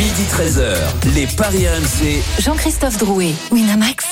Midi 0.00 0.22
13h, 0.22 1.14
les 1.14 1.26
Paris 1.26 1.68
RMC. 1.68 2.22
Jean-Christophe 2.38 2.96
Drouet, 2.96 3.34
Winamax, 3.50 4.06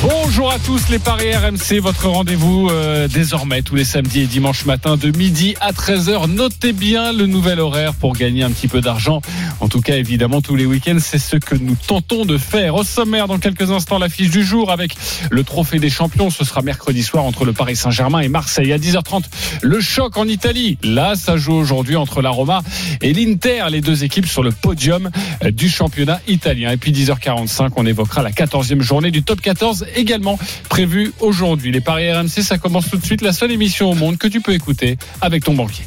Bonjour 0.00 0.52
à 0.52 0.60
tous 0.60 0.88
les 0.90 1.00
Paris 1.00 1.34
RMC, 1.34 1.80
votre 1.80 2.06
rendez-vous 2.06 2.68
euh, 2.70 3.08
désormais 3.08 3.62
tous 3.62 3.74
les 3.74 3.84
samedis 3.84 4.20
et 4.20 4.26
dimanches 4.26 4.64
matin 4.64 4.96
de 4.96 5.10
midi 5.10 5.56
à 5.60 5.72
13h. 5.72 6.30
Notez 6.30 6.72
bien 6.72 7.12
le 7.12 7.26
nouvel 7.26 7.58
horaire 7.58 7.94
pour 7.94 8.12
gagner 8.12 8.44
un 8.44 8.50
petit 8.50 8.68
peu 8.68 8.80
d'argent. 8.80 9.20
En 9.58 9.68
tout 9.68 9.80
cas, 9.80 9.96
évidemment, 9.96 10.40
tous 10.40 10.54
les 10.54 10.66
week-ends, 10.66 10.98
c'est 11.00 11.18
ce 11.18 11.34
que 11.34 11.56
nous 11.56 11.74
tentons 11.74 12.24
de 12.24 12.38
faire. 12.38 12.76
Au 12.76 12.84
sommaire, 12.84 13.26
dans 13.26 13.38
quelques 13.38 13.72
instants, 13.72 13.98
l'affiche 13.98 14.30
du 14.30 14.44
jour 14.44 14.70
avec 14.70 14.94
le 15.32 15.42
trophée 15.42 15.80
des 15.80 15.90
champions. 15.90 16.30
Ce 16.30 16.44
sera 16.44 16.62
mercredi 16.62 17.02
soir 17.02 17.24
entre 17.24 17.44
le 17.44 17.52
Paris 17.52 17.74
Saint-Germain 17.74 18.20
et 18.20 18.28
Marseille. 18.28 18.72
À 18.72 18.78
10h30, 18.78 19.24
le 19.62 19.80
choc 19.80 20.16
en 20.16 20.28
Italie. 20.28 20.78
Là, 20.84 21.16
ça 21.16 21.36
joue 21.36 21.54
aujourd'hui 21.54 21.96
entre 21.96 22.22
la 22.22 22.30
Roma 22.30 22.62
et 23.02 23.12
l'Inter, 23.12 23.64
les 23.70 23.80
deux 23.80 24.04
équipes 24.04 24.26
sur 24.26 24.44
le 24.44 24.52
podium 24.52 25.10
euh, 25.42 25.50
du 25.50 25.68
championnat 25.68 26.20
italien. 26.28 26.70
Et 26.70 26.76
puis 26.76 26.92
10h45, 26.92 27.70
on 27.74 27.84
évoquera 27.84 28.22
la 28.22 28.30
14e 28.30 28.67
journée 28.80 29.10
du 29.10 29.22
top 29.22 29.40
14 29.40 29.86
également 29.96 30.38
prévu 30.68 31.12
aujourd'hui. 31.20 31.72
Les 31.72 31.80
paris 31.80 32.12
RMC, 32.12 32.42
ça 32.42 32.58
commence 32.58 32.90
tout 32.90 32.96
de 32.96 33.04
suite. 33.04 33.22
La 33.22 33.32
seule 33.32 33.52
émission 33.52 33.90
au 33.90 33.94
monde 33.94 34.18
que 34.18 34.28
tu 34.28 34.40
peux 34.40 34.52
écouter 34.52 34.96
avec 35.20 35.44
ton 35.44 35.54
banquier. 35.54 35.84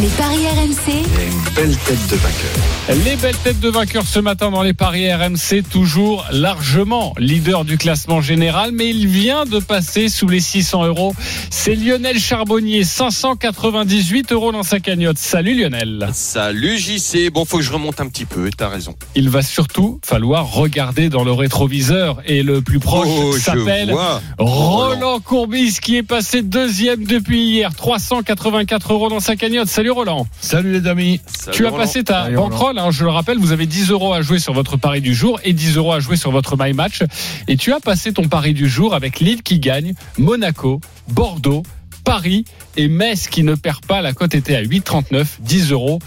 Les 0.00 0.06
paris 0.08 0.46
RMC. 0.46 0.92
une 0.94 1.54
belle 1.54 1.76
tête 1.76 2.06
de 2.08 2.16
vainqueur. 2.16 3.04
Les 3.04 3.16
belles 3.16 3.36
têtes 3.36 3.58
de 3.58 3.68
vainqueurs 3.68 4.06
ce 4.06 4.20
matin 4.20 4.52
dans 4.52 4.62
les 4.62 4.74
paris 4.74 5.12
RMC, 5.12 5.64
toujours 5.68 6.24
largement 6.30 7.14
leader 7.18 7.64
du 7.64 7.76
classement 7.76 8.20
général, 8.20 8.70
mais 8.72 8.90
il 8.90 9.08
vient 9.08 9.44
de 9.44 9.58
passer 9.58 10.08
sous 10.08 10.28
les 10.28 10.38
600 10.38 10.84
euros. 10.86 11.14
C'est 11.50 11.74
Lionel 11.74 12.20
Charbonnier, 12.20 12.84
598 12.84 14.30
euros 14.30 14.52
dans 14.52 14.62
sa 14.62 14.78
cagnotte. 14.78 15.18
Salut 15.18 15.54
Lionel. 15.60 16.10
Salut 16.12 16.78
JC. 16.78 17.30
Bon, 17.32 17.44
faut 17.44 17.56
que 17.56 17.64
je 17.64 17.72
remonte 17.72 18.00
un 18.00 18.06
petit 18.06 18.26
peu, 18.26 18.50
t'as 18.56 18.68
raison. 18.68 18.94
Il 19.16 19.30
va 19.30 19.42
surtout 19.42 19.98
falloir 20.04 20.52
regarder 20.52 21.08
dans 21.08 21.24
le 21.24 21.32
rétroviseur 21.32 22.18
et 22.24 22.44
le 22.44 22.60
plus 22.60 22.78
proche 22.78 23.08
Oh, 23.10 23.36
s'appelle. 23.36 23.92
Roland 24.38 25.18
Courbis 25.18 25.78
qui 25.82 25.96
est 25.96 26.02
passé 26.04 26.42
deuxième 26.42 27.04
depuis 27.04 27.42
hier, 27.42 27.74
384 27.74 28.92
euros 28.92 29.08
dans 29.08 29.18
sa 29.20 29.34
cagnotte. 29.34 29.55
Salut 29.64 29.90
Roland. 29.90 30.26
Salut 30.40 30.72
les 30.72 30.86
amis. 30.86 31.20
Tu 31.52 31.66
as 31.66 31.72
passé 31.72 32.04
ta 32.04 32.24
Salut, 32.24 32.36
bankroll, 32.36 32.80
je 32.90 33.04
le 33.04 33.10
rappelle, 33.10 33.38
vous 33.38 33.52
avez 33.52 33.66
10 33.66 33.90
euros 33.90 34.12
à 34.12 34.20
jouer 34.20 34.38
sur 34.38 34.52
votre 34.52 34.76
pari 34.76 35.00
du 35.00 35.14
jour 35.14 35.40
et 35.44 35.52
10 35.52 35.76
euros 35.76 35.92
à 35.92 36.00
jouer 36.00 36.16
sur 36.16 36.30
votre 36.30 36.56
my 36.58 36.72
match. 36.72 37.02
Et 37.48 37.56
tu 37.56 37.72
as 37.72 37.80
passé 37.80 38.12
ton 38.12 38.28
pari 38.28 38.52
du 38.52 38.68
jour 38.68 38.94
avec 38.94 39.20
Lille 39.20 39.42
qui 39.42 39.58
gagne, 39.58 39.94
Monaco, 40.18 40.80
Bordeaux, 41.08 41.62
Paris 42.04 42.44
et 42.76 42.88
Metz 42.88 43.28
qui 43.28 43.42
ne 43.42 43.54
perd 43.54 43.84
pas. 43.86 44.02
La 44.02 44.12
cote 44.12 44.34
était 44.34 44.56
à 44.56 44.62
8,39, 44.62 45.26
10 45.40 45.72
euros. 45.72 45.98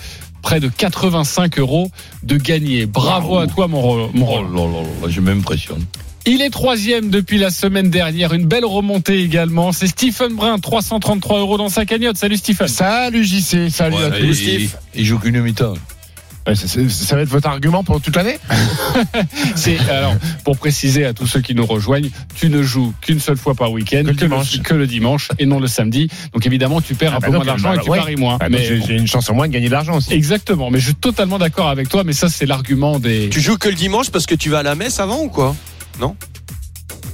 Près 0.42 0.62
de 0.62 0.70
85 0.70 1.60
euros 1.60 1.92
de 2.24 2.38
gagné. 2.38 2.86
Bravo 2.86 3.40
à 3.40 3.48
toi, 3.48 3.68
mon, 3.68 4.10
mon 4.14 4.28
Oh 4.30 4.42
là 4.42 4.66
là 4.66 4.82
là, 5.02 5.08
je 5.10 5.20
m'impressionne. 5.20 5.84
Il 6.26 6.42
est 6.42 6.50
troisième 6.50 7.10
depuis 7.10 7.38
la 7.38 7.50
semaine 7.50 7.90
dernière. 7.90 8.34
Une 8.34 8.46
belle 8.46 8.66
remontée 8.66 9.22
également. 9.24 9.72
C'est 9.72 9.88
Stephen 9.88 10.36
Brun, 10.36 10.60
333 10.60 11.40
euros 11.40 11.58
dans 11.58 11.70
sa 11.70 11.86
cagnotte. 11.86 12.18
Salut 12.18 12.38
Stephen. 12.38 12.68
Salut 12.68 13.24
JC, 13.24 13.70
salut 13.72 13.96
à 13.96 14.10
Ouais, 14.10 14.20
tous. 14.20 14.42
il, 14.42 14.70
il 14.96 15.06
joue 15.06 15.18
qu'une 15.18 15.42
mi-temps. 15.42 15.74
Ouais, 16.48 16.56
ça, 16.56 16.68
ça- 16.68 16.88
ça 16.90 17.16
va 17.16 17.22
être 17.24 17.30
votre 17.30 17.48
argument 17.48 17.84
pour 17.84 18.02
toute 18.02 18.16
l'année 18.16 18.38
C'est 19.56 19.78
alors 19.90 20.16
pour 20.44 20.58
préciser 20.58 21.06
à 21.06 21.14
tous 21.14 21.28
ceux 21.28 21.42
qui 21.42 21.54
nous 21.54 21.66
rejoignent, 21.66 22.10
tu 22.36 22.50
ne 22.50 22.64
joues 22.64 22.94
qu'une 23.02 23.20
seule 23.20 23.38
fois 23.38 23.54
par 23.56 23.72
week-end, 23.72 24.02
Que 24.04 24.08
le 24.10 24.14
dimanche. 24.16 24.62
que 24.62 24.74
le 24.74 24.88
dimanche 24.88 25.30
et 25.38 25.46
non 25.46 25.60
le 25.60 25.68
samedi. 25.68 26.10
Donc 26.34 26.46
évidemment, 26.48 26.80
tu 26.82 26.96
perds 26.96 27.12
Ah 27.14 27.18
un 27.18 27.20
bah 27.20 27.28
peu 27.28 27.34
donc, 27.34 27.46
moins 27.46 27.54
d'argent 27.56 27.70
bah, 27.70 27.82
et 27.82 27.84
tu 27.84 27.90
ouais. 27.92 27.98
paries 27.98 28.16
moins. 28.16 28.38
Ah, 28.40 28.50
donc 28.50 28.58
mais 28.60 28.66
J'ai 28.66 28.82
j'ai 28.82 28.96
une 28.96 29.08
chance 29.08 29.30
en 29.30 29.36
moins 29.36 29.48
de 29.48 29.54
gagner 29.54 29.68
de 29.68 29.74
l'argent 29.74 29.98
aussi. 29.98 30.14
exactement. 30.14 30.70
Mais 30.72 30.80
je 30.80 30.86
suis 30.86 30.96
totalement 30.96 31.38
d'accord 31.40 31.70
avec 31.70 31.90
toi. 31.90 32.04
Mais 32.04 32.14
ça, 32.14 32.30
c'est 32.30 32.46
l'argument 32.46 33.00
des. 33.00 33.30
Tu 33.30 33.42
joues 33.42 33.58
que 33.58 33.70
le 33.70 33.76
dimanche 33.76 34.10
parce 34.10 34.26
que 34.26 34.36
tu 34.36 34.50
vas 34.50 34.60
à 34.60 34.64
la 34.64 34.76
messe 34.76 35.00
avant 35.00 35.20
ou 35.22 35.28
quoi? 35.30 35.56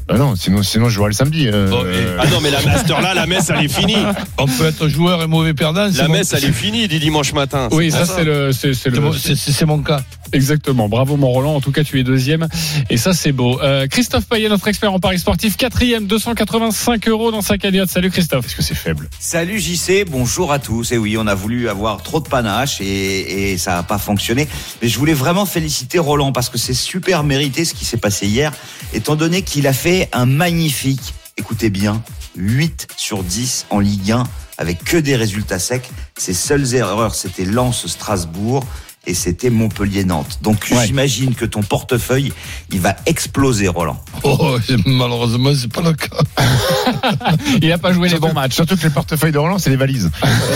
Bah 0.07 0.17
non, 0.19 0.35
sinon, 0.35 0.61
sinon 0.61 0.87
je 0.87 0.93
jouerai 0.95 1.09
le 1.09 1.15
samedi. 1.15 1.47
euh, 1.51 1.67
Bon, 1.67 1.83
Ah 2.19 2.27
non, 2.27 2.39
mais 2.39 2.51
la 2.51 2.61
master 2.61 3.01
là, 3.01 3.15
la 3.15 3.25
messe, 3.25 3.49
elle 3.49 3.65
est 3.65 3.67
finie. 3.67 3.97
On 4.37 4.45
peut 4.45 4.65
être 4.67 4.87
joueur 4.87 5.23
et 5.23 5.27
mauvais 5.27 5.55
perdant. 5.55 5.89
La 5.95 6.07
mon- 6.07 6.13
messe, 6.13 6.31
elle 6.33 6.43
est 6.45 6.51
finie 6.51 6.87
du 6.87 6.99
dimanche 6.99 7.33
matin. 7.33 7.69
Oui, 7.71 7.89
ça 7.89 8.05
c'est 8.05 8.23
le, 8.23 8.51
c'est 8.51 8.73
c'est 8.75 8.83
c'est 8.83 8.89
le, 8.91 9.01
mon- 9.01 9.13
C'est 9.13 9.35
c'est 9.35 9.65
mon 9.65 9.81
cas. 9.81 10.01
Exactement. 10.35 10.89
Bravo 10.89 11.17
mon 11.17 11.29
Roland. 11.29 11.55
En 11.55 11.61
tout 11.61 11.71
cas, 11.71 11.83
tu 11.83 11.99
es 11.99 12.03
deuxième 12.03 12.47
et 12.89 12.97
ça 12.97 13.13
c'est 13.13 13.31
beau. 13.31 13.59
Euh, 13.61 13.87
Christophe 13.87 14.25
Payet, 14.25 14.49
notre 14.49 14.67
expert 14.67 14.93
en 14.93 14.99
paris 14.99 15.19
sportif, 15.19 15.57
quatrième, 15.57 16.05
285 16.05 17.07
euros 17.07 17.31
dans 17.31 17.41
sa 17.41 17.57
cagnotte. 17.57 17.89
Salut 17.89 18.11
Christophe. 18.11 18.45
Est-ce 18.45 18.55
que 18.55 18.61
c'est 18.61 18.75
faible? 18.75 19.09
Salut 19.19 19.59
JC, 19.59 20.05
bonjour 20.07 20.51
à 20.51 20.59
tous. 20.59 20.91
Et 20.91 20.97
oui, 20.97 21.17
on 21.17 21.27
a 21.27 21.35
voulu 21.35 21.69
avoir 21.69 22.03
trop 22.03 22.19
de 22.19 22.27
panache 22.27 22.81
et, 22.81 23.53
et 23.53 23.57
ça 23.57 23.71
n'a 23.71 23.83
pas 23.83 23.97
fonctionné. 23.97 24.47
Mais 24.81 24.87
je 24.87 24.99
voulais 24.99 25.13
vraiment 25.13 25.45
féliciter 25.45 25.99
Roland 25.99 26.31
parce 26.31 26.49
que 26.49 26.57
c'est 26.57 26.73
super 26.73 27.23
mérité 27.23 27.65
ce 27.65 27.73
qui 27.73 27.85
s'est 27.85 27.97
passé 27.97 28.27
hier, 28.27 28.51
étant 28.93 29.15
donné 29.15 29.41
qu'il 29.41 29.67
a 29.67 29.73
fait 29.73 30.09
un 30.13 30.25
magnifique, 30.25 31.13
écoutez 31.37 31.69
bien, 31.69 32.03
8 32.35 32.87
sur 32.97 33.23
10 33.23 33.67
en 33.69 33.79
Ligue 33.79 34.11
1 34.11 34.23
avec 34.57 34.83
que 34.83 34.97
des 34.97 35.15
résultats 35.15 35.59
secs. 35.59 35.89
Ses 36.17 36.33
seules 36.33 36.75
erreurs, 36.75 37.15
c'était 37.15 37.45
Lens-Strasbourg 37.45 38.65
et 39.07 39.13
c'était 39.13 39.49
Montpellier-Nantes. 39.49 40.39
Donc 40.41 40.67
Ouais. 40.71 40.85
j'imagine 40.87 41.33
que 41.35 41.45
ton 41.45 41.61
portefeuille, 41.61 42.33
il 42.71 42.79
va 42.79 42.95
exploser, 43.05 43.67
Roland. 43.67 43.99
Oh, 44.23 44.57
c'est- 44.65 44.77
malheureusement, 44.85 45.51
c'est 45.55 45.71
pas 45.71 45.81
le 45.81 45.93
cas. 45.93 46.17
Il 47.61 47.71
a 47.71 47.77
pas 47.77 47.93
joué 47.93 48.09
les 48.09 48.19
bons 48.19 48.33
matchs. 48.33 48.55
Surtout 48.55 48.75
que 48.77 48.83
le 48.83 48.89
portefeuille 48.89 49.31
de 49.31 49.37
Roland, 49.37 49.57
c'est 49.59 49.69
les 49.69 49.75
valises. 49.75 50.09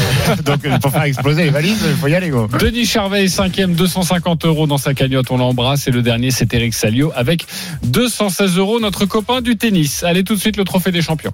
Donc 0.45 0.65
euh, 0.65 0.77
pour 0.79 0.91
faire 0.91 1.03
exploser 1.03 1.43
les 1.43 1.49
valises, 1.49 1.79
il 1.87 1.95
faut 1.95 2.07
y 2.07 2.15
aller. 2.15 2.29
Gros. 2.29 2.47
Denis 2.47 2.85
Charvet, 2.85 3.27
cinquième, 3.27 3.73
250 3.73 4.45
euros 4.45 4.67
dans 4.67 4.77
sa 4.77 4.93
cagnotte, 4.93 5.31
on 5.31 5.37
l'embrasse. 5.37 5.87
Et 5.87 5.91
le 5.91 6.01
dernier, 6.01 6.31
c'est 6.31 6.53
Eric 6.53 6.73
Salio 6.73 7.11
avec 7.15 7.45
216 7.83 8.57
euros, 8.57 8.79
notre 8.79 9.05
copain 9.05 9.41
du 9.41 9.57
tennis. 9.57 10.03
Allez 10.03 10.23
tout 10.23 10.35
de 10.35 10.39
suite 10.39 10.57
le 10.57 10.63
trophée 10.63 10.91
des 10.91 11.01
champions. 11.01 11.33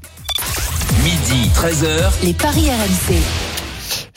Midi 1.03 1.49
13h, 1.55 2.11
Les 2.23 2.33
paris 2.33 2.69
RMC. 2.69 3.15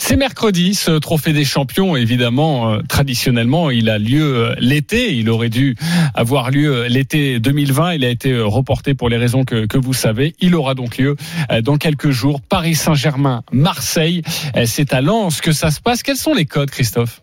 C'est 0.00 0.16
mercredi, 0.16 0.74
ce 0.74 0.92
trophée 0.92 1.32
des 1.32 1.44
champions. 1.44 1.96
Évidemment, 1.96 2.72
euh, 2.72 2.80
traditionnellement, 2.88 3.68
il 3.70 3.90
a 3.90 3.98
lieu 3.98 4.36
euh, 4.36 4.54
l'été. 4.58 5.14
Il 5.14 5.28
aurait 5.28 5.50
dû 5.50 5.76
avoir 6.14 6.50
lieu 6.50 6.72
euh, 6.72 6.88
l'été 6.88 7.40
2020. 7.40 7.94
Il 7.94 8.04
a 8.04 8.08
été 8.08 8.40
reporté 8.40 8.94
pour 8.94 9.08
les 9.08 9.16
raisons 9.16 9.44
que, 9.44 9.76
vous 9.76 9.92
savez. 9.92 10.34
Il 10.40 10.54
aura 10.54 10.74
donc 10.74 10.98
lieu 10.98 11.16
dans 11.62 11.76
quelques 11.76 12.10
jours. 12.10 12.40
Paris 12.40 12.74
Saint-Germain, 12.74 13.42
Marseille. 13.52 14.22
C'est 14.64 14.94
à 14.94 15.00
Lens 15.00 15.40
que 15.40 15.52
ça 15.52 15.70
se 15.70 15.80
passe. 15.80 16.02
Quels 16.02 16.16
sont 16.16 16.34
les 16.34 16.46
codes, 16.46 16.70
Christophe? 16.70 17.20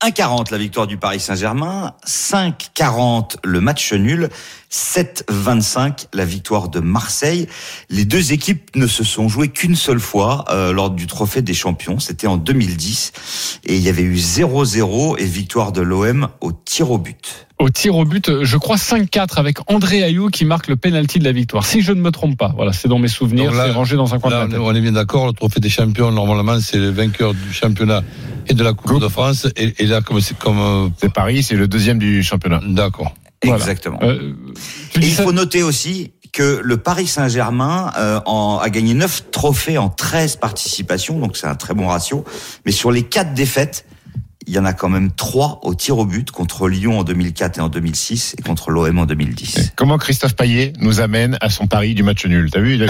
1,40 0.00 0.52
la 0.52 0.58
victoire 0.58 0.86
du 0.86 0.96
Paris 0.96 1.18
Saint-Germain, 1.18 1.92
5,40 2.06 3.38
le 3.42 3.60
match 3.60 3.92
nul, 3.92 4.28
7,25 4.70 6.06
la 6.14 6.24
victoire 6.24 6.68
de 6.68 6.80
Marseille. 6.80 7.46
Les 7.90 8.04
deux 8.04 8.32
équipes 8.32 8.70
ne 8.76 8.86
se 8.86 9.04
sont 9.04 9.28
jouées 9.28 9.48
qu'une 9.48 9.74
seule 9.76 10.00
fois 10.00 10.44
euh, 10.50 10.72
lors 10.72 10.90
du 10.90 11.06
Trophée 11.06 11.42
des 11.42 11.54
Champions, 11.54 11.98
c'était 11.98 12.26
en 12.26 12.36
2010, 12.36 13.60
et 13.64 13.76
il 13.76 13.82
y 13.82 13.88
avait 13.88 14.02
eu 14.02 14.14
0-0 14.16 15.16
et 15.18 15.24
victoire 15.24 15.72
de 15.72 15.80
l'OM 15.80 16.28
au 16.40 16.52
tir 16.52 16.90
au 16.90 16.98
but. 16.98 17.46
Au 17.58 17.70
tir 17.70 17.96
au 17.96 18.04
but, 18.04 18.44
je 18.44 18.56
crois 18.56 18.76
5-4 18.76 19.38
avec 19.38 19.58
André 19.66 20.04
Ayou 20.04 20.28
qui 20.28 20.44
marque 20.44 20.68
le 20.68 20.76
penalty 20.76 21.18
de 21.18 21.24
la 21.24 21.32
victoire. 21.32 21.66
Si 21.66 21.80
je 21.80 21.92
ne 21.92 22.00
me 22.00 22.10
trompe 22.12 22.38
pas, 22.38 22.52
voilà, 22.54 22.72
c'est 22.72 22.86
dans 22.88 23.00
mes 23.00 23.08
souvenirs, 23.08 23.52
c'est 23.52 23.70
rangé 23.72 23.96
dans 23.96 24.14
un 24.14 24.20
coin 24.20 24.30
Là, 24.30 24.36
de 24.36 24.42
on 24.42 24.42
la 24.42 24.48
est- 24.48 24.58
tête. 24.58 24.60
on 24.60 24.74
est 24.76 24.80
bien 24.80 24.92
d'accord. 24.92 25.26
Le 25.26 25.32
trophée 25.32 25.58
des 25.60 25.68
champions, 25.70 26.12
normalement, 26.12 26.60
c'est 26.60 26.78
le 26.78 26.90
vainqueur 26.90 27.34
du 27.34 27.52
championnat 27.52 28.02
et 28.46 28.54
de 28.54 28.62
la 28.62 28.74
Coupe 28.74 29.00
de 29.00 29.08
France. 29.08 29.48
Et, 29.56 29.74
et 29.82 29.86
là, 29.86 30.02
comme 30.02 30.20
c'est 30.20 30.38
comme. 30.38 30.60
euh, 30.60 30.88
C'est 31.00 31.12
Paris, 31.12 31.42
c'est 31.42 31.56
le 31.56 31.66
deuxième 31.66 31.98
du 31.98 32.22
championnat. 32.22 32.60
D'accord. 32.64 33.12
Voilà. 33.44 33.58
Exactement. 33.58 33.98
Euh, 34.02 34.32
il 34.96 35.12
faut 35.14 35.32
noter 35.32 35.62
aussi 35.62 36.12
que 36.32 36.60
le 36.62 36.76
Paris 36.76 37.06
Saint-Germain 37.06 37.92
euh, 37.96 38.20
en- 38.26 38.58
a 38.58 38.68
gagné 38.70 38.94
9 38.94 39.30
trophées 39.30 39.78
en 39.78 39.88
13 39.88 40.36
participations, 40.36 41.18
donc 41.18 41.36
c'est 41.36 41.46
un 41.46 41.54
très 41.54 41.74
bon 41.74 41.86
ratio. 41.88 42.24
Mais 42.66 42.72
sur 42.72 42.90
les 42.90 43.02
4 43.04 43.34
défaites, 43.34 43.86
il 44.48 44.54
y 44.54 44.58
en 44.58 44.64
a 44.64 44.72
quand 44.72 44.88
même 44.88 45.12
3 45.12 45.60
au 45.62 45.74
tir 45.74 45.98
au 45.98 46.06
but 46.06 46.30
contre 46.30 46.68
Lyon 46.68 46.98
en 47.00 47.04
2004 47.04 47.58
et 47.58 47.60
en 47.60 47.68
2006 47.68 48.34
et 48.38 48.42
contre 48.42 48.70
l'OM 48.70 48.98
en 48.98 49.04
2010. 49.06 49.72
Comment 49.76 49.98
Christophe 49.98 50.34
Payet 50.34 50.72
nous 50.80 51.00
amène 51.00 51.36
à 51.40 51.50
son 51.50 51.66
pari 51.66 51.94
du 51.94 52.02
match 52.02 52.24
nul? 52.26 52.50
T'as 52.50 52.60
vu? 52.60 52.74
Il 52.76 52.82
a- 52.84 52.86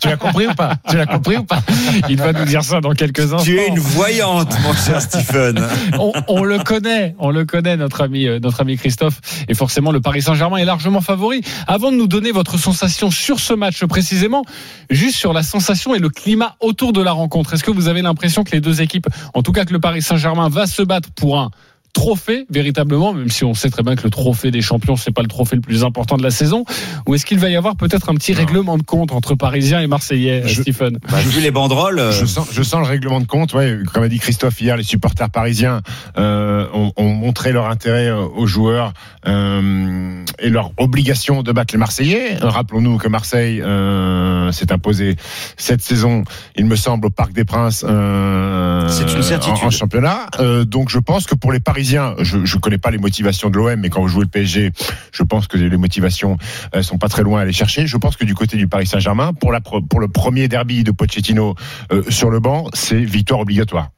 Tu 0.00 0.08
l'as 0.08 0.16
compris 0.16 0.46
ou 0.46 0.54
pas? 0.54 0.76
Tu 0.88 0.96
l'as 0.96 1.06
compris 1.06 1.36
ou 1.36 1.44
pas? 1.44 1.60
Il 2.08 2.16
va 2.16 2.32
nous 2.32 2.44
dire 2.46 2.64
ça 2.64 2.80
dans 2.80 2.92
quelques 2.94 3.20
instants. 3.20 3.42
Tu 3.44 3.58
es 3.58 3.68
une 3.68 3.78
voyante, 3.78 4.52
mon 4.62 4.72
cher 4.72 5.00
Stephen. 5.02 5.62
on, 5.98 6.12
on 6.26 6.42
le 6.42 6.58
connaît, 6.60 7.14
on 7.18 7.30
le 7.30 7.44
connaît, 7.44 7.76
notre 7.76 8.00
ami, 8.02 8.26
euh, 8.26 8.40
notre 8.40 8.62
ami 8.62 8.76
Christophe. 8.76 9.20
Et 9.48 9.54
forcément, 9.54 9.92
le 9.92 10.00
Paris 10.00 10.22
Saint-Germain 10.22 10.56
est 10.56 10.64
largement 10.64 11.02
favori. 11.02 11.42
Avant 11.66 11.92
de 11.92 11.96
nous 11.96 12.06
donner 12.08 12.32
votre 12.32 12.58
sensation 12.58 13.10
sur 13.10 13.40
ce 13.40 13.52
match 13.52 13.84
précisément, 13.84 14.42
juste 14.90 15.16
sur 15.16 15.32
la 15.32 15.42
sensation 15.42 15.94
et 15.94 15.98
le 15.98 16.08
climat 16.08 16.56
autour 16.60 16.92
de 16.94 17.02
la 17.02 17.12
rencontre, 17.12 17.54
est-ce 17.54 17.64
que 17.64 17.70
vous 17.70 17.88
avez 17.88 18.00
l'impression 18.02 18.42
que 18.42 18.52
les 18.52 18.60
deux 18.62 18.80
équipes, 18.80 19.06
en 19.34 19.42
tout 19.42 19.52
cas 19.52 19.64
que 19.66 19.72
le 19.72 19.80
Paris 19.80 20.00
Saint-Germain 20.02 20.48
va 20.48 20.66
se 20.66 20.77
battre 20.82 21.10
pour 21.14 21.38
un 21.38 21.50
trophée 21.92 22.46
véritablement, 22.50 23.12
même 23.12 23.28
si 23.30 23.44
on 23.44 23.54
sait 23.54 23.70
très 23.70 23.82
bien 23.82 23.96
que 23.96 24.04
le 24.04 24.10
trophée 24.10 24.50
des 24.50 24.60
champions 24.62 24.96
c'est 24.96 25.10
pas 25.12 25.22
le 25.22 25.28
trophée 25.28 25.56
le 25.56 25.62
plus 25.62 25.84
important 25.84 26.16
de 26.16 26.22
la 26.22 26.30
saison, 26.30 26.64
ou 27.06 27.14
est-ce 27.14 27.26
qu'il 27.26 27.38
va 27.38 27.48
y 27.50 27.56
avoir 27.56 27.76
peut-être 27.76 28.08
un 28.10 28.14
petit 28.14 28.32
règlement 28.34 28.78
de 28.78 28.82
compte 28.82 29.10
entre 29.12 29.34
Parisiens 29.34 29.80
et 29.80 29.86
Marseillais, 29.86 30.42
Je- 30.46 30.62
Stephen 30.62 30.98
Bah, 31.10 31.18
vu 31.20 31.40
les 31.40 31.50
banderoles, 31.50 31.98
euh, 31.98 32.12
Je 32.12 32.26
sens, 32.26 32.48
je 32.52 32.62
sens 32.62 32.80
le 32.80 32.86
règlement 32.86 33.20
de 33.20 33.26
compte. 33.26 33.52
Ouais, 33.54 33.78
comme 33.92 34.02
a 34.04 34.08
dit 34.08 34.18
Christophe 34.18 34.60
hier, 34.60 34.76
les 34.76 34.82
supporters 34.84 35.30
parisiens 35.30 35.80
euh, 36.18 36.66
ont, 36.72 36.92
ont 36.96 37.12
montré 37.12 37.52
leur 37.52 37.66
intérêt 37.68 38.06
euh, 38.08 38.18
aux 38.36 38.46
joueurs 38.46 38.92
euh, 39.26 40.24
et 40.38 40.50
leur 40.50 40.72
obligation 40.78 41.42
de 41.42 41.52
battre 41.52 41.74
les 41.74 41.78
Marseillais. 41.78 42.36
Euh, 42.42 42.48
Rappelons-nous 42.48 42.98
que 42.98 43.08
Marseille 43.08 43.60
euh, 43.60 44.52
s'est 44.52 44.72
imposé 44.72 45.16
cette 45.56 45.82
saison, 45.82 46.24
il 46.56 46.66
me 46.66 46.76
semble, 46.76 47.06
au 47.06 47.10
Parc 47.10 47.32
des 47.32 47.44
Princes. 47.44 47.84
euh, 47.88 48.88
C'est 48.88 49.12
une 49.14 49.22
certitude. 49.22 49.58
En, 49.64 49.66
en 49.68 49.70
championnat. 49.70 50.26
Euh, 50.40 50.64
donc 50.64 50.88
je 50.90 50.98
pense 50.98 51.26
que 51.26 51.34
pour 51.34 51.52
les 51.52 51.60
Parisiens, 51.60 51.77
je 51.82 52.38
ne 52.38 52.60
connais 52.60 52.78
pas 52.78 52.90
les 52.90 52.98
motivations 52.98 53.50
de 53.50 53.56
l'OM, 53.56 53.76
mais 53.76 53.88
quand 53.88 54.00
vous 54.00 54.08
jouez 54.08 54.24
le 54.24 54.28
PSG, 54.28 54.72
je 55.12 55.22
pense 55.22 55.46
que 55.46 55.56
les 55.56 55.76
motivations 55.76 56.36
euh, 56.74 56.82
sont 56.82 56.98
pas 56.98 57.08
très 57.08 57.22
loin 57.22 57.40
à 57.40 57.42
aller 57.42 57.52
chercher. 57.52 57.86
Je 57.86 57.96
pense 57.96 58.16
que 58.16 58.24
du 58.24 58.34
côté 58.34 58.56
du 58.56 58.68
Paris 58.68 58.86
Saint-Germain, 58.86 59.32
pour 59.32 59.52
le 59.52 60.08
premier 60.08 60.48
derby 60.48 60.84
de 60.84 60.90
Pochettino 60.90 61.54
euh, 61.92 62.02
sur 62.08 62.30
le 62.30 62.40
banc, 62.40 62.68
c'est 62.74 63.00
victoire 63.00 63.40
obligatoire. 63.40 63.90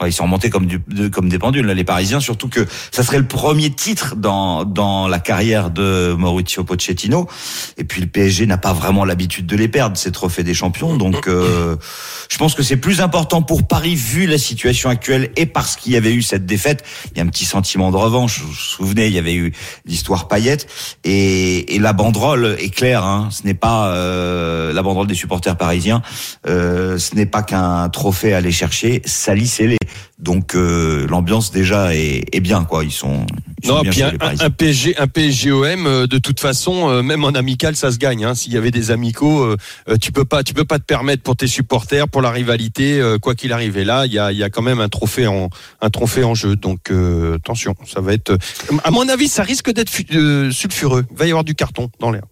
Ouais, 0.00 0.10
ils 0.10 0.12
sont 0.12 0.22
remontés 0.22 0.48
comme, 0.48 0.66
du, 0.66 0.80
comme 1.10 1.28
des 1.28 1.40
pendules, 1.40 1.66
les 1.66 1.82
Parisiens, 1.82 2.20
surtout 2.20 2.48
que 2.48 2.64
ça 2.92 3.02
serait 3.02 3.18
le 3.18 3.26
premier 3.26 3.70
titre 3.70 4.14
dans, 4.14 4.64
dans 4.64 5.08
la 5.08 5.18
carrière 5.18 5.70
de 5.70 6.14
Mauricio 6.16 6.62
Pochettino. 6.62 7.26
Et 7.78 7.82
puis 7.82 8.00
le 8.00 8.06
PSG 8.06 8.46
n'a 8.46 8.58
pas 8.58 8.72
vraiment 8.72 9.04
l'habitude 9.04 9.46
de 9.46 9.56
les 9.56 9.66
perdre, 9.66 9.96
ces 9.96 10.12
trophées 10.12 10.44
des 10.44 10.54
champions. 10.54 10.96
Donc 10.96 11.26
euh, 11.26 11.74
je 12.30 12.38
pense 12.38 12.54
que 12.54 12.62
c'est 12.62 12.76
plus 12.76 13.00
important 13.00 13.42
pour 13.42 13.66
Paris, 13.66 13.96
vu 13.96 14.28
la 14.28 14.38
situation 14.38 14.88
actuelle, 14.88 15.30
et 15.34 15.46
parce 15.46 15.74
qu'il 15.74 15.90
y 15.90 15.96
avait 15.96 16.14
eu 16.14 16.22
cette 16.22 16.46
défaite. 16.46 16.84
Il 17.10 17.18
y 17.18 17.20
a 17.20 17.24
un 17.24 17.28
petit 17.28 17.44
sentiment 17.44 17.90
de 17.90 17.96
revanche. 17.96 18.40
Vous 18.40 18.50
vous 18.50 18.54
souvenez, 18.54 19.08
il 19.08 19.14
y 19.14 19.18
avait 19.18 19.34
eu 19.34 19.52
l'histoire 19.84 20.28
paillette. 20.28 20.68
Et, 21.02 21.74
et 21.74 21.80
la 21.80 21.92
banderole 21.92 22.56
est 22.60 22.70
claire, 22.70 23.04
hein. 23.04 23.30
ce 23.32 23.44
n'est 23.44 23.52
pas 23.52 23.88
euh, 23.88 24.72
la 24.72 24.82
banderole 24.84 25.08
des 25.08 25.16
supporters 25.16 25.56
parisiens, 25.56 26.02
euh, 26.46 26.98
ce 26.98 27.16
n'est 27.16 27.26
pas 27.26 27.42
qu'un 27.42 27.88
trophée 27.88 28.32
à 28.32 28.36
aller 28.36 28.52
chercher, 28.52 29.02
salissez-les. 29.04 29.76
Donc 30.18 30.54
euh, 30.54 31.06
l'ambiance 31.08 31.50
déjà 31.52 31.94
est, 31.94 32.24
est 32.32 32.40
bien 32.40 32.64
quoi. 32.64 32.84
Ils 32.84 32.90
sont, 32.92 33.24
ils 33.62 33.66
sont 33.68 33.74
Non, 33.76 33.82
bien 33.82 33.90
puis 33.90 34.02
un, 34.02 34.12
un 34.40 34.50
PSG, 34.50 34.96
un 34.98 35.06
PSGOM, 35.06 35.86
euh, 35.86 36.06
de 36.06 36.18
toute 36.18 36.40
façon, 36.40 36.88
euh, 36.90 37.02
même 37.02 37.24
en 37.24 37.28
amical, 37.30 37.76
ça 37.76 37.92
se 37.92 37.98
gagne. 37.98 38.24
Hein. 38.24 38.34
S'il 38.34 38.52
y 38.52 38.56
avait 38.56 38.70
des 38.70 38.90
amicaux, 38.90 39.54
tu 40.00 40.12
peux 40.12 40.24
pas, 40.24 40.42
tu 40.42 40.54
peux 40.54 40.64
pas 40.64 40.78
te 40.78 40.84
permettre 40.84 41.22
pour 41.22 41.36
tes 41.36 41.46
supporters, 41.46 42.08
pour 42.08 42.22
la 42.22 42.30
rivalité, 42.30 43.00
quoi 43.22 43.34
qu'il 43.34 43.52
arrive. 43.52 43.76
Et 43.78 43.84
là, 43.84 44.06
il 44.06 44.12
y 44.12 44.18
a, 44.18 44.32
il 44.32 44.38
y 44.38 44.42
a 44.42 44.50
quand 44.50 44.62
même 44.62 44.80
un 44.80 44.88
trophée 44.88 45.26
en, 45.26 45.48
un 45.80 45.90
trophée 45.90 46.24
en 46.24 46.34
jeu. 46.34 46.56
Donc 46.56 46.90
attention, 47.34 47.74
ça 47.86 48.00
va 48.00 48.12
être. 48.12 48.36
À 48.84 48.90
mon 48.90 49.08
avis, 49.08 49.28
ça 49.28 49.42
risque 49.42 49.72
d'être 49.72 49.90
fu- 49.90 50.06
sulfureux. 50.52 51.04
Il 51.10 51.16
va 51.16 51.26
y 51.26 51.30
avoir 51.30 51.44
du 51.44 51.54
carton 51.54 51.90
dans 52.00 52.10
l'air. 52.10 52.22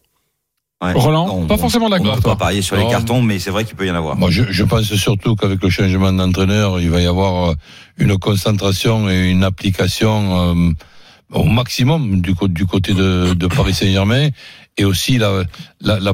Ouais. 0.84 0.92
Roland, 0.92 1.26
Non, 1.26 1.46
pas 1.46 1.54
on- 1.54 1.58
forcément 1.58 1.86
On 1.86 1.88
ne 1.88 1.96
d'accord. 1.98 2.16
peut 2.16 2.20
pas 2.20 2.36
parier 2.36 2.60
sur 2.60 2.76
les 2.76 2.86
cartons, 2.86 3.22
mais 3.22 3.38
c'est 3.38 3.50
vrai 3.50 3.64
qu'il 3.64 3.76
peut 3.76 3.86
y 3.86 3.90
en 3.90 3.94
avoir. 3.94 4.14
Moi, 4.16 4.30
je, 4.30 4.42
je 4.50 4.62
pense 4.62 4.84
surtout 4.94 5.34
qu'avec 5.34 5.62
le 5.62 5.70
changement 5.70 6.12
d'entraîneur, 6.12 6.80
il 6.80 6.90
va 6.90 7.00
y 7.00 7.06
avoir 7.06 7.50
euh, 7.50 7.54
une 7.96 8.18
concentration 8.18 9.08
et 9.08 9.30
une 9.30 9.42
application 9.42 10.54
euh, 10.54 10.72
au 11.32 11.44
maximum 11.44 12.20
du, 12.20 12.34
du 12.48 12.66
côté 12.66 12.92
de, 12.92 13.32
de 13.32 13.46
Paris 13.46 13.72
Saint-Germain 13.72 14.28
et 14.76 14.84
aussi 14.84 15.16
la, 15.16 15.44
la, 15.80 15.98
la, 15.98 16.12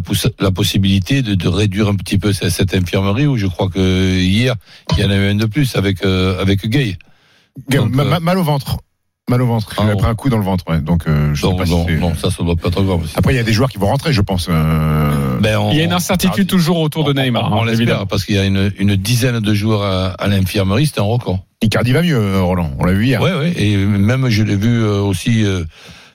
possibilité 0.53 1.23
de, 1.23 1.35
de 1.35 1.49
réduire 1.49 1.89
un 1.89 1.97
petit 1.97 2.17
peu 2.19 2.33
cette, 2.33 2.51
cette 2.51 2.73
infirmerie 2.73 3.27
où 3.27 3.37
je 3.37 3.49
crois 3.49 3.69
que 3.69 4.21
hier, 4.21 4.55
il 4.97 5.03
y 5.03 5.05
en 5.05 5.11
avait 5.11 5.31
un 5.31 5.35
de 5.35 5.47
plus 5.47 5.75
avec, 5.75 6.05
euh, 6.05 6.41
avec 6.41 6.65
Gay. 6.69 6.97
Donc, 7.69 7.93
Ma- 7.93 8.05
euh, 8.05 8.11
ma- 8.11 8.21
mal 8.21 8.39
au 8.39 8.45
ventre. 8.45 8.77
Mal 9.31 9.41
au 9.41 9.47
ventre. 9.47 9.73
Il 9.79 9.85
Ah, 9.89 9.93
a 9.93 9.97
pris 9.97 10.07
un 10.09 10.15
coup 10.17 10.29
dans 10.31 10.37
le 10.37 10.43
ventre. 10.43 10.65
Ouais. 10.69 10.81
Donc 10.81 11.05
euh, 11.07 11.33
je 11.33 11.43
sais 11.47 11.55
pas 11.57 11.65
non, 11.65 11.87
c'est- 11.87 11.97
non, 11.97 12.13
ça, 12.17 12.31
ça 12.31 12.43
doit 12.43 12.57
pas 12.57 12.69
être 12.69 12.83
grave. 12.83 13.07
Après, 13.15 13.33
il 13.33 13.37
y 13.37 13.41
a 13.41 13.45
des 13.45 13.53
joueurs 13.53 13.71
qui 13.71 13.79
vont 13.79 13.87
rentrer, 13.87 14.13
je 14.13 14.21
pense. 14.21 14.49
euh, 14.51 15.39
Ben, 15.41 15.59
on- 15.59 15.71
Il 15.71 15.79
y 15.79 15.81
a 15.81 15.85
une 15.85 15.93
incertitude 15.93 16.49
toujours 16.49 16.81
autour 16.81 17.05
de 17.05 17.13
on- 17.19 17.23
Neymar, 17.23 17.53
On, 17.53 17.63
hein, 17.63 17.67
l'espère 17.67 18.07
parce 18.09 18.25
qu'il 18.25 18.35
y 18.35 18.39
a 18.39 18.45
une, 18.45 18.73
une 18.79 18.97
dizaine 18.97 19.39
de 19.39 19.55
joueurs 19.55 19.83
à, 19.83 20.07
à 20.11 20.27
l'infirmerie, 20.27 20.87
c'est 20.87 20.99
un 20.99 21.05
record. 21.05 21.39
Icardi 21.63 21.93
va 21.93 22.03
mieux, 22.03 22.17
euh, 22.17 22.43
Roland. 22.43 22.73
On 22.81 22.85
l'a 22.85 22.93
vu 22.95 23.07
hier. 23.07 23.23
Ouais, 23.23 23.33
ouais, 23.33 23.53
et 23.57 23.77
même 23.77 24.29
je 24.29 24.43
l'ai 24.43 24.57
vu 24.57 24.83
euh, 24.83 25.01
aussi 25.01 25.45
euh, 25.45 25.63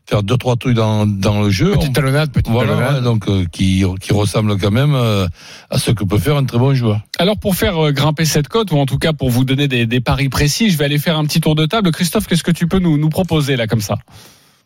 faire 0.10 0.24
deux 0.24 0.38
trois 0.38 0.56
trucs 0.56 0.76
dans, 0.76 1.06
dans 1.06 1.42
le 1.42 1.50
jeu. 1.50 1.74
Petite 1.74 1.94
talonnade, 1.94 2.32
petite 2.32 2.48
Voilà, 2.52 2.74
talonnade. 2.74 2.96
ouais, 2.96 3.02
donc 3.02 3.28
euh, 3.28 3.46
qui, 3.52 3.84
qui 4.00 4.14
ressemble 4.14 4.58
quand 4.58 4.72
même 4.72 4.96
euh, 4.96 5.28
à 5.70 5.78
ce 5.78 5.92
que 5.92 6.04
peut 6.06 6.18
faire 6.18 6.38
un 6.38 6.46
très 6.46 6.58
bon 6.58 6.74
joueur. 6.74 7.02
Alors 7.20 7.38
pour 7.38 7.56
faire 7.56 7.78
euh, 7.78 7.92
grimper 7.92 8.24
cette 8.26 8.48
cote, 8.48 8.72
ou 8.72 8.78
en 8.78 8.86
tout 8.86 8.98
cas 8.98 9.12
pour 9.14 9.30
vous 9.30 9.44
donner 9.44 9.68
des, 9.68 9.86
des 9.86 10.00
paris 10.00 10.30
précis, 10.30 10.70
je 10.70 10.78
vais 10.78 10.86
aller 10.86 10.98
faire 11.00 11.18
un 11.18 11.26
petit 11.26 11.42
tour 11.42 11.56
de 11.56 11.66
table. 11.66 11.92
Christophe, 11.92 12.28
qu'est-ce 12.28 12.44
que 12.44 12.52
tu 12.52 12.68
peux 12.68 12.80
nous, 12.80 12.98
nous 12.98 13.10
proposer 13.10 13.56
là 13.58 13.68
comme 13.68 13.82
ça? 13.82 13.96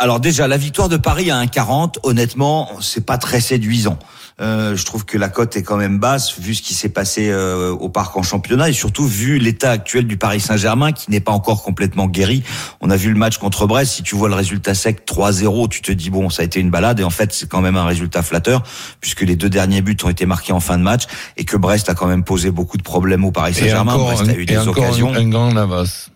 Alors 0.02 0.20
déjà, 0.20 0.48
la 0.48 0.58
victoire 0.58 0.90
de 0.90 0.98
Paris 0.98 1.30
à 1.30 1.40
1,40, 1.44 1.98
honnêtement, 2.02 2.72
c'est 2.82 3.06
pas 3.06 3.20
très 3.20 3.40
séduisant. 3.40 4.00
Euh, 4.42 4.76
je 4.76 4.84
trouve 4.84 5.06
que 5.06 5.16
la 5.16 5.30
cote 5.30 5.56
est 5.56 5.62
quand 5.62 5.78
même 5.78 6.00
basse 6.00 6.40
vu 6.40 6.56
ce 6.56 6.64
qui 6.64 6.74
s'est 6.74 6.90
passé 6.90 7.30
euh, 7.30 7.70
au 7.70 7.88
parc 7.88 8.18
en 8.18 8.24
championnat 8.24 8.70
et 8.70 8.74
surtout 8.74 9.06
vu 9.06 9.38
l'état 9.38 9.70
actuel 9.70 10.08
du 10.08 10.18
Paris 10.18 10.40
Saint-Germain 10.40 10.92
qui 10.92 11.12
n'est 11.12 11.20
pas 11.20 11.32
encore 11.32 11.62
complètement 11.62 12.08
guéri. 12.08 12.42
On 12.82 12.90
a 12.90 12.96
vu 12.96 13.10
le 13.12 13.16
match 13.20 13.38
contre 13.38 13.68
Brest. 13.68 13.92
Si 13.92 14.02
tu 14.02 14.16
vois 14.16 14.28
le 14.28 14.34
résultat 14.34 14.74
sec 14.74 15.06
3-0, 15.06 15.70
tu 15.70 15.84
te 15.84 15.92
dis 15.92 16.10
bon, 16.10 16.32
ça 16.32 16.42
a 16.42 16.46
été 16.46 16.60
une 16.60 16.72
balade 16.72 17.00
et 17.00 17.04
en 17.04 17.12
fait 17.12 17.32
c'est 17.32 17.48
quand 17.48 17.62
même 17.62 17.78
un 17.78 17.86
résultat 17.86 18.24
flatteur 18.24 18.64
puisque 19.02 19.22
les 19.22 19.36
deux 19.36 19.50
derniers 19.50 19.84
buts 19.84 19.98
ont 20.04 20.10
été 20.10 20.26
marqués 20.26 20.54
en 20.54 20.60
fin 20.60 20.80
de 20.80 20.84
match 20.84 21.04
et 21.38 21.46
que 21.46 21.58
Brest 21.58 21.90
a 21.90 21.94
quand 21.94 22.08
même 22.08 22.24
posé 22.24 22.50
beaucoup 22.50 22.78
de 22.78 22.84
problèmes 22.84 23.24
au 23.24 23.32
Paris 23.32 23.54
Saint-Germain. 23.54 23.96
Brest 24.00 24.28
a 24.28 24.34
eu 24.34 24.42
et 24.42 24.46
des 24.46 24.58
encore 24.58 24.84
occasions. 24.84 25.14
un, 25.14 25.18
un 25.18 25.30
grand 25.30 25.54
Navas. 25.54 26.10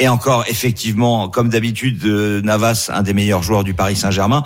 Et 0.00 0.06
encore, 0.08 0.44
effectivement, 0.48 1.28
comme 1.28 1.48
d'habitude, 1.48 2.04
euh, 2.04 2.40
Navas, 2.42 2.88
un 2.94 3.02
des 3.02 3.14
meilleurs 3.14 3.42
joueurs 3.42 3.64
du 3.64 3.74
Paris 3.74 3.96
Saint-Germain. 3.96 4.44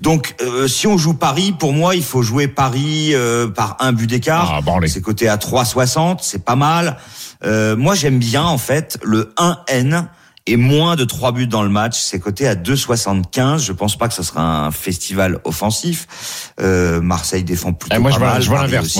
Donc, 0.00 0.36
euh, 0.42 0.68
si 0.68 0.86
on 0.86 0.96
joue 0.96 1.14
Paris, 1.14 1.52
pour 1.58 1.72
moi, 1.72 1.96
il 1.96 2.04
faut 2.04 2.22
jouer 2.22 2.46
Paris 2.46 3.10
euh, 3.14 3.48
par 3.48 3.76
un 3.80 3.92
but 3.92 4.06
d'écart. 4.06 4.52
Ah, 4.54 4.60
branlé. 4.60 4.86
c'est 4.86 5.00
coté 5.00 5.28
à 5.28 5.36
3,60, 5.38 6.18
c'est 6.22 6.44
pas 6.44 6.54
mal. 6.54 6.98
Euh, 7.44 7.74
moi, 7.76 7.96
j'aime 7.96 8.20
bien, 8.20 8.44
en 8.44 8.58
fait, 8.58 8.96
le 9.02 9.34
1N 9.38 10.06
et 10.46 10.56
moins 10.56 10.94
de 10.94 11.04
3 11.04 11.32
buts 11.32 11.48
dans 11.48 11.64
le 11.64 11.68
match. 11.68 11.98
C'est 12.00 12.20
coté 12.20 12.46
à 12.46 12.54
2,75. 12.54 13.58
Je 13.64 13.72
pense 13.72 13.96
pas 13.98 14.06
que 14.06 14.14
ce 14.14 14.22
sera 14.22 14.64
un 14.66 14.70
festival 14.70 15.40
offensif. 15.42 16.52
Euh, 16.60 17.00
Marseille 17.00 17.42
défend 17.42 17.72
plutôt 17.72 17.96
Eh, 17.96 17.98
moi, 17.98 18.10
pas 18.10 18.14
je 18.14 18.20
vois- 18.20 18.32
mal. 18.34 18.42
je 18.42 18.48
vois 18.48 18.62
l'inverse. 18.62 18.96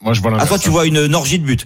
Moi, 0.00 0.14
je 0.14 0.20
vois 0.20 0.30
Ah, 0.30 0.34
l'inverse. 0.34 0.48
toi, 0.48 0.58
tu 0.60 0.70
vois 0.70 0.86
une, 0.86 0.98
une 0.98 1.14
orgie 1.16 1.40
de 1.40 1.44
buts. 1.44 1.58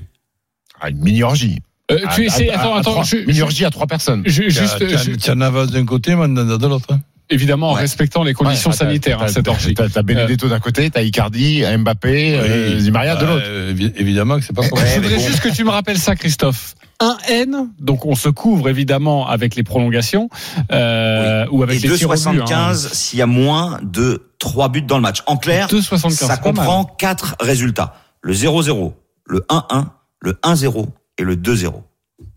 Ah, 0.81 0.89
une 0.89 1.01
mini-orgie. 1.01 1.61
Euh, 1.91 1.99
À- 2.07 2.15
tu 2.15 2.25
essaies, 2.25 2.51
à- 2.51 2.55
à- 2.55 2.61
attends, 2.61 2.75
à 2.75 2.79
attends, 2.81 2.91
trois- 2.93 3.05
je- 3.05 3.65
à 3.65 3.71
trois 3.71 3.87
personnes. 3.87 4.23
je- 4.27 4.49
juste, 4.49 5.17
tiens, 5.19 5.35
Navas 5.35 5.67
d'un 5.67 5.85
côté, 5.85 6.15
Mandanda 6.15 6.57
de 6.59 6.67
l'autre. 6.67 6.87
hein. 6.93 7.01
évidemment 7.31 7.71
en 7.71 7.75
Ouais. 7.75 7.81
respectant 7.81 8.23
les 8.23 8.35
conditions 8.35 8.71
Ouais, 8.71 8.77
sanitaires, 8.77 9.23
hein, 9.23 9.29
cette 9.29 9.47
t'as- 9.47 9.51
orgie. 9.53 9.73
T'as 9.75 10.03
Benedetto 10.03 10.47
d'un 10.47 10.61
côté, 10.61 10.91
t'as 10.91 11.01
Icardi, 11.03 11.63
Mbappé, 11.79 12.37
euh, 12.39 12.75
Oui. 12.77 12.83
Di 12.83 12.91
Maria 12.91 13.17
de 13.17 13.21
Bah, 13.25 13.27
l'autre. 13.33 13.45
euh, 13.49 13.73
évi- 13.73 13.93
évidemment 13.97 14.39
que 14.39 14.45
c'est 14.45 14.53
pas 14.55 14.61
Je 14.63 14.69
possible. 14.69 15.03
voudrais 15.07 15.19
juste 15.21 15.41
que 15.41 15.49
tu 15.49 15.65
me 15.65 15.71
rappelles 15.71 15.99
ça, 15.99 16.17
Christophe. 16.17 16.75
Un 17.01 17.17
N, 17.29 17.71
donc 17.81 18.05
on 18.05 18.15
se 18.15 18.29
couvre 18.29 18.69
évidemment 18.69 19.27
avec 19.27 19.57
les 19.57 19.63
prolongations 19.63 20.29
euh, 20.71 21.47
ou 21.51 21.63
avec 21.63 21.83
Et 21.83 21.89
les 21.89 21.97
tirs 21.97 22.09
au 22.11 22.13
but, 22.13 22.21
hein. 22.27 22.33
2,75 22.35 22.93
s'il 22.93 23.19
y 23.19 23.23
a 23.23 23.27
moins 23.27 23.81
de 23.83 24.23
3 24.39 24.69
buts 24.69 24.83
dans 24.83 24.97
le 24.97 25.03
match. 25.03 25.23
En 25.27 25.37
clair, 25.39 25.67
2,75, 25.69 26.29
ça 26.29 26.37
comprend 26.37 26.85
quatre 26.85 27.37
résultats. 27.41 27.95
Le 28.23 28.33
0-0, 28.35 28.95
le 29.27 29.45
1-1, 29.49 29.93
le 30.21 30.39
1-0 30.43 30.89
et 31.19 31.23
le 31.23 31.37
2-0. 31.37 31.73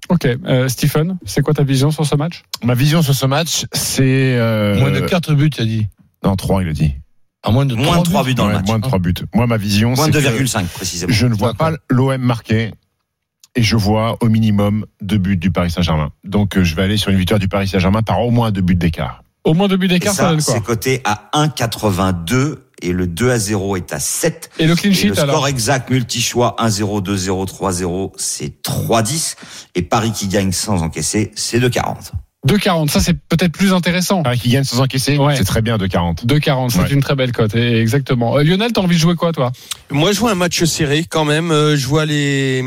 Ok, 0.10 0.26
euh, 0.26 0.68
Stephen, 0.70 1.18
c'est 1.26 1.42
quoi 1.42 1.54
ta 1.54 1.64
vision 1.64 1.92
sur 1.92 2.06
ce 2.06 2.16
match? 2.16 2.44
Ma 2.64 2.74
vision 2.74 3.02
sur 3.02 3.14
ce 3.14 3.26
match, 3.26 3.66
c'est. 3.74 4.36
euh, 4.38 4.80
Moins 4.80 4.92
de 4.92 5.02
4 5.02 5.34
buts, 5.34 5.50
tu 5.50 5.62
as 5.62 5.66
dit. 5.66 5.88
Non, 6.24 6.36
3, 6.36 6.64
il 6.64 6.70
a 6.70 6.74
dit. 6.74 6.96
À 7.44 7.52
moins 7.52 7.66
de 7.66 7.76
Moins 7.76 7.86
3 7.86 7.98
de 8.00 8.04
3 8.10 8.24
buts 8.24 8.34
dans 8.36 8.46
Ouais, 8.46 8.52
le 8.54 8.58
match. 8.58 8.68
Moins 8.68 8.80
de 8.80 8.84
3 8.84 9.00
buts. 9.00 9.14
Moi, 9.36 9.48
ma 9.48 9.58
vision, 9.58 9.94
Moins 9.94 10.06
c'est 10.06 10.12
de 10.12 10.20
que 10.20 10.44
2,5 10.44 10.66
précisément. 10.68 11.14
je 11.14 11.28
ne 11.28 11.36
vois 11.36 11.54
pas 11.54 11.72
l'OM 11.90 12.18
marquer 12.22 12.72
et 13.56 13.64
je 13.64 13.76
vois 13.76 14.18
au 14.22 14.30
minimum 14.30 14.86
deux 15.02 15.18
buts 15.18 15.38
du 15.38 15.52
Paris 15.52 15.72
Saint-Germain. 15.72 16.12
Donc, 16.24 16.58
euh, 16.58 16.64
je 16.64 16.76
vais 16.76 16.84
aller 16.84 16.98
sur 16.98 17.12
une 17.12 17.18
victoire 17.18 17.40
du 17.40 17.48
Paris 17.48 17.68
Saint-Germain 17.68 18.02
par 18.02 18.22
au 18.22 18.32
moins 18.32 18.52
deux 18.52 18.62
buts 18.62 18.76
d'écart. 18.76 19.24
Au 19.44 19.54
moins 19.54 19.68
deux 19.68 19.78
buts 19.78 19.86
Et 19.86 19.90
d'écart, 19.90 20.14
ça, 20.14 20.24
ça, 20.24 20.30
donne 20.32 20.42
quoi? 20.44 20.54
c'est 20.56 20.64
coté 20.64 21.02
à 21.06 21.30
1,82 21.34 22.58
et 22.82 22.92
le 22.92 23.08
2 23.08 23.32
à 23.32 23.40
0 23.40 23.76
est 23.78 23.94
à 23.94 24.00
7. 24.00 24.50
Et 24.60 24.68
le 24.68 24.76
clean 24.76 24.92
Et 24.92 24.94
sheet 24.94 25.08
le 25.10 25.16
score 25.16 25.30
alors 25.30 25.48
exact 25.48 25.90
multi-choix 25.90 26.56
1-0, 26.60 27.02
2-0, 27.02 27.46
3-0, 27.48 28.12
c'est 28.18 28.62
3-10. 28.64 29.36
Et 29.76 29.82
Paris 29.82 30.12
qui 30.12 30.28
gagne 30.28 30.52
sans 30.52 30.82
encaisser, 30.84 31.32
c'est 31.36 31.60
2,40. 31.60 32.12
2,40, 32.48 32.90
ça 32.90 33.00
c'est 33.02 33.14
peut-être 33.16 33.52
plus 33.52 33.74
intéressant. 33.74 34.24
Paris 34.24 34.40
qui 34.40 34.50
gagne 34.50 34.64
sans 34.64 34.80
encaisser, 34.80 35.18
Ouais. 35.18 35.36
c'est 35.36 35.44
très 35.44 35.62
bien 35.62 35.78
de 35.78 35.86
40. 35.88 36.26
2,40, 36.26 36.70
c'est 36.72 36.80
Ouais. 36.80 36.92
une 36.92 37.02
très 37.02 37.16
belle 37.16 37.32
cote, 37.32 37.56
et- 37.56 37.82
exactement. 37.82 38.38
Euh, 38.38 38.44
Lionel, 38.44 38.72
t'as 38.72 38.82
envie 38.82 38.96
de 38.96 39.02
jouer 39.02 39.16
quoi, 39.16 39.34
toi? 39.34 39.52
Moi, 39.90 40.12
je 40.14 40.20
vois 40.20 40.32
un 40.32 40.36
match 40.36 40.64
serré 40.64 41.04
quand 41.10 41.26
même. 41.26 41.52
Euh, 41.52 41.76
Je 41.76 41.88
vois 41.88 42.06
les 42.06 42.64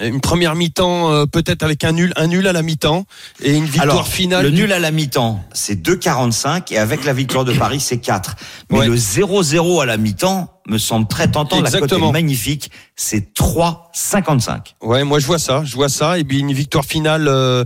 une 0.00 0.20
première 0.20 0.54
mi-temps 0.54 1.10
euh, 1.12 1.26
peut-être 1.26 1.62
avec 1.62 1.84
un 1.84 1.92
nul, 1.92 2.12
un 2.16 2.26
nul 2.26 2.46
à 2.46 2.52
la 2.52 2.62
mi-temps 2.62 3.04
et 3.42 3.54
une 3.54 3.64
victoire 3.64 3.82
Alors, 3.96 4.08
finale. 4.08 4.44
le 4.44 4.50
nul 4.50 4.72
à 4.72 4.78
la 4.78 4.90
mi-temps, 4.90 5.44
c'est 5.52 5.80
2,45 5.86 6.72
et 6.72 6.78
avec 6.78 7.04
la 7.04 7.12
victoire 7.12 7.44
de 7.44 7.52
Paris, 7.52 7.80
c'est 7.80 7.98
4. 7.98 8.36
Mais 8.70 8.78
Ouais. 8.80 8.86
le 8.88 8.96
0-0 8.96 9.80
à 9.82 9.86
la 9.86 9.96
mi-temps 9.96 10.48
me 10.68 10.78
semble 10.78 11.06
très 11.08 11.30
tentant. 11.30 11.56
La 11.56 11.62
cote 11.70 11.74
Exactement. 11.74 12.08
est 12.10 12.12
magnifique. 12.12 12.70
C'est 12.96 13.34
3,55. 13.34 14.74
Ouais, 14.82 15.04
moi 15.04 15.18
je 15.18 15.26
vois 15.26 15.38
ça, 15.38 15.62
je 15.64 15.74
vois 15.74 15.88
ça 15.88 16.18
et 16.18 16.24
puis 16.24 16.38
une 16.38 16.52
victoire 16.52 16.84
finale 16.84 17.26
euh, 17.28 17.64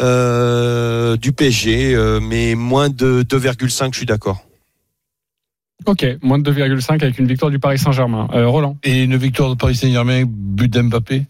euh, 0.00 1.16
du 1.16 1.32
PSG, 1.32 1.94
euh, 1.94 2.20
mais 2.20 2.54
moins 2.54 2.88
de 2.88 3.22
2,5, 3.22 3.90
je 3.92 3.96
suis 3.98 4.06
d'accord. 4.06 4.44
Ok, 5.86 6.04
moins 6.22 6.38
de 6.38 6.50
2,5 6.52 7.02
avec 7.02 7.18
une 7.18 7.26
victoire 7.26 7.50
du 7.50 7.58
Paris 7.58 7.78
Saint-Germain. 7.78 8.28
Euh, 8.34 8.46
Roland. 8.48 8.76
Et 8.82 9.02
une 9.04 9.16
victoire 9.16 9.48
de 9.50 9.54
Paris 9.54 9.76
Saint-Germain, 9.76 10.24
but 10.26 10.68
d'Mbappé 10.72 11.26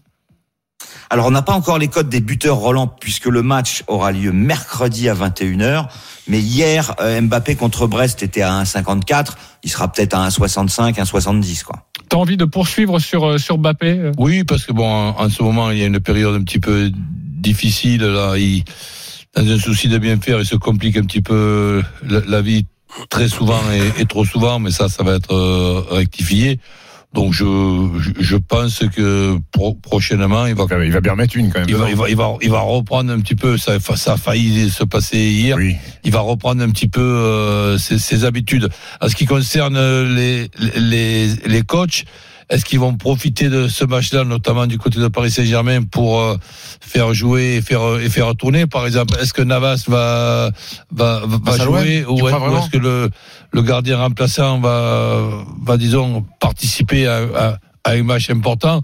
Alors, 1.09 1.25
on 1.25 1.31
n'a 1.31 1.41
pas 1.41 1.53
encore 1.53 1.79
les 1.79 1.87
codes 1.87 2.09
des 2.09 2.21
buteurs 2.21 2.57
Roland, 2.57 2.87
puisque 2.87 3.25
le 3.25 3.41
match 3.41 3.83
aura 3.87 4.11
lieu 4.11 4.31
mercredi 4.31 5.09
à 5.09 5.15
21h. 5.15 5.87
Mais 6.27 6.39
hier, 6.39 6.93
euh, 7.01 7.19
Mbappé 7.19 7.55
contre 7.55 7.87
Brest 7.87 8.21
était 8.21 8.43
à 8.43 8.61
1,54. 8.61 9.33
Il 9.63 9.71
sera 9.71 9.91
peut-être 9.91 10.13
à 10.13 10.27
1,65, 10.27 10.93
1,70, 10.93 11.63
quoi. 11.63 11.87
T'as 12.09 12.17
envie 12.17 12.37
de 12.37 12.45
poursuivre 12.45 12.99
sur, 12.99 13.25
euh, 13.25 13.37
sur 13.37 13.57
Mbappé 13.57 13.97
euh? 13.99 14.11
Oui, 14.17 14.43
parce 14.43 14.65
que 14.65 14.71
bon, 14.71 14.87
en, 14.87 15.29
ce 15.29 15.41
moment, 15.41 15.71
il 15.71 15.79
y 15.79 15.83
a 15.83 15.87
une 15.87 15.99
période 15.99 16.35
un 16.39 16.43
petit 16.43 16.59
peu 16.59 16.91
difficile. 16.93 18.03
Là, 18.03 18.35
il, 18.37 18.63
dans 19.35 19.47
un 19.47 19.59
souci 19.59 19.87
de 19.87 19.97
bien 19.97 20.19
faire, 20.19 20.39
il 20.39 20.45
se 20.45 20.55
complique 20.55 20.97
un 20.97 21.03
petit 21.03 21.21
peu 21.21 21.81
la, 22.07 22.21
la 22.27 22.41
vie 22.41 22.65
très 23.09 23.27
souvent 23.27 23.61
et, 23.71 24.01
et, 24.01 24.05
trop 24.05 24.25
souvent, 24.25 24.59
mais 24.59 24.71
ça, 24.71 24.89
ça 24.89 25.03
va 25.03 25.15
être 25.15 25.33
euh, 25.33 25.83
rectifié. 25.89 26.59
Donc 27.13 27.33
je, 27.33 27.89
je, 28.19 28.37
pense 28.37 28.83
que 28.95 29.39
pro, 29.51 29.73
prochainement 29.73 30.45
il 30.45 30.53
va 30.53 30.65
il 30.85 30.91
va 30.91 31.01
bien 31.01 31.13
remettre 31.13 31.35
une 31.37 31.51
quand 31.51 31.61
même. 31.61 31.67
Il 31.67 31.75
va, 31.75 31.89
il 31.89 31.95
va, 31.95 32.09
il 32.09 32.15
va, 32.15 32.35
il 32.39 32.51
va 32.51 32.59
reprendre 32.59 33.11
un 33.11 33.19
petit 33.19 33.33
peu 33.33 33.57
ça, 33.57 33.79
ça 33.79 34.13
a 34.13 34.17
failli 34.17 34.69
se 34.69 34.83
passer 34.83 35.17
hier. 35.17 35.57
Oui. 35.57 35.75
Il 36.03 36.11
va 36.11 36.19
reprendre 36.19 36.61
un 36.61 36.69
petit 36.69 36.87
peu 36.87 37.01
euh, 37.01 37.79
ses, 37.79 37.97
ses, 37.97 38.25
habitudes. 38.25 38.69
En 39.01 39.09
ce 39.09 39.15
qui 39.15 39.25
concerne 39.25 39.79
les 40.13 40.51
les 40.75 41.33
les 41.47 41.61
coachs, 41.63 42.05
est-ce 42.49 42.65
qu'ils 42.65 42.79
vont 42.79 42.95
profiter 42.95 43.49
de 43.49 43.67
ce 43.67 43.85
match-là, 43.85 44.23
notamment 44.23 44.65
du 44.65 44.77
côté 44.77 44.99
de 44.99 45.07
Paris 45.07 45.29
Saint-Germain, 45.29 45.83
pour 45.83 46.19
euh, 46.19 46.35
faire 46.81 47.13
jouer 47.13 47.57
et 47.57 47.61
faire 47.61 47.99
et 47.99 48.09
faire 48.09 48.35
tourner, 48.35 48.65
par 48.65 48.85
exemple 48.87 49.15
Est-ce 49.21 49.33
que 49.33 49.43
Navas 49.43 49.85
va 49.87 50.51
va, 50.91 51.21
va 51.25 51.57
jouer 51.57 52.05
ou, 52.05 52.27
est-ce 52.27 52.69
que 52.69 52.77
le 52.77 53.09
le 53.51 53.61
gardien 53.61 53.97
remplaçant 53.99 54.59
va 54.59 55.21
va 55.61 55.77
disons 55.77 56.25
participer 56.39 57.07
à, 57.07 57.19
à 57.35 57.57
à 57.83 57.91
un 57.91 58.03
match 58.03 58.29
important. 58.29 58.81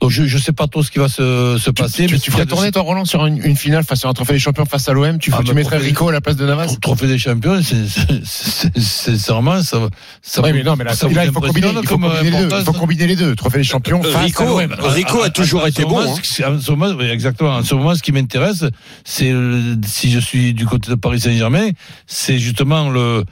Donc 0.00 0.10
je 0.10 0.22
ne 0.22 0.40
sais 0.40 0.52
pas 0.52 0.66
trop 0.66 0.82
ce 0.82 0.90
qui 0.90 0.98
va 0.98 1.08
se, 1.08 1.58
se 1.58 1.70
passer. 1.70 2.06
Tu, 2.06 2.14
mais 2.14 2.18
tu 2.18 2.30
ferais 2.30 2.46
tourner 2.46 2.70
ton 2.70 2.82
Roland 2.82 3.04
sur 3.04 3.24
une, 3.26 3.42
une, 3.44 3.56
finale 3.56 3.84
face 3.84 4.04
à 4.04 4.08
un 4.08 4.12
trophée 4.12 4.34
des 4.34 4.38
champions 4.38 4.64
face 4.64 4.88
à 4.88 4.92
l'OM. 4.92 5.18
Tu, 5.18 5.30
ah, 5.34 5.40
tu 5.44 5.54
mettrais 5.54 5.78
Rico 5.78 6.08
à 6.08 6.12
la 6.12 6.20
place 6.20 6.36
de 6.36 6.46
Navas? 6.46 6.76
Trophée 6.80 7.06
des 7.06 7.18
champions, 7.18 7.60
c'est 7.62 9.32
vraiment 9.32 9.62
ça. 9.62 9.78
ça 10.22 10.42
oui, 10.42 10.52
mais 10.52 10.62
non, 10.62 10.76
mais 10.76 10.84
là, 10.84 10.92
là 11.10 11.24
il 11.24 11.32
faut 11.32 11.40
combiner, 11.40 11.68
il 11.82 11.88
faut 11.88 11.98
combiner 11.98 12.30
les 12.30 12.30
deux. 12.30 12.58
Il 12.58 12.64
faut 12.64 12.72
combiner 12.72 13.06
les 13.06 13.16
deux. 13.16 13.36
Trophée 13.36 13.58
des 13.58 13.64
champions 13.64 14.02
face 14.02 14.24
Rico, 14.24 14.58
à 14.58 14.66
l'OM. 14.66 14.76
Rico 14.80 15.22
a 15.22 15.30
toujours 15.30 15.66
été 15.66 15.82
bon. 15.82 15.98
Moment, 15.98 16.14
hein. 16.14 16.54
en 16.54 16.60
ce 16.60 16.70
moment, 16.70 16.94
oui, 16.98 17.06
exactement. 17.06 17.56
En 17.56 17.62
ce 17.62 17.74
moment, 17.74 17.94
ce 17.94 18.02
qui 18.02 18.12
m'intéresse, 18.12 18.64
c'est 19.04 19.32
si 19.86 20.10
je 20.10 20.18
suis 20.18 20.54
du 20.54 20.66
côté 20.66 20.90
de 20.90 20.96
Paris 20.96 21.20
Saint-Germain, 21.20 21.70
c'est 22.06 22.38
justement 22.38 22.88
le 22.88 23.24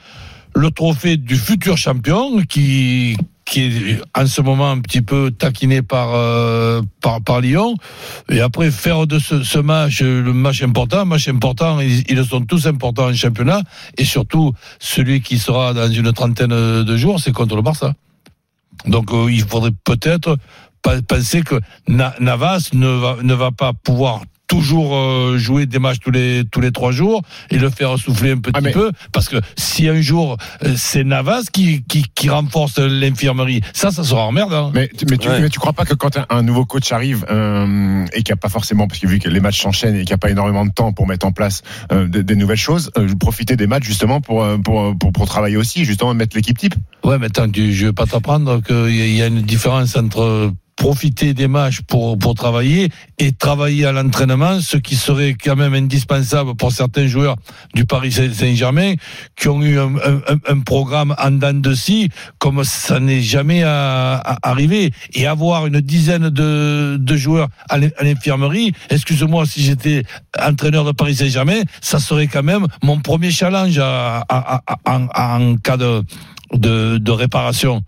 le 0.54 0.70
trophée 0.70 1.18
du 1.18 1.36
futur 1.36 1.76
champion 1.76 2.42
qui 2.48 3.16
qui 3.46 3.62
est 3.62 4.00
en 4.14 4.26
ce 4.26 4.42
moment 4.42 4.70
un 4.70 4.80
petit 4.80 5.00
peu 5.00 5.30
taquiné 5.30 5.80
par 5.80 6.10
euh, 6.14 6.82
par, 7.00 7.40
Lyon. 7.40 7.76
Et 8.28 8.40
après 8.40 8.70
faire 8.70 9.06
de 9.06 9.18
ce, 9.18 9.58
match 9.58 10.02
le 10.02 10.32
match 10.32 10.62
important 10.62 11.06
match 11.06 11.28
important 11.28 11.80
ils, 11.80 12.02
ils, 12.10 12.24
sont 12.24 12.44
tous 12.44 12.66
importants 12.66 13.06
en 13.06 13.14
championnat. 13.14 13.62
Et 13.96 14.04
surtout 14.04 14.52
celui 14.78 15.22
qui 15.22 15.38
sera 15.38 15.72
dans 15.72 15.90
une 15.90 16.12
trentaine 16.12 16.50
de 16.82 16.96
jours 16.96 17.20
c'est 17.20 17.32
contre 17.32 17.56
le 17.56 17.62
Barça. 17.62 17.94
Donc 18.86 19.12
euh, 19.12 19.30
il 19.30 19.42
faudrait 19.42 19.72
peut-être 19.84 20.36
penser 21.08 21.42
que 21.42 21.60
Navas 21.88 22.70
ne 22.72 22.88
va 22.88 23.16
ne 23.22 23.34
va 23.34 23.50
pas 23.50 23.72
pouvoir 23.72 24.22
toujours 24.46 24.94
euh, 24.94 25.38
jouer 25.38 25.66
des 25.66 25.78
matchs 25.78 25.98
tous 26.00 26.10
les 26.10 26.44
tous 26.50 26.60
les 26.60 26.72
trois 26.72 26.92
jours 26.92 27.22
et 27.50 27.58
le 27.58 27.70
faire 27.70 27.98
souffler 27.98 28.32
un 28.32 28.38
petit 28.38 28.52
ah 28.54 28.70
peu. 28.72 28.92
Parce 29.12 29.28
que 29.28 29.36
si 29.56 29.88
un 29.88 30.00
jour 30.00 30.36
euh, 30.64 30.74
c'est 30.76 31.04
Navas 31.04 31.44
qui, 31.52 31.82
qui, 31.84 32.04
qui 32.14 32.28
renforce 32.30 32.78
l'infirmerie 32.78 33.60
ça 33.72 33.90
ça 33.90 34.04
sera 34.04 34.22
emmerdant. 34.22 34.70
Mais 34.74 34.90
mais 35.10 35.16
tu 35.18 35.28
ouais. 35.28 35.40
mais 35.40 35.48
tu 35.48 35.58
crois 35.58 35.72
pas 35.72 35.84
que 35.84 35.94
quand 35.94 36.16
un, 36.16 36.26
un 36.30 36.42
nouveau 36.42 36.64
coach 36.64 36.92
arrive 36.92 37.24
euh, 37.30 38.04
et 38.12 38.22
qu'il 38.22 38.32
n'y 38.32 38.38
a 38.38 38.40
pas 38.40 38.48
forcément 38.48 38.86
parce 38.86 39.00
que 39.00 39.06
vu 39.06 39.18
que 39.18 39.28
les 39.28 39.40
matchs 39.40 39.60
s'enchaînent 39.60 39.96
et 39.96 40.00
qu'il 40.00 40.10
n'y 40.10 40.14
a 40.14 40.18
pas 40.18 40.30
énormément 40.30 40.64
de 40.64 40.72
temps 40.72 40.92
pour 40.92 41.06
mettre 41.06 41.26
en 41.26 41.32
place 41.32 41.62
euh, 41.92 42.06
des, 42.06 42.22
des, 42.22 42.36
nouvelles 42.36 42.56
choses 42.56 42.90
profiter 43.18 43.56
des 43.56 43.66
matchs 43.66 43.84
justement 43.84 44.20
pour, 44.20 44.46
pour 44.62 44.96
pour 44.98 45.12
pour 45.12 45.26
travailler 45.26 45.56
aussi 45.56 45.84
justement 45.84 46.14
mettre 46.14 46.36
l'équipe 46.36 46.58
type. 46.58 46.74
Ouais 47.04 47.18
mais 47.18 47.28
tant 47.30 47.50
que 47.50 47.70
je 47.70 47.86
vais 47.86 47.92
pas 47.92 48.06
t'apprendre 48.06 48.62
qu'il 48.62 49.16
y 49.16 49.22
a 49.22 49.26
une 49.26 49.42
différence 49.42 49.96
entre 49.96 50.52
profiter 50.76 51.32
des 51.34 51.48
matchs 51.48 51.80
pour, 51.80 52.18
pour 52.18 52.34
travailler 52.34 52.90
et 53.18 53.32
travailler 53.32 53.86
à 53.86 53.92
l'entraînement, 53.92 54.60
ce 54.60 54.76
qui 54.76 54.94
serait 54.94 55.34
quand 55.34 55.56
même 55.56 55.74
indispensable 55.74 56.54
pour 56.54 56.70
certains 56.70 57.06
joueurs 57.06 57.36
du 57.74 57.86
Paris 57.86 58.12
Saint-Germain 58.12 58.94
qui 59.36 59.48
ont 59.48 59.62
eu 59.62 59.78
un, 59.78 59.94
un, 59.96 60.20
un 60.46 60.60
programme 60.60 61.14
en 61.18 61.30
dents 61.30 61.54
de 61.54 61.74
scie 61.74 62.10
comme 62.38 62.62
ça 62.62 63.00
n'est 63.00 63.22
jamais 63.22 63.62
à, 63.62 64.16
à 64.16 64.50
arrivé. 64.50 64.92
Et 65.14 65.26
avoir 65.26 65.66
une 65.66 65.80
dizaine 65.80 66.28
de, 66.28 66.98
de 67.00 67.16
joueurs 67.16 67.48
à 67.68 67.78
l'infirmerie, 67.78 68.72
excuse-moi 68.90 69.46
si 69.46 69.62
j'étais 69.62 70.02
entraîneur 70.38 70.84
de 70.84 70.92
Paris 70.92 71.16
Saint-Germain, 71.16 71.62
ça 71.80 71.98
serait 71.98 72.26
quand 72.26 72.42
même 72.42 72.66
mon 72.82 73.00
premier 73.00 73.30
challenge 73.30 73.78
à, 73.78 74.24
à, 74.28 74.60
en, 74.84 75.06
en 75.14 75.56
cas 75.56 75.78
de, 75.78 76.02
de, 76.52 76.98
de 76.98 77.10
réparation 77.10 77.82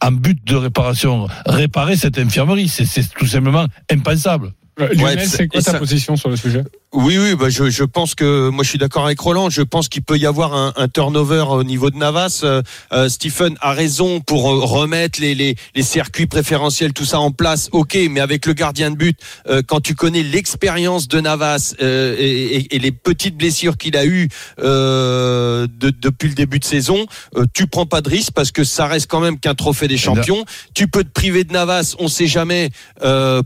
en 0.00 0.12
but 0.12 0.38
de 0.44 0.56
réparation, 0.56 1.28
réparer 1.46 1.96
cette 1.96 2.18
infirmerie. 2.18 2.68
C'est 2.68 3.08
tout 3.14 3.26
simplement 3.26 3.66
impensable. 3.90 4.52
Lionel, 4.78 5.18
ouais, 5.18 5.26
c'est 5.26 5.48
quoi 5.48 5.60
ta 5.62 5.72
ça... 5.72 5.78
position 5.78 6.16
sur 6.16 6.30
le 6.30 6.36
sujet? 6.36 6.64
Oui, 6.92 7.16
oui, 7.16 7.34
bah 7.34 7.48
je, 7.48 7.70
je 7.70 7.84
pense 7.84 8.14
que 8.14 8.50
moi 8.50 8.64
je 8.64 8.68
suis 8.68 8.78
d'accord 8.78 9.06
avec 9.06 9.18
Roland. 9.18 9.48
Je 9.48 9.62
pense 9.62 9.88
qu'il 9.88 10.02
peut 10.02 10.18
y 10.18 10.26
avoir 10.26 10.52
un, 10.52 10.74
un, 10.76 10.88
turnover 10.88 11.46
au 11.48 11.64
niveau 11.64 11.88
de 11.88 11.96
Navas. 11.96 12.42
Euh, 12.44 12.60
euh, 12.92 13.08
Stephen 13.08 13.56
a 13.62 13.72
raison 13.72 14.20
pour 14.20 14.50
euh, 14.52 14.58
remettre 14.62 15.18
les, 15.18 15.34
les, 15.34 15.56
les, 15.74 15.82
circuits 15.82 16.26
préférentiels, 16.26 16.92
tout 16.92 17.06
ça 17.06 17.18
en 17.18 17.30
place. 17.30 17.70
Ok, 17.72 17.96
mais 18.10 18.20
avec 18.20 18.44
le 18.44 18.52
gardien 18.52 18.90
de 18.90 18.96
but, 18.96 19.18
euh, 19.48 19.62
quand 19.66 19.80
tu 19.80 19.94
connais 19.94 20.22
l'expérience 20.22 21.08
de 21.08 21.18
Navas 21.20 21.74
euh, 21.80 22.14
et, 22.18 22.74
et, 22.76 22.78
les 22.78 22.92
petites 22.92 23.38
blessures 23.38 23.78
qu'il 23.78 23.96
a 23.96 24.04
eues 24.04 24.28
de, 24.58 25.66
depuis 25.90 26.28
le 26.28 26.34
début 26.34 26.58
de 26.58 26.64
saison, 26.64 27.06
tu 27.54 27.66
prends 27.66 27.86
pas 27.86 28.02
de 28.02 28.10
risque 28.10 28.32
parce 28.32 28.50
que 28.50 28.64
ça 28.64 28.86
reste 28.86 29.08
quand 29.08 29.20
même 29.20 29.38
qu'un 29.38 29.54
trophée 29.54 29.88
des 29.88 29.96
champions. 29.96 30.44
Tu 30.74 30.88
peux 30.88 31.04
te 31.04 31.10
priver 31.10 31.44
de 31.44 31.52
Navas, 31.52 31.94
on 31.98 32.08
sait 32.08 32.26
jamais 32.26 32.70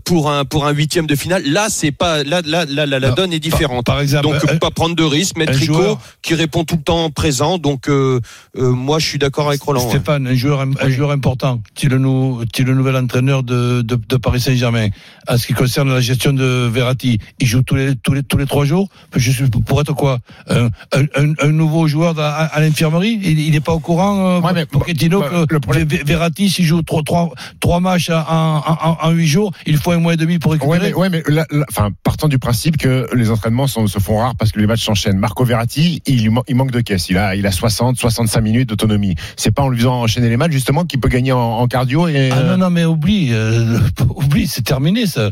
pour 0.05 0.31
un 0.31 0.45
pour 0.45 0.67
un 0.67 0.73
huitième 0.73 1.07
de 1.07 1.15
finale. 1.15 1.45
Là, 1.45 1.69
c'est 1.71 1.93
pas 1.93 2.25
là 2.25 2.41
là 2.45 2.65
là, 2.65 2.87
là 2.87 2.99
la 2.99 3.11
donne 3.11 3.33
est 3.37 3.41
différente. 3.41 3.87
Par, 3.87 3.97
par 3.97 4.03
exemple, 4.03 4.25
donc 4.27 4.51
un, 4.51 4.57
pas 4.57 4.71
prendre 4.71 4.97
de 4.97 5.03
risque, 5.05 5.37
mettre 5.39 5.53
Rico 5.53 5.75
joueur... 5.75 5.99
qui 6.23 6.35
répond 6.35 6.65
tout 6.65 6.77
le 6.77 6.83
temps 6.83 7.11
présent. 7.11 7.59
Donc 7.59 7.89
euh, 7.89 8.21
euh, 8.59 8.71
moi 8.71 8.99
je 8.99 9.07
suis 9.07 9.19
d'accord 9.19 9.49
avec 9.49 9.63
Roland. 9.63 9.89
Stéphane, 9.89 10.27
ouais. 10.27 10.33
un 10.33 10.35
joueur 10.35 10.61
un 10.61 10.71
oui. 10.85 10.93
joueur 10.93 11.11
important, 11.11 11.61
est 11.81 11.89
le, 11.89 11.99
nou, 11.99 12.43
est 12.43 12.63
le 12.63 12.75
nouvel 12.75 12.97
entraîneur 12.97 13.43
de, 13.43 13.83
de, 13.83 13.97
de 13.97 14.17
Paris 14.17 14.41
Saint-Germain. 14.41 14.89
En 15.29 15.37
ce 15.39 15.47
qui 15.47 15.53
concerne 15.53 15.93
la 15.93 16.01
gestion 16.01 16.33
de 16.33 16.69
Verratti, 16.73 17.19
il 17.39 17.47
joue 17.47 17.63
tous 17.63 17.77
les 17.77 17.95
tous 17.97 18.15
les 18.15 18.23
tous 18.23 18.39
les 18.39 18.47
trois 18.47 18.65
jours. 18.65 18.89
Je 19.15 19.31
suis 19.31 19.45
pour 19.49 19.81
être 19.81 19.95
quoi 19.95 20.19
un, 20.49 20.69
un, 20.93 21.33
un 21.41 21.53
nouveau 21.53 21.87
joueur 21.87 22.19
à, 22.19 22.45
à 22.45 22.61
l'infirmerie. 22.61 23.21
Il 23.23 23.51
n'est 23.53 23.61
pas 23.61 23.73
au 23.73 23.81
courant. 23.81 24.39
Euh, 24.39 24.41
ouais, 24.41 24.53
mais, 24.55 24.67
Pochettino 24.67 25.21
bah, 25.21 25.45
que 25.49 25.57
problème... 25.57 25.87
Verratti 25.87 26.49
s'il 26.51 26.65
joue 26.65 26.83
trois 26.83 27.03
trois 27.03 27.31
trois 27.61 27.81
matchs 27.81 28.11
en, 28.11 28.63
en, 28.67 28.99
en, 29.01 29.11
huit 29.11 29.27
jours, 29.27 29.53
il 29.67 29.77
faut 29.77 29.91
un 29.93 29.99
mois 29.99 30.15
et 30.15 30.17
demi 30.17 30.39
pour 30.39 30.53
récupérer. 30.53 30.95
Ouais, 30.95 31.09
mais, 31.11 31.23
ouais, 31.29 31.43
enfin, 31.69 31.91
partant 32.03 32.29
du 32.29 32.39
principe 32.39 32.77
que 32.77 33.07
les 33.15 33.26
entraînements 33.31 33.67
sont, 33.67 33.87
se 33.87 33.99
font 33.99 34.19
rares 34.19 34.37
parce 34.37 34.53
que 34.53 34.61
les 34.61 34.67
matchs 34.67 34.85
s'enchaînent. 34.85 35.19
Marco 35.19 35.45
Verratti, 35.45 36.03
il, 36.07 36.31
il, 36.49 36.57
manque 36.57 36.71
de 36.71 36.81
caisse. 36.81 37.09
Il 37.09 37.19
a, 37.19 37.37
il 37.37 37.47
a 37.47 37.53
60, 37.53 37.99
65 37.99 38.41
minutes 38.41 38.69
d'autonomie. 38.69 39.15
C'est 39.37 39.51
pas 39.51 39.63
en 39.63 39.69
lui 39.69 39.79
faisant 39.79 40.03
enchaîner 40.03 40.29
les 40.29 40.37
matchs 40.37 40.53
justement 40.53 40.85
qu'il 40.85 41.01
peut 41.01 41.09
gagner 41.09 41.33
en, 41.33 41.39
en, 41.39 41.67
cardio. 41.67 42.09
Et, 42.09 42.31
ah 42.33 42.43
non, 42.43 42.57
non, 42.57 42.71
mais 42.71 42.85
oublie, 42.85 43.29
euh, 43.33 43.79
oublie, 44.17 44.47
c'est 44.47 44.63
terminé 44.63 45.07
ça. 45.07 45.31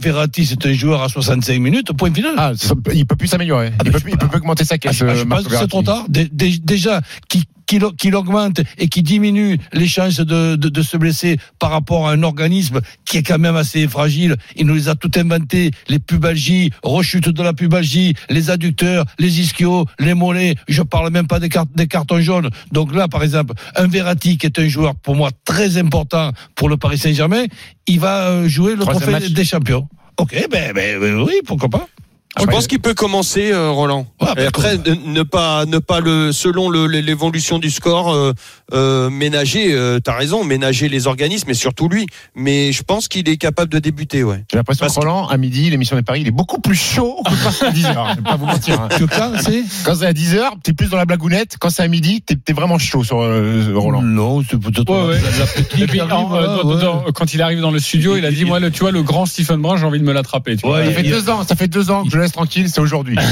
Verratti, 0.00 0.46
c'est 0.46 0.64
un 0.66 0.72
joueur 0.72 1.02
à 1.02 1.08
65 1.08 1.58
minutes, 1.60 1.92
point 1.92 2.12
final. 2.12 2.34
Ah, 2.36 2.52
ça, 2.56 2.74
il 2.92 3.06
peut 3.06 3.16
plus 3.16 3.28
s'améliorer. 3.28 3.72
Ah, 3.78 3.82
il, 3.84 3.92
peut, 3.92 4.00
il 4.06 4.16
peut 4.16 4.28
plus 4.28 4.38
augmenter 4.38 4.64
sa 4.64 4.78
caisse. 4.78 5.02
Ah, 5.02 5.14
je, 5.14 5.20
je 5.20 5.24
pense 5.24 5.44
que 5.44 5.56
c'est 5.56 5.68
trop 5.68 5.82
tard. 5.82 6.06
Déjà, 6.08 7.00
qui 7.28 7.44
qu'il 7.70 7.84
qu 7.96 8.12
augmente 8.14 8.60
et 8.78 8.88
qui 8.88 9.02
diminue 9.02 9.56
les 9.72 9.86
chances 9.86 10.16
de, 10.16 10.56
de, 10.56 10.68
de, 10.68 10.82
se 10.82 10.96
blesser 10.96 11.38
par 11.60 11.70
rapport 11.70 12.08
à 12.08 12.12
un 12.12 12.24
organisme 12.24 12.80
qui 13.04 13.18
est 13.18 13.22
quand 13.22 13.38
même 13.38 13.54
assez 13.54 13.86
fragile. 13.86 14.36
Il 14.56 14.66
nous 14.66 14.74
les 14.74 14.88
a 14.88 14.96
tout 14.96 15.10
inventé, 15.14 15.70
les 15.88 16.00
pubalgies, 16.00 16.72
rechutes 16.82 17.28
de 17.28 17.42
la 17.44 17.52
pubalgie, 17.52 18.14
les 18.28 18.50
adducteurs, 18.50 19.04
les 19.20 19.40
ischios, 19.40 19.86
les 20.00 20.14
mollets. 20.14 20.56
Je 20.66 20.82
parle 20.82 21.10
même 21.10 21.28
pas 21.28 21.38
des, 21.38 21.48
cartons 21.48 22.20
jaunes. 22.20 22.50
Donc 22.72 22.92
là, 22.92 23.06
par 23.06 23.22
exemple, 23.22 23.54
un 23.76 23.86
Verratti 23.86 24.36
qui 24.36 24.46
est 24.46 24.58
un 24.58 24.66
joueur 24.66 24.96
pour 24.96 25.14
moi 25.14 25.30
très 25.44 25.78
important 25.78 26.32
pour 26.56 26.68
le 26.68 26.76
Paris 26.76 26.98
Saint-Germain, 26.98 27.44
il 27.86 28.00
va 28.00 28.48
jouer 28.48 28.74
le 28.74 28.84
trophée 28.84 29.30
des 29.30 29.44
champions. 29.44 29.86
Ok, 30.16 30.34
ben, 30.50 30.72
ben 30.74 31.20
oui, 31.22 31.34
pourquoi 31.46 31.68
pas. 31.68 31.86
Je 32.38 32.44
pense 32.46 32.68
qu'il 32.68 32.78
peut 32.78 32.94
commencer, 32.94 33.50
euh, 33.52 33.70
Roland. 33.70 34.06
Ouais, 34.20 34.28
Et 34.44 34.46
après, 34.46 34.78
ne 34.78 34.94
ne 35.12 35.22
pas, 35.24 35.66
ne 35.66 35.78
pas 35.78 35.98
le, 35.98 36.30
selon 36.30 36.70
le- 36.70 36.86
l'évolution 36.86 37.58
du 37.58 37.70
score, 37.70 38.12
euh, 38.14 38.32
euh, 38.72 39.10
ménager. 39.10 39.72
Euh, 39.74 39.98
T'as 39.98 40.14
raison, 40.14 40.44
ménager 40.44 40.88
les 40.88 41.08
organismes 41.08 41.50
et 41.50 41.54
surtout 41.54 41.88
lui. 41.88 42.06
Mais 42.36 42.70
je 42.72 42.82
pense 42.84 43.08
qu'il 43.08 43.28
est 43.28 43.36
capable 43.36 43.70
de 43.72 43.80
débuter, 43.80 44.22
ouais. 44.22 44.44
J'ai 44.50 44.56
l'impression 44.56 44.86
que 44.86 44.92
Roland, 44.92 45.26
à 45.26 45.36
midi, 45.38 45.68
l'émission 45.70 45.96
des 45.96 46.02
paris, 46.02 46.20
il 46.20 46.28
est 46.28 46.32
beaucoup 46.32 46.60
plus 46.60 46.76
chaud 46.76 47.16
que 47.26 47.30
quand 47.44 47.50
c'est 47.50 47.66
à 47.66 47.70
10h. 47.72 48.10
Je 48.12 48.16
vais 48.16 48.22
pas 48.22 48.36
vous 48.36 48.46
mentir. 48.46 48.80
hein. 48.80 48.88
Que 48.96 49.04
quand 49.04 49.32
c'est 49.40 49.64
Quand 49.84 49.96
c'est 49.96 50.06
à 50.06 50.12
10h, 50.12 50.42
t'es 50.62 50.72
plus 50.72 50.88
dans 50.88 50.96
la 50.98 51.06
blagounette. 51.06 51.56
Quand 51.58 51.68
c'est 51.70 51.82
à 51.82 51.88
midi, 51.88 52.22
t'es 52.22 52.52
vraiment 52.52 52.78
chaud 52.78 53.02
sur 53.02 53.20
euh, 53.22 53.72
Roland. 53.74 54.02
Non, 54.02 54.42
c'est 54.48 54.58
peut-être 54.58 54.88
Ouais, 54.88 55.16
ouais. 55.16 55.20
euh, 56.32 57.12
quand 57.12 57.34
il 57.34 57.42
arrive 57.42 57.60
dans 57.60 57.70
le 57.72 57.80
studio, 57.80 58.16
il 58.16 58.24
a 58.24 58.30
dit, 58.30 58.44
moi, 58.44 58.60
le, 58.60 58.70
tu 58.70 58.80
vois, 58.80 58.92
le 58.92 59.02
grand 59.02 59.26
Stephen 59.26 59.60
Brun, 59.60 59.76
j'ai 59.76 59.84
envie 59.84 59.98
de 60.00 60.04
me 60.04 60.12
l'attraper. 60.12 60.56
Ça 60.56 60.68
fait 60.92 61.02
il- 61.02 61.10
deux 61.10 61.28
ans, 61.28 61.44
ça 61.46 61.56
fait 61.56 61.68
deux 61.68 61.90
ans 61.90 62.04
que 62.04 62.10
je 62.10 62.19
laisse 62.20 62.32
tranquille, 62.32 62.68
c'est 62.68 62.80
aujourd'hui. 62.80 63.16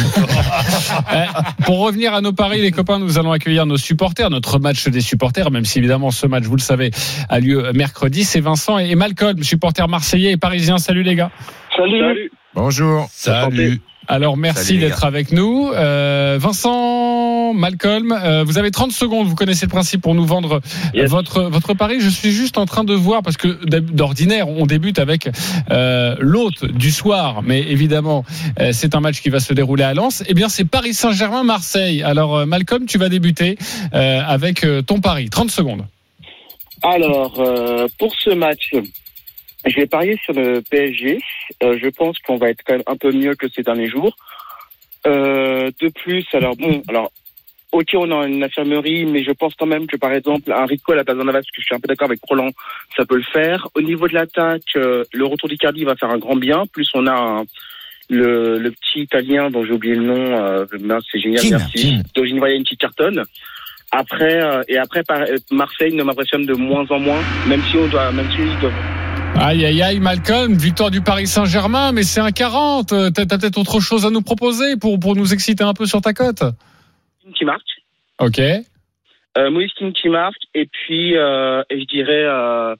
Eh, 1.15 1.65
Pour 1.65 1.81
revenir 1.81 2.15
à 2.15 2.21
nos 2.21 2.33
paris, 2.33 2.61
les 2.61 2.71
copains, 2.71 2.99
nous 2.99 3.19
allons 3.19 3.33
accueillir 3.33 3.67
nos 3.67 3.77
supporters, 3.77 4.31
notre 4.31 4.59
match 4.59 4.87
des 4.89 5.01
supporters, 5.01 5.51
même 5.51 5.65
si 5.65 5.79
évidemment 5.79 6.11
ce 6.11 6.27
match, 6.27 6.45
vous 6.45 6.57
le 6.57 6.61
savez, 6.61 6.91
a 7.29 7.41
lieu 7.41 7.73
mercredi. 7.73 8.25
C'est 8.25 8.41
Vincent 8.41 8.79
et 8.79 8.95
Malcolm, 8.95 9.43
supporters 9.43 9.89
marseillais 9.89 10.33
et 10.33 10.37
parisiens. 10.37 10.79
Salut 10.79 11.03
les 11.03 11.15
gars. 11.15 11.31
Salut. 11.77 12.31
Bonjour. 12.55 13.07
Salut. 13.11 13.81
Alors 14.09 14.39
merci 14.39 14.79
d'être 14.79 15.05
avec 15.05 15.33
nous. 15.33 15.71
Euh, 15.75 16.39
Vincent, 16.41 16.98
Malcolm, 17.55 18.13
euh, 18.13 18.45
vous 18.45 18.59
avez 18.59 18.71
30 18.71 18.93
secondes, 18.93 19.27
vous 19.27 19.35
connaissez 19.35 19.67
le 19.67 19.71
principe 19.71 20.01
pour 20.03 20.15
nous 20.15 20.25
vendre 20.25 20.61
Yes. 20.95 21.11
votre, 21.11 21.43
votre 21.43 21.75
pari. 21.75 22.01
Je 22.01 22.09
suis 22.09 22.31
juste 22.31 22.59
en 22.59 22.67
train 22.67 22.85
de 22.85 22.95
voir, 22.95 23.23
parce 23.23 23.37
que 23.37 23.49
d'ordinaire, 23.79 24.49
on 24.49 24.67
débute 24.67 24.99
avec 24.99 25.29
euh, 25.71 26.17
l'hôte 26.19 26.65
du 26.65 26.91
soir, 26.91 27.43
mais 27.43 27.61
évidemment, 27.61 28.25
euh, 28.61 28.71
c'est 28.73 28.95
un 28.95 29.01
match 29.01 29.21
qui 29.21 29.31
va 29.31 29.41
se 29.41 29.53
dérouler 29.55 29.85
à 29.85 29.95
Lens. 29.95 30.23
Eh 30.29 30.35
bien, 30.35 30.49
c'est 30.49 30.65
Paris 30.65 30.95
Saint-Germain-Marseille. 30.95 32.03
Alors 32.03 32.37
euh, 32.37 32.47
Malcolm, 32.47 32.87
tu 32.87 32.99
vas 32.99 33.09
débuter 33.09 33.57
euh, 33.95 34.21
avec 34.27 34.65
euh, 34.65 34.83
ton 34.83 35.01
pari. 35.01 35.29
30 35.31 35.51
secondes. 35.51 35.85
Alors, 36.83 37.41
euh, 37.41 37.87
pour 37.99 38.15
ce 38.15 38.31
match, 38.31 38.73
je 39.67 39.75
vais 39.77 39.87
parier 39.87 40.17
sur 40.25 40.33
le 40.33 40.63
PSG. 40.71 41.19
Euh, 41.63 41.77
je 41.83 41.89
pense 41.89 42.17
qu'on 42.21 42.37
va 42.37 42.51
être 42.51 42.61
quand 42.65 42.75
même 42.75 42.83
un 42.87 42.97
peu 42.97 43.13
mieux 43.13 43.35
que 43.35 43.49
ces 43.49 43.63
derniers 43.63 43.89
jours. 43.89 44.17
Euh, 45.07 45.71
de 45.81 45.89
plus, 45.89 46.25
alors 46.33 46.57
bon, 46.57 46.83
alors, 46.89 47.11
ok, 47.73 47.87
on 47.95 48.11
a 48.21 48.27
une 48.27 48.43
infirmerie, 48.43 49.05
mais 49.07 49.23
je 49.25 49.33
pense 49.33 49.55
quand 49.59 49.67
même 49.67 49.87
que 49.87 49.97
par 49.97 50.13
exemple, 50.13 50.53
un 50.53 50.67
Rico 50.67 50.93
à 50.93 50.97
la 50.97 51.05
place 51.05 51.17
d'un 51.17 51.25
Navas, 51.25 51.41
parce 51.41 51.51
que 51.51 51.61
je 51.61 51.67
suis 51.67 51.75
un 51.75 51.81
peu 51.81 51.89
d'accord 51.89 52.07
avec 52.09 52.21
Roland, 52.29 52.51
ça 52.97 53.05
peut 53.05 53.17
le 53.17 53.23
faire. 53.33 53.69
Au 53.75 53.81
niveau 53.83 54.09
de 54.09 54.15
l'attaque, 54.15 54.63
euh, 54.77 55.05
le 55.13 55.25
retour 55.27 55.49
d'Icardi 55.49 55.85
va 55.85 55.97
faire 55.97 56.11
un 56.11 56.19
grand 56.19 56.37
bien. 56.37 56.65
Plus 56.73 56.89
on 56.95 57.07
a 57.07 57.13
un- 57.13 57.45
le, 58.11 58.59
le 58.59 58.71
petit 58.71 59.01
Italien 59.03 59.51
dont 59.51 59.65
j'ai 59.65 59.73
oublié 59.73 59.95
le 59.95 60.05
nom, 60.05 60.39
euh, 60.43 60.65
c'est 61.13 61.21
génial, 61.21 61.43
merci. 61.59 61.97
J'y 62.25 62.39
voyais 62.39 62.57
une 62.57 62.63
petite 62.65 62.81
cartonne. 62.81 63.23
Après 63.91 64.43
euh, 64.43 64.63
et 64.69 64.77
après 64.79 65.03
par- 65.03 65.21
euh, 65.23 65.37
Marseille 65.51 65.95
ne 65.95 66.03
m'impressionne 66.03 66.45
de 66.47 66.55
moins 66.55 66.85
en 66.91 66.99
moins, 66.99 67.21
même 67.47 67.63
si 67.71 67.77
on 67.77 67.87
doit, 67.89 68.11
même 68.13 68.31
si 68.31 68.39
ils 68.41 68.59
doivent 68.61 68.73
Aïe, 69.41 69.65
aïe, 69.65 69.81
aïe, 69.83 70.01
Malcolm, 70.01 70.55
victoire 70.55 70.91
du 70.91 71.01
Paris 71.01 71.27
Saint-Germain, 71.29 71.93
mais 71.93 72.03
c'est 72.03 72.21
un 72.21 72.33
40. 72.33 72.93
Euh, 72.93 73.11
T'as 73.11 73.25
t'as 73.25 73.39
peut-être 73.39 73.59
autre 73.59 73.79
chose 73.79 74.05
à 74.05 74.11
nous 74.11 74.21
proposer 74.23 74.77
pour, 74.77 74.99
pour 74.99 75.15
nous 75.15 75.33
exciter 75.33 75.63
un 75.63 75.75
peu 75.75 75.87
sur 75.87 76.01
ta 76.01 76.13
cote? 76.13 76.43
Qui 77.33 77.45
marque. 77.45 77.63
Ok. 78.21 78.39
Euh, 79.37 79.51
Moïse 79.51 79.71
Keane 79.79 79.93
qui 79.93 80.09
marque 80.09 80.41
et 80.55 80.67
puis 80.67 81.17
euh, 81.17 81.63
et 81.71 81.81
je 81.81 81.85
dirais 81.87 82.25
euh, 82.25 82.75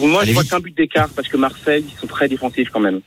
moi 0.00 0.22
Allez, 0.22 0.30
je 0.30 0.34
vois 0.34 0.44
qu'un 0.44 0.60
but 0.60 0.76
d'écart 0.76 1.08
parce 1.14 1.28
que 1.28 1.36
Marseille 1.36 1.84
ils 1.88 1.98
sont 1.98 2.06
très 2.06 2.28
défensifs 2.28 2.70
quand 2.70 2.80
même 2.80 3.00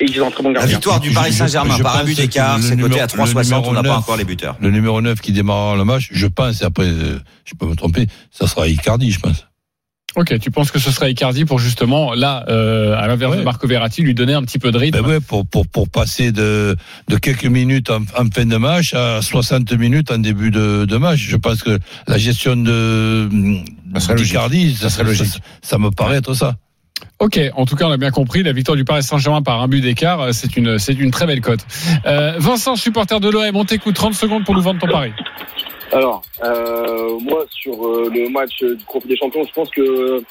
et 0.00 0.04
ils 0.04 0.20
ont 0.22 0.26
un 0.26 0.30
très 0.30 0.42
bon 0.42 0.50
La 0.50 0.60
gardien. 0.60 0.76
victoire 0.76 1.00
du 1.00 1.10
Paris 1.12 1.32
Saint-Germain 1.32 1.78
par 1.78 1.96
un 1.98 2.04
but 2.04 2.16
d'écart, 2.16 2.56
le 2.58 2.62
c'est 2.62 2.76
coté 2.76 3.00
à 3.00 3.06
numéro- 3.06 3.24
3,60, 3.26 3.62
le 3.62 3.68
on 3.68 3.72
n'a 3.72 3.82
pas 3.82 3.96
encore 3.96 4.16
les 4.16 4.24
buteurs. 4.24 4.56
Le 4.60 4.70
numéro 4.70 5.00
9 5.00 5.20
qui 5.20 5.30
démarrera 5.32 5.76
le 5.76 5.84
match, 5.84 6.08
je 6.10 6.26
pense, 6.26 6.62
et 6.62 6.64
après, 6.64 6.86
euh, 6.88 7.18
je 7.44 7.54
peux 7.54 7.66
me 7.66 7.76
tromper, 7.76 8.06
ça 8.32 8.48
sera 8.48 8.66
Icardi, 8.66 9.12
je 9.12 9.20
pense. 9.20 9.46
Ok, 10.16 10.38
tu 10.38 10.50
penses 10.52 10.70
que 10.70 10.78
ce 10.78 10.92
serait 10.92 11.10
Icardi 11.10 11.44
pour 11.44 11.58
justement, 11.58 12.14
là, 12.14 12.44
euh, 12.48 12.96
à 12.96 13.08
l'inverse 13.08 13.32
Ouais. 13.32 13.38
de 13.38 13.42
Marco 13.44 13.66
Verratti, 13.66 14.02
lui 14.02 14.14
donner 14.14 14.34
un 14.34 14.42
petit 14.42 14.60
peu 14.60 14.70
de 14.70 14.78
rythme 14.78 15.00
Ben 15.02 15.08
ouais, 15.08 15.20
pour, 15.20 15.44
pour, 15.44 15.66
pour 15.66 15.88
passer 15.88 16.30
de, 16.30 16.76
de 17.08 17.16
quelques 17.16 17.46
minutes 17.46 17.90
en, 17.90 18.02
en 18.16 18.26
fin 18.32 18.46
de 18.46 18.56
match 18.56 18.94
à 18.94 19.20
60 19.22 19.72
minutes 19.72 20.12
en 20.12 20.18
début 20.18 20.50
de, 20.52 20.84
de 20.84 20.96
match. 20.98 21.18
Je 21.18 21.36
pense 21.36 21.62
que 21.64 21.78
la 22.06 22.16
gestion 22.18 22.54
de 22.56 23.28
Ça 23.98 24.14
d'Icardi, 24.14 24.74
ça, 24.74 24.82
Ça 24.88 24.90
serait 24.90 25.04
logique. 25.04 25.26
ça, 25.26 25.38
ça 25.62 25.78
me 25.78 25.90
paraît 25.90 26.18
être 26.18 26.34
ça. 26.34 26.54
Ok, 27.18 27.40
en 27.56 27.64
tout 27.66 27.74
cas, 27.76 27.86
on 27.86 27.90
a 27.90 27.96
bien 27.96 28.10
compris, 28.10 28.42
la 28.42 28.52
victoire 28.52 28.76
du 28.76 28.84
Paris 28.84 29.02
Saint-Germain 29.02 29.42
par 29.42 29.62
un 29.62 29.68
but 29.68 29.80
d'écart, 29.80 30.20
euh, 30.20 30.32
c'est 30.32 30.56
une, 30.56 30.78
c'est 30.78 30.94
une 30.94 31.10
très 31.10 31.26
belle 31.26 31.40
cote. 31.40 31.60
Euh, 32.06 32.34
Vincent, 32.38 32.76
supporter 32.76 33.18
de 33.20 33.28
l'OM, 33.28 33.54
on 33.56 33.64
t'écoute 33.64 33.94
30 33.94 34.14
secondes 34.14 34.44
pour 34.44 34.54
nous 34.54 34.62
vendre 34.62 34.80
ton 34.80 34.86
pari. 34.88 35.10
Alors, 35.92 36.22
euh, 36.42 37.18
moi, 37.20 37.44
sur 37.50 37.86
euh, 37.86 38.10
le 38.12 38.28
match 38.28 38.62
du 38.62 38.84
Trophée 38.84 39.08
des 39.08 39.16
Champions, 39.16 39.44
je 39.44 39.52
pense 39.52 39.70
que 39.70 40.22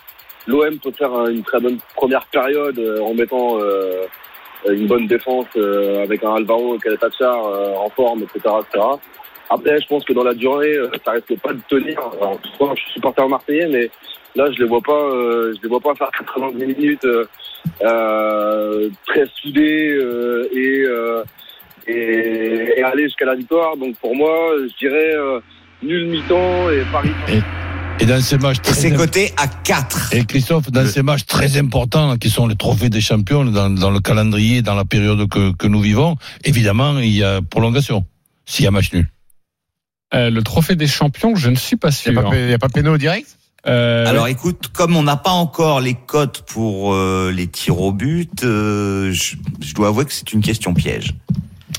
l'OM 0.47 0.79
peut 0.79 0.91
faire 0.91 1.27
une 1.27 1.43
très 1.43 1.59
bonne 1.59 1.77
première 1.95 2.25
période 2.27 2.77
euh, 2.79 3.01
en 3.01 3.13
mettant 3.13 3.59
euh, 3.59 4.05
une 4.67 4.87
bonne 4.87 5.07
défense 5.07 5.45
euh, 5.55 6.03
avec 6.03 6.23
un 6.23 6.35
Alvaro 6.35 6.77
Caletacar 6.79 7.45
euh, 7.45 7.73
en 7.75 7.89
forme, 7.89 8.23
etc., 8.23 8.55
etc. 8.61 8.85
Après, 9.49 9.79
je 9.79 9.87
pense 9.87 10.03
que 10.05 10.13
dans 10.13 10.23
la 10.23 10.33
durée, 10.33 10.75
ça 11.05 11.11
risque 11.11 11.37
pas 11.39 11.53
de 11.53 11.61
tenir. 11.67 11.99
Alors, 12.19 12.39
je 12.43 12.81
suis 12.81 12.93
supporter 12.93 13.27
marseillais, 13.27 13.67
mais 13.67 13.89
là, 14.35 14.49
je 14.51 14.59
les 14.59 14.67
vois 14.67 14.81
pas, 14.81 15.09
je 15.11 15.61
les 15.61 15.69
vois 15.69 15.81
pas 15.81 15.93
faire 15.93 16.09
90 16.11 16.65
minutes 16.65 17.07
très 17.79 19.25
soudés 19.41 19.99
et, 20.53 20.85
et, 21.87 22.73
et 22.77 22.83
aller 22.83 23.03
jusqu'à 23.03 23.25
la 23.25 23.35
victoire. 23.35 23.77
Donc 23.77 23.95
pour 23.97 24.15
moi, 24.15 24.31
je 24.61 24.77
dirais 24.77 25.15
euh, 25.15 25.39
nul 25.81 26.07
mi-temps 26.09 26.69
et 26.69 26.83
Paris. 26.91 27.11
Et 27.99 28.05
dans 28.05 28.19
ces 28.21 28.37
matchs 28.39 28.59
très 28.61 28.73
c'est 28.73 28.91
coté 28.93 29.31
à 29.37 29.47
4. 29.47 30.13
et 30.15 30.25
Christophe, 30.25 30.71
dans 30.71 30.85
ces 30.87 31.03
matchs 31.03 31.25
très 31.25 31.57
importants 31.57 32.17
qui 32.17 32.29
sont 32.29 32.47
les 32.47 32.55
trophées 32.55 32.89
des 32.89 33.01
champions 33.01 33.45
dans, 33.45 33.69
dans 33.69 33.91
le 33.91 33.99
calendrier, 33.99 34.61
dans 34.63 34.73
la 34.75 34.83
période 34.85 35.29
que, 35.29 35.55
que 35.55 35.67
nous 35.67 35.79
vivons, 35.79 36.15
évidemment, 36.43 36.97
il 36.99 37.11
y 37.15 37.23
a 37.23 37.41
prolongation. 37.41 38.03
S'il 38.45 38.65
y 38.65 38.67
a 38.67 38.71
match 38.71 38.91
nul. 38.93 39.07
Euh, 40.15 40.29
le 40.29 40.41
trophée 40.43 40.75
des 40.75 40.87
champions, 40.87 41.35
je 41.35 41.49
ne 41.49 41.55
suis 41.55 41.75
pas 41.77 41.89
Il 41.89 41.93
sûr. 41.93 42.11
n'y 42.13 42.17
a, 42.19 42.23
pas- 42.23 42.35
y 42.35 42.53
a 42.53 42.59
pas 42.59 42.69
péno 42.69 42.97
direct? 42.97 43.37
Euh, 43.65 44.05
Alors 44.07 44.27
écoute, 44.27 44.67
comme 44.73 44.97
on 44.97 45.03
n'a 45.03 45.15
pas 45.15 45.29
encore 45.31 45.79
les 45.79 45.93
cotes 45.93 46.43
pour 46.47 46.93
euh, 46.93 47.31
les 47.33 47.47
tirs 47.47 47.79
au 47.79 47.93
but, 47.93 48.43
euh, 48.43 49.11
je, 49.13 49.35
je 49.61 49.73
dois 49.73 49.87
avouer 49.87 50.03
que 50.03 50.11
c'est 50.11 50.33
une 50.33 50.41
question 50.41 50.73
piège. 50.73 51.13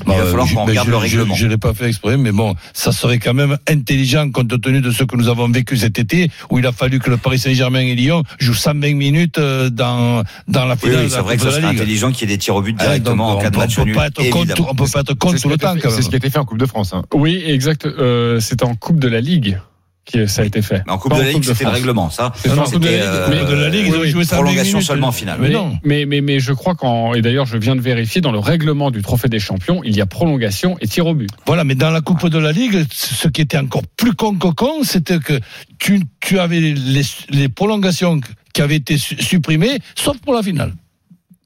Il 0.07 0.09
va 0.13 0.19
Bah, 0.19 0.25
falloir 0.27 0.47
je- 0.47 0.55
qu'on 0.55 0.65
ben, 0.65 0.71
regarde 0.71 0.87
je- 0.87 0.91
le 0.91 0.97
règlement. 0.97 1.35
Je 1.35 1.45
ne 1.47 1.51
l'ai 1.51 1.57
pas 1.57 1.73
fait 1.75 1.89
exprès, 1.89 2.17
mais 2.17 2.33
bon, 2.33 2.55
ça 2.73 2.93
serait 2.93 3.19
quand 3.19 3.35
même 3.35 3.57
intelligent 3.69 4.29
compte 4.31 4.61
tenu 4.61 4.81
de 4.81 4.91
ce 4.91 5.05
que 5.05 5.17
nous 5.17 5.29
avons 5.29 5.49
vécu 5.49 5.77
cet 5.77 5.99
été, 5.99 6.31
où 6.51 6.59
il 6.59 6.67
a 6.67 6.73
fallu 6.73 6.99
que 6.99 7.11
le 7.11 7.17
Paris 7.17 7.39
Saint-Germain 7.39 7.81
et 7.81 7.95
Lyon 7.95 8.23
jouent 8.39 8.55
120 8.55 8.95
minutes 8.97 9.39
euh, 9.39 9.71
dans, 9.71 10.23
dans 10.49 10.65
la 10.67 10.75
Oui, 10.75 10.81
finale 10.81 10.99
oui, 10.99 11.05
de 11.05 11.09
c'est 11.11 11.21
vrai 11.21 11.37
que 11.37 11.45
de 11.45 11.51
ce 11.51 11.55
la 11.55 11.61
serait 11.61 11.71
Ligue. 11.73 11.81
intelligent 11.81 12.11
qu'il 12.13 12.29
y 12.29 12.33
ait 12.33 12.37
des 12.37 12.39
tirs 12.39 12.57
au 12.57 12.63
but 12.63 12.77
Ah, 12.79 12.85
directement 12.85 13.31
donc, 13.33 13.39
en 13.39 13.43
cas 13.43 13.51
de 13.51 13.57
on, 13.57 13.61
match 13.61 13.79
on 13.79 13.83
peut 13.83 13.87
nul. 13.87 13.95
pas 13.97 14.07
être 14.09 14.15
contre, 14.31 14.37
évidemment. 14.37 14.69
on 14.71 14.75
peut 14.75 14.85
pas 14.93 15.01
être 15.01 15.09
C'est 15.11 15.19
contre 15.19 15.41
tout 15.43 15.49
le 15.49 15.57
temps 15.59 15.75
C'est 15.83 16.03
ce 16.03 16.09
qui 16.09 16.15
a 16.15 16.19
été 16.19 16.31
fait 16.31 16.39
en 16.39 16.45
Coupe 16.45 16.59
de 16.59 16.67
France. 16.67 16.93
hein. 16.93 17.03
Oui, 17.15 17.43
exact. 17.47 17.87
Euh, 17.87 18.41
c'est 18.41 18.63
en 18.63 18.75
Coupe 18.75 18.99
de 18.99 19.09
la 19.09 19.21
Ligue 19.21 19.59
que 20.05 20.27
ça 20.27 20.43
a 20.43 20.45
été 20.45 20.61
fait. 20.63 20.83
Mais 20.87 20.93
en 20.93 20.99
Coupe 20.99 21.13
Pas 21.13 21.19
de 21.19 21.23
la 21.25 21.33
Ligue, 21.33 21.45
c'était 21.45 21.65
le 21.65 21.71
règlement, 21.71 22.11
ça. 22.11 22.33
C'est 22.37 22.51
en 22.51 22.63
Coupe 22.65 22.81
de 22.81 22.87
la 22.89 22.93
C'était, 22.93 23.03
euh, 23.03 23.45
de 23.51 23.55
la 23.55 23.69
Ligue, 23.71 23.87
ils 23.89 23.95
ont 23.97 24.01
oui, 24.01 24.11
joué 24.11 24.25
120 24.25 24.37
prolongation 24.43 24.73
minutes. 24.79 24.87
seulement 24.87 25.07
en 25.09 25.13
finale. 25.13 25.39
Mais 25.41 25.49
Mais, 25.49 25.55
non. 25.55 25.79
mais, 25.85 26.05
mais, 26.07 26.21
mais 26.21 26.41
je 26.41 26.53
crois 26.53 26.75
qu'en, 26.75 27.15
et 27.15 27.23
d'ailleurs 27.23 27.47
je 27.47 27.57
viens 27.57 27.75
de 27.77 27.81
vérifier, 27.81 28.21
dans 28.21 28.33
le 28.33 28.39
règlement 28.39 28.91
du 28.91 29.03
Trophée 29.03 29.29
des 29.29 29.39
Champions, 29.39 29.81
il 29.85 29.97
y 29.97 30.01
a 30.01 30.07
prolongation 30.07 30.77
et 30.81 30.87
tir 30.89 31.07
au 31.07 31.15
but. 31.15 31.31
Voilà, 31.47 31.65
mais 31.65 31.75
dans 31.75 31.91
la 31.91 32.01
Coupe 32.03 32.29
de 32.29 32.39
la 32.39 32.53
Ligue, 32.53 32.85
ce 32.93 33.29
qui 33.29 33.41
était 33.41 33.59
encore 33.59 33.83
plus 33.97 34.13
con 34.15 34.35
que 34.35 34.49
con, 34.49 34.83
c'était 34.83 35.19
que 35.19 35.41
tu, 35.79 36.03
tu 36.21 36.39
avais 36.39 36.61
les, 36.61 37.03
les 37.31 37.49
prolongations 37.49 38.21
qui 38.53 38.63
avaient 38.63 38.77
été 38.77 38.99
su- 38.99 39.21
supprimées, 39.21 39.79
sauf 39.95 40.19
pour 40.19 40.35
la 40.35 40.43
finale. 40.43 40.73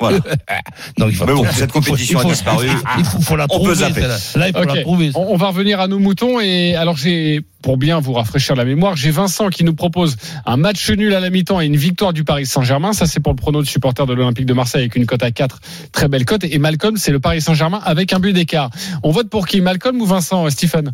Voilà. 0.00 0.18
Donc, 0.98 1.08
il 1.10 1.16
faut, 1.16 1.26
Mais 1.26 1.32
bon, 1.32 1.44
cette 1.52 1.72
compétition 1.72 2.20
faut- 2.20 2.28
a 2.28 2.32
disparu. 2.32 2.68
Il 2.98 3.04
faut, 3.04 3.20
faut 3.20 3.36
la 3.36 3.46
On 3.50 3.64
peut 3.64 3.74
zapper. 3.74 4.02
Là, 4.02 4.48
il 4.48 4.52
faut 4.52 4.64
la 4.64 4.82
trouver. 4.82 5.10
On, 5.14 5.32
on 5.32 5.36
va 5.36 5.48
revenir 5.48 5.80
à 5.80 5.88
nos 5.88 5.98
moutons 5.98 6.38
et 6.40 6.76
alors 6.76 6.96
j'ai, 6.96 7.40
pour 7.62 7.76
bien 7.78 7.98
vous 7.98 8.12
rafraîchir 8.12 8.54
la 8.54 8.64
mémoire, 8.64 8.96
j'ai 8.96 9.10
Vincent 9.10 9.48
qui 9.48 9.64
nous 9.64 9.74
propose 9.74 10.16
un 10.46 10.56
match 10.56 10.88
nul 10.90 11.12
à 11.14 11.20
la 11.20 11.30
mi-temps 11.30 11.60
et 11.60 11.66
une 11.66 11.76
victoire 11.76 12.12
du 12.12 12.22
Paris 12.24 12.46
Saint-Germain. 12.46 12.92
Ça 12.92 13.06
c'est 13.06 13.20
pour 13.20 13.32
le 13.32 13.36
prono 13.36 13.60
de 13.60 13.66
supporter 13.66 14.06
de 14.06 14.14
l'Olympique 14.14 14.46
de 14.46 14.54
Marseille 14.54 14.82
avec 14.82 14.94
une 14.94 15.06
cote 15.06 15.22
à 15.22 15.30
4, 15.32 15.60
très 15.92 16.08
belle 16.08 16.24
cote. 16.24 16.44
Et 16.44 16.58
Malcolm, 16.58 16.96
c'est 16.96 17.10
le 17.12 17.18
Paris 17.20 17.40
Saint-Germain 17.40 17.80
avec 17.84 18.12
un 18.12 18.20
but 18.20 18.32
d'écart. 18.32 18.70
On 19.02 19.10
vote 19.10 19.28
pour 19.28 19.46
qui? 19.46 19.60
Malcolm 19.60 20.00
ou 20.00 20.06
Vincent 20.06 20.46
euh, 20.46 20.50
Stephen 20.50 20.92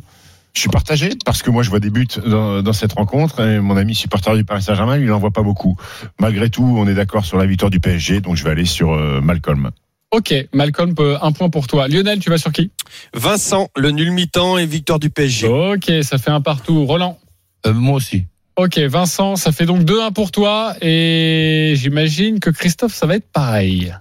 Je 0.55 0.61
suis 0.61 0.69
partagé 0.69 1.11
parce 1.25 1.43
que 1.43 1.51
moi 1.51 1.65
je 1.65 1.71
vois 1.71 1.81
des 1.81 1.91
buts 1.91 2.07
dans, 2.25 2.63
dans 2.63 2.73
cette 2.73 2.93
rencontre 2.93 3.41
et 3.41 3.59
mon 3.59 3.77
ami 3.77 3.95
supporter 3.95 4.37
du 4.37 4.45
Paris 4.45 4.63
Saint-Germain 4.63 4.99
il 4.99 5.07
n'en 5.07 5.19
voit 5.19 5.33
pas 5.33 5.43
beaucoup. 5.43 5.77
Malgré 6.21 6.49
tout, 6.49 6.77
on 6.79 6.87
est 6.87 6.95
d'accord 6.95 7.25
sur 7.25 7.39
la 7.39 7.47
victoire 7.47 7.71
du 7.71 7.81
PSG, 7.81 8.21
donc 8.21 8.37
je 8.37 8.45
vais 8.45 8.51
aller 8.51 8.65
sur 8.65 8.93
euh, 8.93 9.21
Malcolm. 9.21 9.71
Ok, 10.13 10.33
Malcolm, 10.53 10.95
euh, 11.01 11.19
un 11.23 11.33
point 11.33 11.51
pour 11.51 11.67
toi. 11.67 11.89
Lionel, 11.89 12.21
tu 12.21 12.31
vas 12.31 12.39
sur 12.39 12.53
qui? 12.53 12.71
Vincent, 13.15 13.69
le 13.77 13.91
nul 13.91 14.13
mi-temps 14.13 14.59
et 14.59 14.65
victoire 14.65 15.01
du 15.01 15.11
PSG. 15.11 15.49
Ok, 15.49 15.91
ça 16.03 16.19
fait 16.19 16.31
un 16.31 16.41
partout. 16.41 16.85
Roland? 16.87 17.19
Euh, 17.67 17.75
moi 17.75 17.97
aussi. 17.97 18.27
Ok, 18.55 18.79
Vincent, 18.79 19.35
ça 19.35 19.51
fait 19.51 19.67
donc 19.67 19.83
2-1 19.83 20.13
pour 20.13 20.31
toi 20.31 20.77
et 20.81 21.75
j'imagine 21.77 22.39
que 22.39 22.51
Christophe, 22.51 22.95
ça 22.95 23.07
va 23.07 23.17
être 23.17 23.29
pareil. 23.33 23.93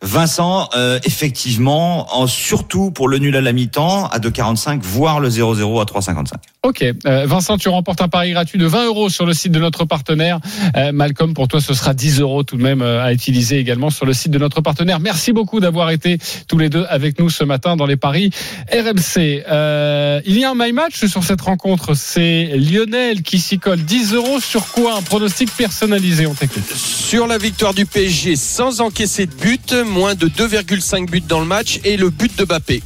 Vincent, 0.00 0.68
euh, 0.76 1.00
effectivement, 1.04 2.06
en, 2.16 2.26
surtout 2.26 2.90
pour 2.90 3.08
le 3.08 3.18
nul 3.18 3.34
à 3.36 3.40
la 3.40 3.52
mi-temps 3.52 4.06
à 4.06 4.18
2,45, 4.18 4.80
voire 4.82 5.18
le 5.18 5.28
0-0 5.28 5.80
à 5.80 5.84
3,55. 5.84 6.34
Ok, 6.64 6.82
euh, 6.82 7.24
Vincent, 7.26 7.56
tu 7.56 7.68
remportes 7.68 8.00
un 8.02 8.08
pari 8.08 8.32
gratuit 8.32 8.58
de 8.58 8.66
20 8.66 8.86
euros 8.86 9.08
sur 9.08 9.26
le 9.26 9.32
site 9.32 9.52
de 9.52 9.58
notre 9.58 9.84
partenaire. 9.84 10.40
Euh, 10.76 10.92
Malcolm, 10.92 11.32
pour 11.32 11.48
toi, 11.48 11.60
ce 11.60 11.72
sera 11.72 11.94
10 11.94 12.20
euros 12.20 12.42
tout 12.42 12.56
de 12.56 12.62
même 12.62 12.82
euh, 12.82 13.02
à 13.02 13.12
utiliser 13.12 13.58
également 13.58 13.90
sur 13.90 14.06
le 14.06 14.12
site 14.12 14.32
de 14.32 14.38
notre 14.38 14.60
partenaire. 14.60 15.00
Merci 15.00 15.32
beaucoup 15.32 15.60
d'avoir 15.60 15.90
été 15.90 16.18
tous 16.46 16.58
les 16.58 16.68
deux 16.68 16.84
avec 16.88 17.18
nous 17.18 17.30
ce 17.30 17.44
matin 17.44 17.76
dans 17.76 17.86
les 17.86 17.96
paris 17.96 18.30
RMC. 18.72 19.44
Euh, 19.48 20.20
il 20.26 20.38
y 20.38 20.44
a 20.44 20.50
un 20.50 20.54
my 20.56 20.72
match 20.72 21.04
sur 21.06 21.24
cette 21.24 21.40
rencontre. 21.40 21.94
C'est 21.94 22.50
Lionel 22.56 23.22
qui 23.22 23.38
s'y 23.38 23.58
colle 23.58 23.82
10 23.82 24.14
euros 24.14 24.40
sur 24.40 24.66
quoi? 24.66 24.96
Un 24.96 25.02
pronostic 25.02 25.50
personnalisé, 25.56 26.26
on 26.26 26.34
t'écoute. 26.34 26.74
Sur 26.74 27.26
la 27.26 27.38
victoire 27.38 27.72
du 27.72 27.86
PSG 27.86 28.36
sans 28.36 28.80
encaisser 28.80 29.26
de 29.26 29.34
but, 29.34 29.72
moins 29.88 30.14
de 30.14 30.28
2,5 30.28 31.10
buts 31.10 31.20
dans 31.20 31.40
le 31.40 31.46
match 31.46 31.80
et 31.84 31.96
le 31.96 32.10
but 32.10 32.36
de 32.38 32.44
Bappé. 32.44 32.82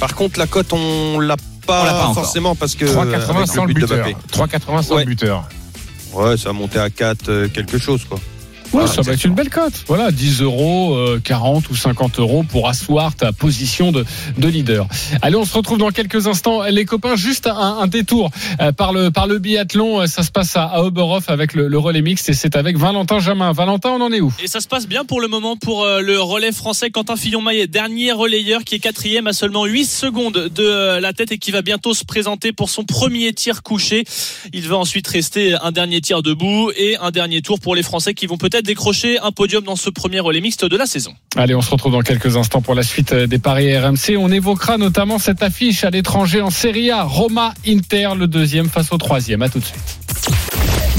Par 0.00 0.14
contre, 0.14 0.38
la 0.38 0.46
cote, 0.46 0.72
on 0.72 1.18
l'a 1.20 1.36
pas, 1.66 1.82
On 1.82 1.84
l'a 1.84 1.90
pas 1.92 1.98
encore. 2.06 2.14
forcément 2.24 2.54
parce 2.54 2.74
que 2.74 2.84
3,80 2.84 3.36
avec 3.36 3.46
sans 3.48 3.64
le 3.64 3.74
but 3.74 3.80
de 3.82 3.86
buteur. 3.86 4.06
Mbappé. 4.06 4.16
3,80 4.32 4.82
sans 4.82 4.94
Ouais. 4.96 5.04
le 5.04 5.08
buteur. 5.10 5.48
Ouais, 6.12 6.36
ça 6.36 6.50
a 6.50 6.52
monté 6.52 6.78
à 6.78 6.90
4 6.90 7.28
euh, 7.28 7.48
quelque 7.48 7.78
chose 7.78 8.04
quoi. 8.08 8.18
Ouais, 8.76 8.86
ça 8.86 9.02
va 9.02 9.12
être 9.12 9.24
une 9.24 9.34
belle 9.34 9.48
cote. 9.50 9.72
Voilà, 9.86 10.10
10 10.10 10.42
euros, 10.42 10.94
euh, 10.94 11.20
40 11.22 11.70
ou 11.70 11.74
50 11.76 12.18
euros 12.18 12.42
pour 12.42 12.68
asseoir 12.68 13.14
ta 13.14 13.32
position 13.32 13.90
de, 13.90 14.04
de 14.36 14.48
leader. 14.48 14.86
Allez, 15.22 15.36
on 15.36 15.44
se 15.44 15.54
retrouve 15.54 15.78
dans 15.78 15.90
quelques 15.90 16.26
instants. 16.26 16.62
Les 16.64 16.84
copains, 16.84 17.16
juste 17.16 17.46
un, 17.46 17.78
un 17.80 17.86
détour 17.86 18.30
euh, 18.60 18.72
par 18.72 18.92
le 18.92 19.10
par 19.10 19.26
le 19.26 19.38
biathlon. 19.38 20.02
Euh, 20.02 20.06
Ça 20.06 20.22
se 20.22 20.30
passe 20.30 20.56
à, 20.56 20.64
à 20.64 20.82
Oberhof 20.82 21.30
avec 21.30 21.54
le, 21.54 21.68
le 21.68 21.78
relais 21.78 22.02
mixte 22.02 22.28
et 22.28 22.34
c'est 22.34 22.54
avec 22.56 22.76
Valentin 22.76 23.18
Jamin. 23.18 23.52
Valentin, 23.52 23.90
on 23.90 24.00
en 24.02 24.12
est 24.12 24.20
où? 24.20 24.32
Et 24.42 24.46
ça 24.46 24.60
se 24.60 24.68
passe 24.68 24.86
bien 24.86 25.04
pour 25.04 25.20
le 25.20 25.28
moment 25.28 25.56
pour 25.56 25.84
euh, 25.84 26.00
le 26.00 26.20
relais 26.20 26.52
français. 26.52 26.90
Quentin 26.90 27.16
Fillon-Maillet, 27.16 27.66
dernier 27.68 28.12
relayeur 28.12 28.62
qui 28.64 28.74
est 28.74 28.78
quatrième 28.78 29.26
à 29.26 29.32
seulement 29.32 29.64
8 29.64 29.84
secondes 29.86 30.50
de 30.54 30.62
euh, 30.62 31.00
la 31.00 31.12
tête 31.14 31.32
et 31.32 31.38
qui 31.38 31.50
va 31.50 31.62
bientôt 31.62 31.94
se 31.94 32.04
présenter 32.04 32.52
pour 32.52 32.68
son 32.68 32.84
premier 32.84 33.32
tir 33.32 33.62
couché. 33.62 34.04
Il 34.52 34.68
va 34.68 34.76
ensuite 34.76 35.06
rester 35.08 35.54
un 35.62 35.72
dernier 35.72 36.00
tir 36.02 36.22
debout 36.22 36.70
et 36.76 36.96
un 36.98 37.10
dernier 37.10 37.40
tour 37.40 37.58
pour 37.58 37.74
les 37.74 37.82
Français 37.82 38.12
qui 38.12 38.26
vont 38.26 38.36
peut-être 38.36 38.65
décrocher 38.66 39.18
un 39.20 39.32
podium 39.32 39.64
dans 39.64 39.76
ce 39.76 39.88
premier 39.88 40.20
relais 40.20 40.42
mixte 40.42 40.66
de 40.66 40.76
la 40.76 40.84
saison. 40.86 41.14
Allez, 41.36 41.54
on 41.54 41.62
se 41.62 41.70
retrouve 41.70 41.92
dans 41.92 42.02
quelques 42.02 42.36
instants 42.36 42.60
pour 42.60 42.74
la 42.74 42.82
suite 42.82 43.12
euh, 43.12 43.26
des 43.26 43.38
paris 43.38 43.76
RMC. 43.76 44.18
On 44.18 44.30
évoquera 44.30 44.76
notamment 44.76 45.18
cette 45.18 45.42
affiche 45.42 45.84
à 45.84 45.90
l'étranger 45.90 46.42
en 46.42 46.50
Serie 46.50 46.90
A. 46.90 47.04
Roma 47.04 47.54
Inter, 47.66 48.10
le 48.18 48.26
deuxième 48.26 48.68
face 48.68 48.92
au 48.92 48.98
troisième. 48.98 49.42
À 49.42 49.48
tout 49.48 49.60
de 49.60 49.64
suite. 49.64 49.98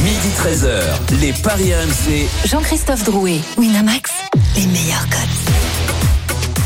Midi 0.03 0.30
13h, 0.38 1.19
les 1.21 1.34
Paris 1.34 1.73
RMC. 1.73 2.27
Jean-Christophe 2.47 3.03
Drouet, 3.03 3.39
Winamax, 3.58 4.12
les 4.56 4.65
meilleurs 4.67 5.08
codes. 5.10 5.66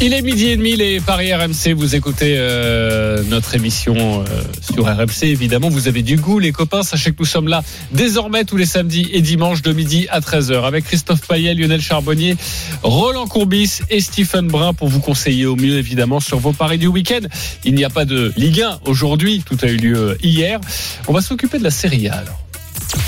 Il 0.03 0.13
est 0.13 0.23
midi 0.23 0.47
et 0.47 0.57
demi, 0.57 0.75
les 0.75 0.99
Paris 0.99 1.31
RMC. 1.31 1.73
Vous 1.75 1.95
écoutez 1.95 2.33
euh, 2.35 3.21
notre 3.29 3.53
émission 3.53 3.95
euh, 3.95 4.41
sur 4.59 4.85
RMC, 4.85 5.25
évidemment. 5.25 5.69
Vous 5.69 5.87
avez 5.87 6.01
du 6.01 6.15
goût, 6.15 6.39
les 6.39 6.51
copains. 6.51 6.81
Sachez 6.81 7.11
que 7.11 7.17
nous 7.19 7.25
sommes 7.25 7.47
là 7.47 7.61
désormais 7.91 8.43
tous 8.43 8.57
les 8.57 8.65
samedis 8.65 9.11
et 9.13 9.21
dimanches 9.21 9.61
de 9.61 9.71
midi 9.71 10.07
à 10.09 10.19
13h 10.19 10.63
avec 10.63 10.85
Christophe 10.85 11.27
Payet, 11.27 11.53
Lionel 11.53 11.81
Charbonnier, 11.81 12.35
Roland 12.81 13.27
Courbis 13.27 13.81
et 13.91 14.01
Stephen 14.01 14.47
Brun 14.47 14.73
pour 14.73 14.87
vous 14.87 15.01
conseiller 15.01 15.45
au 15.45 15.55
mieux, 15.55 15.77
évidemment, 15.77 16.19
sur 16.19 16.39
vos 16.39 16.51
paris 16.51 16.79
du 16.79 16.87
week-end. 16.87 17.27
Il 17.63 17.75
n'y 17.75 17.83
a 17.83 17.91
pas 17.91 18.05
de 18.05 18.33
Ligue 18.37 18.61
1 18.61 18.79
aujourd'hui. 18.85 19.43
Tout 19.45 19.57
a 19.61 19.67
eu 19.67 19.77
lieu 19.77 20.17
hier. 20.23 20.59
On 21.07 21.13
va 21.13 21.21
s'occuper 21.21 21.59
de 21.59 21.63
la 21.63 21.71
Serie 21.71 22.09
A 22.09 22.15
alors. 22.15 22.39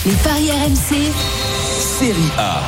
Les 0.06 0.14
paris 0.24 0.52
RMC, 0.52 0.96
Série 2.00 2.32
A. 2.38 2.62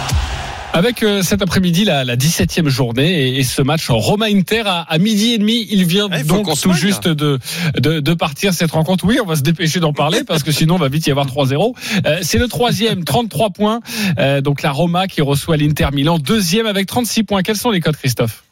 Avec 0.75 1.03
euh, 1.03 1.21
cet 1.21 1.41
après-midi 1.41 1.85
la, 1.85 2.03
la 2.03 2.17
17e 2.17 2.67
journée 2.67 3.29
et, 3.29 3.39
et 3.39 3.43
ce 3.43 3.61
match 3.61 3.89
en 3.89 3.97
Roma-Inter 3.97 4.63
à, 4.65 4.81
à 4.81 4.97
midi 4.97 5.31
et 5.31 5.37
demi, 5.37 5.65
il 5.71 5.85
vient 5.85 6.09
Ah, 6.11 6.19
il 6.19 6.25
faut 6.25 6.43
donc 6.43 6.59
tout 6.59 6.73
juste 6.73 7.07
de, 7.07 7.39
de, 7.79 8.01
de 8.01 8.13
partir 8.13 8.53
cette 8.53 8.71
rencontre. 8.71 9.05
Oui, 9.05 9.17
on 9.23 9.25
va 9.25 9.37
se 9.37 9.41
dépêcher 9.41 9.79
d'en 9.79 9.93
parler 9.93 10.25
parce 10.25 10.43
que 10.43 10.51
sinon 10.51 10.75
on 10.75 10.79
va 10.79 10.89
vite 10.89 11.07
y 11.07 11.11
avoir 11.11 11.27
3-0. 11.27 11.73
Euh, 12.05 12.19
c'est 12.23 12.37
le 12.37 12.49
troisième, 12.49 13.05
33 13.05 13.51
points. 13.51 13.79
Euh, 14.19 14.41
donc 14.41 14.63
la 14.63 14.71
Roma 14.71 15.07
qui 15.07 15.21
reçoit 15.21 15.55
l'Inter 15.55 15.87
Milan, 15.93 16.19
deuxième 16.19 16.65
avec 16.65 16.87
36 16.87 17.23
points. 17.23 17.41
Quels 17.41 17.55
sont 17.55 17.71
les 17.71 17.79
codes, 17.79 17.95
Christophe? 17.95 18.43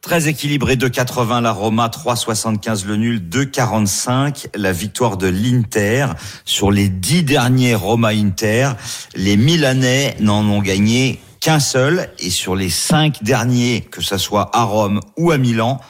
Très 0.00 0.28
équilibré, 0.28 0.76
2,80 0.76 1.42
la 1.42 1.52
Roma, 1.52 1.88
3,75 1.88 2.86
le 2.86 2.96
nul, 2.96 3.22
2,45 3.28 4.46
la 4.56 4.72
victoire 4.72 5.18
de 5.18 5.26
l'Inter. 5.26 6.06
Sur 6.46 6.70
les 6.70 6.88
dix 6.88 7.22
derniers 7.22 7.74
Roma-Inter, 7.74 8.70
les 9.14 9.36
Milanais 9.36 10.16
n'en 10.20 10.42
ont 10.48 10.62
gagné 10.62 11.20
qu'un 11.40 11.60
seul. 11.60 12.08
Et 12.18 12.30
sur 12.30 12.56
les 12.56 12.70
cinq 12.70 13.22
derniers, 13.22 13.82
que 13.82 14.02
ce 14.02 14.18
soit 14.18 14.50
à 14.54 14.64
Rome 14.64 15.00
ou 15.16 15.30
à 15.30 15.38
Milan, 15.38 15.80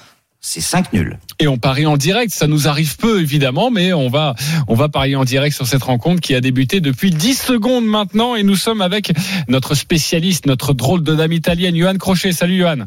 c'est 0.40 0.60
5 0.60 0.92
nuls. 0.92 1.18
Et 1.40 1.48
on 1.48 1.58
parie 1.58 1.86
en 1.86 1.96
direct, 1.96 2.32
ça 2.32 2.46
nous 2.46 2.68
arrive 2.68 2.96
peu 2.98 3.20
évidemment, 3.20 3.70
mais 3.72 3.92
on 3.92 4.08
va 4.08 4.36
on 4.68 4.74
va 4.76 4.88
parier 4.88 5.16
en 5.16 5.24
direct 5.24 5.56
sur 5.56 5.66
cette 5.66 5.82
rencontre 5.82 6.20
qui 6.20 6.36
a 6.36 6.40
débuté 6.40 6.80
depuis 6.80 7.10
10 7.10 7.34
secondes 7.34 7.84
maintenant 7.84 8.36
et 8.36 8.44
nous 8.44 8.54
sommes 8.54 8.80
avec 8.80 9.12
notre 9.48 9.74
spécialiste, 9.74 10.46
notre 10.46 10.72
drôle 10.72 11.02
de 11.02 11.16
dame 11.16 11.32
italienne, 11.32 11.74
Johan 11.76 11.96
Crochet. 11.96 12.30
Salut 12.30 12.58
Johan. 12.58 12.86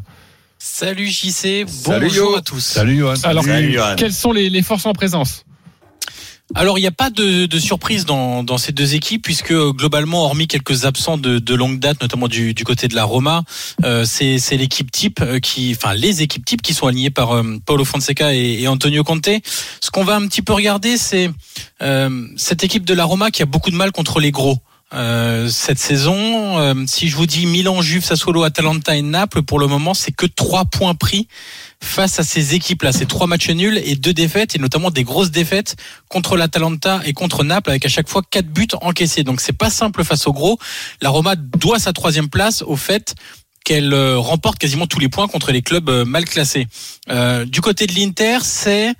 Salut 0.58 1.06
JC, 1.06 1.66
bonjour 1.84 2.36
à 2.36 2.40
tous. 2.42 2.60
Salut 2.60 2.96
Johan. 2.98 3.14
Alors, 3.24 3.44
Salut, 3.44 3.72
Johan. 3.72 3.94
quelles 3.96 4.12
sont 4.12 4.32
les, 4.32 4.48
les 4.50 4.62
forces 4.62 4.86
en 4.86 4.92
présence? 4.92 5.44
Alors 6.54 6.78
il 6.78 6.80
n'y 6.80 6.88
a 6.88 6.92
pas 6.92 7.10
de, 7.10 7.58
surprise 7.58 8.04
dans, 8.06 8.58
ces 8.58 8.72
deux 8.72 8.94
équipes 8.94 9.22
puisque 9.22 9.52
euh, 9.52 9.72
globalement, 9.72 10.24
hormis 10.24 10.48
quelques 10.48 10.84
absents 10.84 11.16
de, 11.16 11.54
longue 11.54 11.78
date, 11.78 12.00
notamment 12.00 12.28
du, 12.28 12.54
côté 12.64 12.88
de 12.88 12.94
la 12.94 13.04
Roma, 13.04 13.44
euh, 13.84 14.04
c'est 14.04 14.56
l'équipe 14.56 14.90
type 14.90 15.20
euh, 15.20 15.38
qui, 15.38 15.74
enfin 15.76 15.94
les 15.94 16.22
équipes 16.22 16.44
types 16.44 16.62
qui 16.62 16.74
sont 16.74 16.86
alignées 16.86 17.10
par 17.10 17.32
euh, 17.32 17.58
Paulo 17.64 17.84
Fonseca 17.84 18.34
et, 18.34 18.66
Antonio 18.66 19.04
Conte. 19.04 19.30
Ce 19.80 19.90
qu'on 19.90 20.04
va 20.04 20.16
un 20.16 20.26
petit 20.26 20.42
peu 20.42 20.52
regarder, 20.52 20.96
c'est 20.96 21.30
cette 22.36 22.62
équipe 22.62 22.84
de 22.84 22.94
la 22.94 23.04
Roma 23.04 23.30
qui 23.30 23.42
a 23.42 23.46
beaucoup 23.46 23.70
de 23.70 23.76
mal 23.76 23.90
contre 23.92 24.20
les 24.20 24.30
gros. 24.30 24.58
Euh, 24.92 25.48
cette 25.48 25.78
saison, 25.78 26.84
si 26.86 27.08
je 27.08 27.16
vous 27.16 27.26
dis 27.26 27.46
Milan, 27.46 27.80
Juve, 27.80 28.04
Sassuolo, 28.04 28.42
Atalanta 28.42 28.96
et 28.96 29.02
Naples, 29.02 29.42
pour 29.42 29.58
le 29.58 29.66
moment, 29.66 29.94
c'est 29.94 30.12
que 30.12 30.26
trois 30.26 30.64
points 30.64 30.94
pris 30.94 31.28
face 31.82 32.18
à 32.18 32.22
ces 32.22 32.54
équipes-là. 32.54 32.92
C'est 32.92 33.06
trois 33.06 33.26
matchs 33.26 33.50
nuls 33.50 33.80
et 33.84 33.96
deux 33.96 34.12
défaites, 34.12 34.54
et 34.54 34.58
notamment 34.58 34.90
des 34.90 35.04
grosses 35.04 35.30
défaites 35.30 35.76
contre 36.08 36.36
l'Atalanta 36.36 37.00
et 37.04 37.12
contre 37.12 37.44
Naples, 37.44 37.70
avec 37.70 37.86
à 37.86 37.88
chaque 37.88 38.08
fois 38.08 38.22
quatre 38.28 38.48
buts 38.48 38.68
encaissés. 38.80 39.24
Donc 39.24 39.40
c'est 39.40 39.56
pas 39.56 39.70
simple 39.70 40.04
face 40.04 40.26
aux 40.26 40.32
gros. 40.32 40.58
La 41.00 41.10
Roma 41.10 41.36
doit 41.36 41.78
sa 41.78 41.92
troisième 41.92 42.28
place 42.28 42.62
au 42.62 42.76
fait 42.76 43.14
qu'elle 43.64 43.92
euh, 43.92 44.18
remporte 44.18 44.58
quasiment 44.58 44.86
tous 44.86 45.00
les 45.00 45.08
points 45.08 45.28
contre 45.28 45.52
les 45.52 45.62
clubs 45.62 45.88
euh, 45.88 46.04
mal 46.04 46.24
classés. 46.24 46.66
Euh, 47.08 47.44
du 47.44 47.60
côté 47.60 47.86
de 47.86 47.94
l'Inter, 47.94 48.38
c'est 48.42 48.92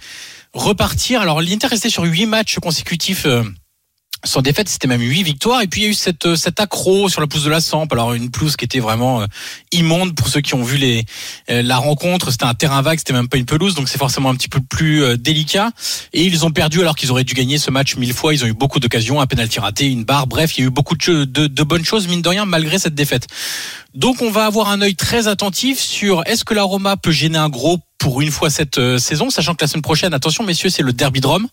repartir. 0.52 1.20
Alors 1.20 1.40
l'Inter 1.40 1.68
restait 1.68 1.90
sur 1.90 2.04
huit 2.04 2.26
matchs 2.26 2.58
consécutifs. 2.58 3.26
Sans 4.24 4.42
défaite, 4.42 4.68
c'était 4.68 4.86
même 4.86 5.00
huit 5.00 5.22
victoires. 5.22 5.62
Et 5.62 5.66
puis 5.66 5.82
il 5.82 5.84
y 5.84 5.86
a 5.86 5.90
eu 5.90 5.94
cette, 5.94 6.26
euh, 6.26 6.36
cet 6.36 6.60
accro 6.60 7.08
sur 7.08 7.20
la 7.20 7.26
pelouse 7.26 7.44
de 7.44 7.50
la 7.50 7.60
Samp. 7.60 7.88
Alors 7.92 8.12
une 8.14 8.30
pelouse 8.30 8.56
qui 8.56 8.64
était 8.64 8.80
vraiment 8.80 9.22
euh, 9.22 9.26
immonde 9.72 10.14
pour 10.14 10.28
ceux 10.28 10.40
qui 10.40 10.54
ont 10.54 10.62
vu 10.62 10.76
les, 10.76 11.04
euh, 11.50 11.62
la 11.62 11.78
rencontre. 11.78 12.30
C'était 12.30 12.44
un 12.44 12.54
terrain 12.54 12.82
vague, 12.82 12.98
c'était 12.98 13.12
même 13.12 13.28
pas 13.28 13.38
une 13.38 13.46
pelouse, 13.46 13.74
donc 13.74 13.88
c'est 13.88 13.98
forcément 13.98 14.30
un 14.30 14.34
petit 14.34 14.48
peu 14.48 14.60
plus 14.60 15.16
délicat. 15.18 15.70
Et 16.12 16.24
ils 16.24 16.44
ont 16.44 16.50
perdu 16.50 16.80
alors 16.80 16.96
qu'ils 16.96 17.10
auraient 17.10 17.24
dû 17.24 17.34
gagner 17.34 17.58
ce 17.58 17.70
match 17.70 17.96
mille 17.96 18.12
fois. 18.12 18.34
Ils 18.34 18.44
ont 18.44 18.48
eu 18.48 18.52
beaucoup 18.52 18.80
d'occasions, 18.80 19.20
un 19.20 19.26
penalty 19.26 19.60
raté, 19.60 19.86
une 19.86 20.04
barre. 20.04 20.26
Bref, 20.26 20.56
il 20.56 20.60
y 20.60 20.64
a 20.64 20.66
eu 20.66 20.70
beaucoup 20.70 20.96
de, 20.96 21.24
de, 21.24 21.46
de 21.46 21.62
bonnes 21.62 21.84
choses 21.84 22.08
mine 22.08 22.22
de 22.22 22.28
rien 22.28 22.44
malgré 22.44 22.78
cette 22.78 22.94
défaite. 22.94 23.26
Donc 23.94 24.22
on 24.22 24.30
va 24.30 24.46
avoir 24.46 24.68
un 24.68 24.80
œil 24.82 24.94
très 24.94 25.28
attentif 25.28 25.80
sur 25.80 26.22
est-ce 26.26 26.44
que 26.44 26.54
la 26.54 26.62
Roma 26.62 26.96
peut 26.96 27.10
gêner 27.10 27.38
un 27.38 27.48
gros 27.48 27.78
pour 28.00 28.22
une 28.22 28.30
fois 28.30 28.50
cette 28.50 28.78
euh, 28.78 28.98
saison, 28.98 29.30
sachant 29.30 29.54
que 29.54 29.62
la 29.62 29.68
semaine 29.68 29.82
prochaine, 29.82 30.14
attention 30.14 30.42
messieurs, 30.42 30.70
c'est 30.70 30.82
le 30.82 30.92
derby 30.92 31.20
de 31.20 31.26
Rome. 31.26 31.46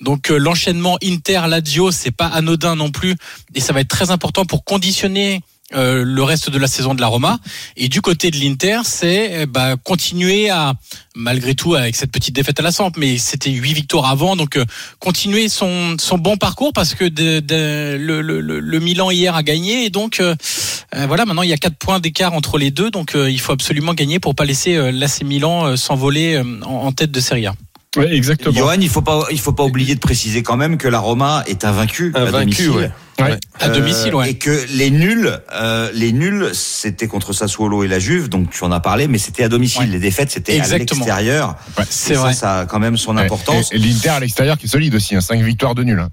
Donc 0.00 0.30
euh, 0.30 0.38
l'enchaînement 0.38 0.96
Inter-Lazio, 1.04 1.92
c'est 1.92 2.10
pas 2.10 2.26
anodin 2.26 2.74
non 2.74 2.90
plus, 2.90 3.14
et 3.54 3.60
ça 3.60 3.72
va 3.72 3.80
être 3.80 3.88
très 3.88 4.10
important 4.10 4.44
pour 4.44 4.64
conditionner 4.64 5.42
euh, 5.74 6.04
le 6.04 6.22
reste 6.22 6.50
de 6.50 6.58
la 6.58 6.66
saison 6.68 6.94
de 6.94 7.00
la 7.00 7.06
Roma. 7.06 7.38
Et 7.76 7.88
du 7.88 8.00
côté 8.00 8.30
de 8.30 8.36
l'Inter, 8.38 8.80
c'est 8.84 9.46
bah, 9.46 9.76
continuer 9.82 10.50
à, 10.50 10.74
malgré 11.14 11.54
tout, 11.54 11.74
avec 11.74 11.96
cette 11.96 12.12
petite 12.12 12.34
défaite 12.34 12.58
à 12.60 12.62
la 12.62 12.72
Samp, 12.72 12.92
mais 12.96 13.18
c'était 13.18 13.50
huit 13.50 13.72
victoires 13.72 14.06
avant, 14.06 14.36
donc 14.36 14.56
euh, 14.56 14.64
continuer 14.98 15.48
son, 15.48 15.96
son 15.98 16.18
bon 16.18 16.36
parcours 16.36 16.72
parce 16.72 16.94
que 16.94 17.04
de, 17.04 17.40
de- 17.40 17.96
le, 17.98 18.20
le, 18.22 18.40
le- 18.40 18.80
Milan 18.80 19.10
hier 19.10 19.34
a 19.36 19.42
gagné 19.42 19.84
et 19.84 19.90
donc 19.90 20.20
euh, 20.20 20.34
euh, 20.94 21.06
voilà, 21.06 21.24
maintenant 21.24 21.42
il 21.42 21.50
y 21.50 21.52
a 21.52 21.56
quatre 21.56 21.76
points 21.76 22.00
d'écart 22.00 22.34
entre 22.34 22.58
les 22.58 22.70
deux, 22.70 22.90
donc 22.90 23.14
il 23.14 23.40
faut 23.40 23.52
absolument 23.52 23.94
gagner 23.94 24.18
pour 24.18 24.34
pas 24.34 24.44
laisser 24.44 24.92
l'AC 24.92 25.22
Milan 25.22 25.76
s'envoler 25.76 26.40
en, 26.40 26.62
en 26.62 26.92
tête 26.92 27.10
de 27.10 27.20
Serie 27.20 27.46
A. 27.46 27.54
Oui, 27.96 28.06
exactement. 28.10 28.54
Johan, 28.56 28.76
il 28.80 28.88
faut 28.88 29.02
pas, 29.02 29.26
il 29.30 29.38
faut 29.40 29.52
pas 29.52 29.64
oublier 29.64 29.94
de 29.94 30.00
préciser 30.00 30.42
quand 30.42 30.56
même 30.56 30.78
que 30.78 30.88
la 30.88 30.98
Roma 30.98 31.44
est 31.46 31.64
invaincue 31.64 32.12
à 32.14 32.20
Invaincu, 32.20 32.64
domicile. 32.66 32.70
ouais. 32.70 32.90
Ouais. 33.20 33.38
À 33.60 33.68
domicile, 33.68 34.14
ouais. 34.14 34.30
Et 34.30 34.34
que 34.38 34.64
les 34.70 34.90
nuls, 34.90 35.30
euh, 35.52 35.90
les 35.94 36.12
nuls, 36.12 36.50
c'était 36.54 37.06
contre 37.06 37.32
Sassuolo 37.34 37.84
et 37.84 37.88
la 37.88 37.98
Juve, 37.98 38.28
donc 38.30 38.50
tu 38.50 38.64
en 38.64 38.72
as 38.72 38.80
parlé, 38.80 39.06
mais 39.06 39.18
c'était 39.18 39.44
à 39.44 39.48
domicile. 39.48 39.82
Ouais. 39.82 39.86
Les 39.88 39.98
défaites, 40.00 40.30
c'était 40.30 40.58
à 40.58 40.66
l'extérieur. 40.78 41.54
Ouais, 41.78 41.84
c'est 41.88 42.14
Et 42.14 42.16
ça, 42.16 42.20
vrai. 42.22 42.34
Ça 42.34 42.58
a 42.60 42.66
quand 42.66 42.78
même 42.80 42.96
son 42.96 43.16
Ouais. 43.16 43.22
importance. 43.24 43.70
Et, 43.72 43.76
et 43.76 43.78
l'Inter 43.78 44.08
à 44.08 44.20
l'extérieur 44.20 44.56
qui 44.58 44.66
est 44.66 44.70
solide 44.70 44.94
aussi, 44.94 45.14
hein, 45.14 45.20
5 45.20 45.40
victoires 45.42 45.74
de 45.74 45.84
nul. 45.84 46.00
hein. 46.00 46.08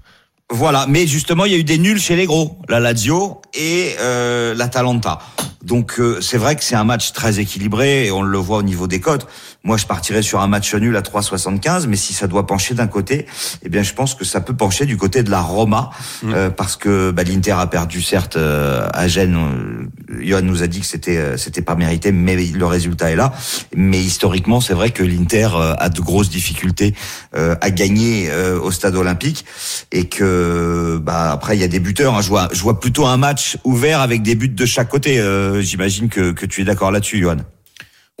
Voilà, 0.52 0.86
mais 0.88 1.06
justement, 1.06 1.44
il 1.44 1.52
y 1.52 1.54
a 1.54 1.58
eu 1.58 1.64
des 1.64 1.78
nuls 1.78 2.00
chez 2.00 2.16
les 2.16 2.26
gros, 2.26 2.58
la 2.68 2.80
Lazio 2.80 3.40
et 3.54 3.94
euh, 4.00 4.52
l'Atalanta. 4.54 5.20
Donc 5.64 5.94
euh, 6.00 6.20
c'est 6.20 6.38
vrai 6.38 6.56
que 6.56 6.64
c'est 6.64 6.74
un 6.74 6.82
match 6.84 7.12
très 7.12 7.38
équilibré 7.38 8.06
et 8.06 8.10
on 8.10 8.22
le 8.22 8.38
voit 8.38 8.58
au 8.58 8.62
niveau 8.62 8.86
des 8.88 8.98
cotes. 9.00 9.26
Moi, 9.62 9.76
je 9.76 9.84
partirais 9.86 10.22
sur 10.22 10.40
un 10.40 10.46
match 10.48 10.74
nul 10.74 10.96
à 10.96 11.02
3,75, 11.02 11.86
mais 11.86 11.96
si 11.96 12.14
ça 12.14 12.26
doit 12.26 12.46
pencher 12.46 12.74
d'un 12.74 12.86
côté, 12.86 13.26
eh 13.62 13.68
bien, 13.68 13.82
je 13.82 13.92
pense 13.92 14.14
que 14.14 14.24
ça 14.24 14.40
peut 14.40 14.56
pencher 14.56 14.86
du 14.86 14.96
côté 14.96 15.22
de 15.22 15.30
la 15.30 15.40
Roma, 15.42 15.90
euh, 16.24 16.48
parce 16.48 16.76
que 16.76 17.10
bah, 17.10 17.24
l'Inter 17.24 17.52
a 17.58 17.66
perdu 17.66 18.00
certes 18.00 18.36
euh, 18.36 18.88
à 18.94 19.06
Gênes. 19.06 19.36
Euh, 19.36 20.22
Johan 20.22 20.40
nous 20.42 20.62
a 20.62 20.66
dit 20.66 20.80
que 20.80 20.86
c'était 20.86 21.18
euh, 21.18 21.36
c'était 21.36 21.60
pas 21.62 21.74
mérité, 21.74 22.10
mais 22.10 22.36
le 22.36 22.64
résultat 22.66 23.10
est 23.10 23.16
là. 23.16 23.32
Mais 23.76 23.98
historiquement, 23.98 24.60
c'est 24.62 24.72
vrai 24.74 24.90
que 24.90 25.02
l'Inter 25.02 25.48
euh, 25.54 25.74
a 25.78 25.88
de 25.90 26.00
grosses 26.00 26.30
difficultés 26.30 26.94
euh, 27.36 27.54
à 27.60 27.70
gagner 27.70 28.28
euh, 28.30 28.58
au 28.58 28.70
stade 28.70 28.96
olympique 28.96 29.44
et 29.92 30.08
que 30.08 30.98
bah 31.02 31.30
après 31.32 31.56
il 31.56 31.60
y 31.60 31.64
a 31.64 31.68
des 31.68 31.80
buteurs. 31.80 32.14
hein. 32.14 32.22
Je 32.22 32.28
vois 32.28 32.48
je 32.52 32.62
vois 32.62 32.80
plutôt 32.80 33.06
un 33.06 33.16
match 33.18 33.58
ouvert 33.64 34.00
avec 34.00 34.22
des 34.22 34.34
buts 34.34 34.48
de 34.48 34.66
chaque 34.66 34.88
côté. 34.88 35.20
Euh, 35.20 35.60
J'imagine 35.60 36.08
que 36.08 36.32
que 36.32 36.46
tu 36.46 36.62
es 36.62 36.64
d'accord 36.64 36.90
là-dessus, 36.90 37.18
Johan. 37.20 37.36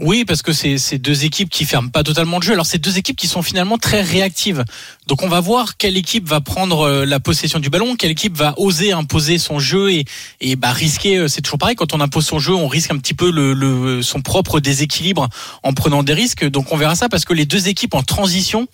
Oui, 0.02 0.24
parce 0.24 0.40
que 0.40 0.52
c'est 0.54 0.96
deux 0.96 1.26
équipes 1.26 1.50
qui 1.50 1.66
ferment 1.66 1.90
pas 1.90 2.02
totalement 2.02 2.38
le 2.38 2.42
jeu. 2.42 2.54
Alors 2.54 2.64
c'est 2.64 2.78
deux 2.78 2.96
équipes 2.96 3.18
qui 3.18 3.26
sont 3.26 3.42
finalement 3.42 3.76
très 3.76 4.00
réactives. 4.00 4.64
Donc 5.06 5.22
on 5.22 5.28
va 5.28 5.40
voir 5.40 5.76
quelle 5.76 5.98
équipe 5.98 6.26
va 6.26 6.40
prendre 6.40 6.80
euh, 6.80 7.04
la 7.04 7.20
possession 7.20 7.58
du 7.58 7.68
ballon, 7.68 7.96
quelle 7.96 8.12
équipe 8.12 8.34
va 8.34 8.54
oser 8.56 8.92
imposer 8.92 9.36
son 9.36 9.58
jeu 9.58 9.92
et 9.92 10.06
et 10.40 10.56
bah 10.56 10.72
risquer. 10.72 11.18
euh, 11.18 11.28
C'est 11.28 11.42
toujours 11.42 11.58
pareil 11.58 11.76
quand 11.76 11.92
on 11.92 12.00
impose 12.00 12.24
son 12.24 12.38
jeu, 12.38 12.54
on 12.54 12.66
risque 12.66 12.90
un 12.90 12.96
petit 12.96 13.12
peu 13.12 13.30
le, 13.30 13.52
le 13.52 14.00
son 14.00 14.22
propre 14.22 14.58
déséquilibre 14.58 15.28
en 15.62 15.74
prenant 15.74 16.02
des 16.02 16.14
risques. 16.14 16.48
Donc 16.48 16.72
on 16.72 16.78
verra 16.78 16.94
ça 16.94 17.10
parce 17.10 17.26
que 17.26 17.34
les 17.34 17.44
deux 17.44 17.68
équipes 17.68 17.92
en 17.92 18.02
transition 18.02 18.68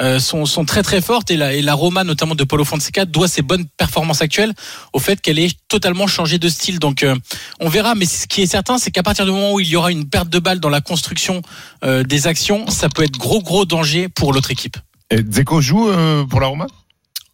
euh, 0.00 0.18
sont 0.20 0.46
sont 0.46 0.64
très 0.64 0.82
très 0.82 1.02
fortes 1.02 1.30
et 1.30 1.36
la 1.36 1.52
et 1.52 1.60
la 1.60 1.74
Roma 1.74 2.02
notamment 2.02 2.34
de 2.34 2.44
Paulo 2.44 2.64
Fonseca 2.64 3.04
doit 3.04 3.28
ses 3.28 3.42
bonnes 3.42 3.66
performances 3.76 4.22
actuelles 4.22 4.54
au 4.94 5.00
fait 5.00 5.20
qu'elle 5.20 5.38
ait 5.38 5.50
totalement 5.68 6.06
changé 6.06 6.38
de 6.38 6.48
style. 6.48 6.78
Donc 6.78 7.02
euh, 7.02 7.14
on 7.60 7.68
verra. 7.68 7.94
Mais 7.94 8.06
ce 8.06 8.26
qui 8.26 8.40
est 8.40 8.46
certain, 8.46 8.78
c'est 8.78 8.90
qu'à 8.90 9.02
partir 9.02 9.26
du 9.26 9.32
moment 9.32 9.52
où 9.52 9.60
il 9.60 9.68
y 9.68 9.76
aura 9.76 9.92
une 9.92 10.08
perte 10.08 10.30
de 10.30 10.38
balle 10.38 10.60
dans 10.62 10.70
la 10.70 10.80
construction 10.80 11.42
euh, 11.84 12.02
des 12.04 12.26
actions, 12.26 12.66
ça 12.68 12.88
peut 12.88 13.02
être 13.02 13.18
gros 13.18 13.42
gros 13.42 13.66
danger 13.66 14.08
pour 14.08 14.32
l'autre 14.32 14.50
équipe. 14.50 14.78
Et 15.10 15.18
Dzeko 15.18 15.60
joue 15.60 15.90
euh, 15.90 16.24
pour 16.24 16.40
la 16.40 16.46
Roma? 16.46 16.66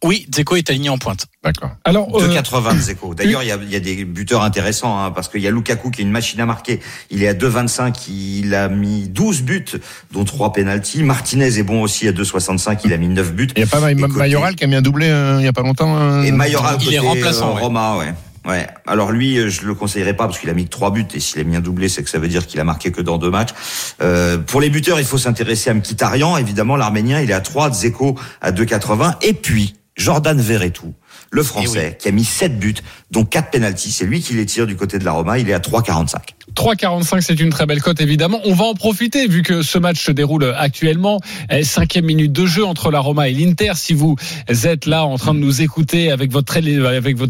Oui, 0.01 0.25
Dzeko 0.29 0.55
est 0.55 0.69
aligné 0.69 0.87
en 0.89 0.97
pointe. 0.97 1.25
D'accord. 1.43 1.71
Alors, 1.83 2.07
euh, 2.21 2.27
2,80 2.29 2.77
Zeko. 2.79 3.13
D'ailleurs, 3.13 3.43
il 3.43 3.49
y 3.49 3.51
a, 3.51 3.57
y 3.57 3.81
des 3.81 4.05
buteurs 4.05 4.43
intéressants 4.43 4.97
hein, 4.97 5.11
parce 5.11 5.27
qu'il 5.27 5.41
y 5.41 5.47
a 5.47 5.51
Lukaku 5.51 5.91
qui 5.91 6.01
est 6.01 6.05
une 6.05 6.11
machine 6.11 6.39
à 6.39 6.45
marquer. 6.45 6.79
Il 7.11 7.21
est 7.21 7.27
à 7.27 7.33
2,25. 7.33 8.09
Il 8.09 8.55
a 8.55 8.69
mis 8.69 9.09
12 9.09 9.41
buts, 9.43 9.65
dont 10.11 10.23
3 10.23 10.53
pénalties. 10.53 11.03
Martinez 11.03 11.57
est 11.59 11.63
bon 11.63 11.81
aussi 11.81 12.07
à 12.07 12.13
2,65. 12.13 12.79
Il 12.85 12.93
a 12.93 12.97
mis 12.97 13.09
9 13.09 13.33
buts. 13.33 13.49
Il 13.57 13.59
n'y 13.59 13.63
a 13.63 13.67
pas 13.67 13.79
côté- 13.93 14.19
Mayoral 14.19 14.55
qui 14.55 14.63
a 14.63 14.67
mis 14.67 14.75
un 14.75 14.81
doublé 14.81 15.07
euh, 15.09 15.35
il 15.39 15.41
n'y 15.41 15.47
a 15.47 15.53
pas 15.53 15.63
longtemps 15.63 15.97
euh, 15.97 16.21
Et 16.23 16.31
Mayoral 16.31 16.77
Il 16.79 16.85
côté, 16.85 16.95
est 16.95 16.99
remplaçant, 16.99 17.51
euh, 17.51 17.55
ouais. 17.55 17.61
Roma, 17.61 17.97
ouais. 17.97 18.13
Ouais. 18.45 18.67
Alors 18.87 19.11
lui, 19.11 19.37
euh, 19.37 19.49
je 19.49 19.65
le 19.65 19.75
conseillerais 19.75 20.15
pas 20.15 20.25
parce 20.25 20.39
qu'il 20.39 20.49
a 20.49 20.53
mis 20.53 20.65
que 20.65 20.69
trois 20.69 20.91
buts 20.91 21.05
et 21.13 21.19
s'il 21.19 21.39
a 21.41 21.43
mis 21.43 21.55
un 21.55 21.61
doublé, 21.61 21.89
c'est 21.89 22.03
que 22.03 22.09
ça 22.09 22.19
veut 22.19 22.27
dire 22.27 22.47
qu'il 22.47 22.59
a 22.59 22.63
marqué 22.63 22.91
que 22.91 23.01
dans 23.01 23.17
deux 23.17 23.29
matchs. 23.29 23.53
Euh, 24.01 24.37
pour 24.37 24.61
les 24.61 24.69
buteurs, 24.69 24.99
il 24.99 25.05
faut 25.05 25.17
s'intéresser 25.17 25.69
à 25.69 25.73
Mkhitaryan. 25.73 26.37
Évidemment, 26.37 26.75
l'Arménien, 26.75 27.21
il 27.21 27.29
est 27.29 27.33
à 27.33 27.41
3, 27.41 27.71
Dzeko 27.71 28.15
à 28.41 28.51
2,80. 28.51 29.15
Et 29.21 29.33
puis 29.33 29.75
Jordan 29.95 30.39
Verretou, 30.39 30.93
le 31.31 31.43
Français, 31.43 31.97
qui 31.99 32.07
a 32.07 32.11
mis 32.11 32.23
7 32.23 32.57
buts, 32.57 32.75
dont 33.11 33.25
4 33.25 33.51
pénalties. 33.51 33.91
C'est 33.91 34.05
lui 34.05 34.21
qui 34.21 34.33
les 34.33 34.45
tire 34.45 34.65
du 34.65 34.75
côté 34.75 34.97
de 34.97 35.05
la 35.05 35.11
Roma. 35.11 35.37
Il 35.37 35.49
est 35.49 35.53
à 35.53 35.59
3,45. 35.59 36.15
3,45, 36.55 37.21
c'est 37.21 37.39
une 37.39 37.49
très 37.49 37.65
belle 37.65 37.81
cote, 37.81 38.01
évidemment. 38.01 38.39
On 38.45 38.53
va 38.53 38.65
en 38.65 38.73
profiter, 38.73 39.27
vu 39.27 39.43
que 39.43 39.61
ce 39.61 39.77
match 39.77 40.01
se 40.01 40.11
déroule 40.11 40.53
actuellement. 40.57 41.19
Eh, 41.49 41.63
Cinquième 41.63 42.05
minute 42.05 42.31
de 42.31 42.45
jeu 42.45 42.65
entre 42.65 42.91
la 42.91 42.99
Roma 42.99 43.29
et 43.29 43.33
l'Inter. 43.33 43.71
Si 43.75 43.93
vous 43.93 44.15
êtes 44.47 44.85
là 44.85 45.05
en 45.05 45.17
train 45.17 45.33
de 45.33 45.39
nous 45.39 45.61
écouter 45.61 46.11
avec 46.11 46.31
votre, 46.31 46.53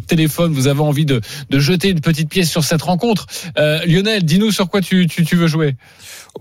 téléphone, 0.07 0.53
vous 0.53 0.67
avez 0.67 0.81
envie 0.81 1.05
de, 1.05 1.21
jeter 1.51 1.89
une 1.89 2.01
petite 2.01 2.29
pièce 2.29 2.49
sur 2.49 2.63
cette 2.63 2.81
rencontre. 2.81 3.25
Euh, 3.57 3.85
Lionel, 3.85 4.23
dis-nous 4.23 4.51
sur 4.51 4.69
quoi 4.69 4.81
tu, 4.81 5.07
veux 5.33 5.47
jouer. 5.47 5.75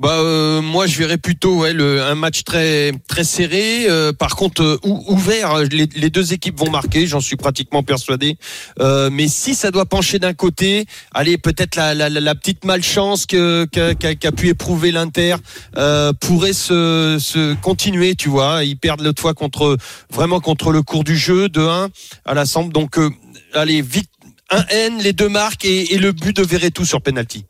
Bah 0.00 0.18
euh, 0.18 0.60
moi 0.60 0.86
je 0.86 0.98
verrais 0.98 1.16
plutôt 1.16 1.64
un 1.64 2.14
match 2.14 2.44
très 2.44 2.92
serré. 3.22 3.86
Euh, 3.88 4.12
par 4.12 4.36
contre 4.36 4.78
ou- 4.82 5.02
ouvert, 5.08 5.58
les, 5.64 5.86
deux 6.10 6.32
équipes 6.32 6.58
vont 6.58 6.70
marquer, 6.70 7.06
j'en 7.06 7.20
suis 7.20 7.36
pratiquement 7.36 7.82
persuadé. 7.82 8.36
Mais 8.78 9.28
si 9.28 9.54
ça 9.54 9.70
doit 9.70 9.86
pencher 9.86 10.18
d'un 10.18 10.34
côté, 10.34 10.86
allez 11.12 11.38
peut-être 11.38 11.76
la, 11.76 11.94
la, 11.94 12.08
la- 12.08 12.20
la 12.20 12.34
petite 12.34 12.64
malchance 12.68 13.24
que 13.26 13.64
qu'a 13.64 13.94
qu'a- 13.94 14.14
qu'a 14.14 14.30
pu 14.32 14.48
éprouver 14.48 14.92
l'Inter 14.92 15.36
euh, 15.76 16.12
pourrait 16.12 16.52
se, 16.52 17.16
se 17.18 17.54
continuer, 17.54 18.14
tu 18.14 18.28
vois. 18.28 18.62
Ils 18.62 18.76
perdent 18.76 19.00
l'autre 19.00 19.20
fois 19.22 19.34
contre 19.34 19.76
vraiment 20.12 20.38
contre 20.40 20.70
le 20.70 20.82
cours 20.82 21.02
du 21.02 21.16
jeu 21.16 21.48
de 21.48 21.62
1 21.62 21.88
à 22.26 22.34
la 22.34 22.44
Samp. 22.46 22.68
Donc 22.72 22.98
euh, 22.98 23.10
allez 23.54 23.80
vite 23.82 24.10
un 24.50 24.64
N, 24.70 24.98
les 25.02 25.12
deux 25.14 25.28
marques 25.30 25.64
et, 25.64 25.94
et 25.94 25.98
le 25.98 26.12
but 26.12 26.36
de 26.36 26.42
Verretou 26.42 26.84
sur 26.84 27.00
penalty. 27.02 27.44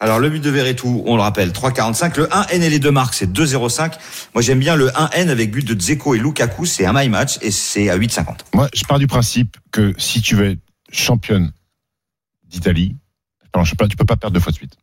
Alors 0.00 0.18
le 0.20 0.30
but 0.30 0.40
de 0.40 0.50
Verretou, 0.50 1.02
on 1.06 1.16
le 1.16 1.22
rappelle, 1.22 1.50
3,45. 1.50 2.18
Le 2.18 2.26
1N 2.26 2.62
et 2.62 2.70
les 2.70 2.78
deux 2.78 2.90
marques, 2.92 3.14
c'est 3.14 3.32
2,05. 3.32 3.92
Moi 4.34 4.42
j'aime 4.42 4.58
bien 4.60 4.76
le 4.76 4.88
1N 4.90 5.28
avec 5.28 5.50
but 5.50 5.64
de 5.66 5.74
Dzeko 5.74 6.14
et 6.14 6.18
Lukaku, 6.18 6.66
c'est 6.66 6.86
un 6.86 6.92
my 6.92 7.08
match 7.08 7.38
et 7.42 7.50
c'est 7.50 7.88
à 7.88 7.96
8,50. 7.98 8.26
Moi, 8.54 8.68
je 8.74 8.82
pars 8.84 8.98
du 8.98 9.06
principe 9.08 9.56
que 9.72 9.92
si 9.98 10.20
tu 10.22 10.34
veux 10.36 10.50
être 10.52 10.60
championne 10.92 11.50
d'Italie, 12.48 12.94
alors, 13.54 13.64
je 13.64 13.70
sais 13.70 13.76
pas, 13.76 13.86
tu 13.88 13.96
peux 13.96 14.04
pas 14.04 14.16
perdre 14.16 14.34
deux 14.34 14.40
fois 14.40 14.52
de 14.52 14.56
suite. 14.56 14.74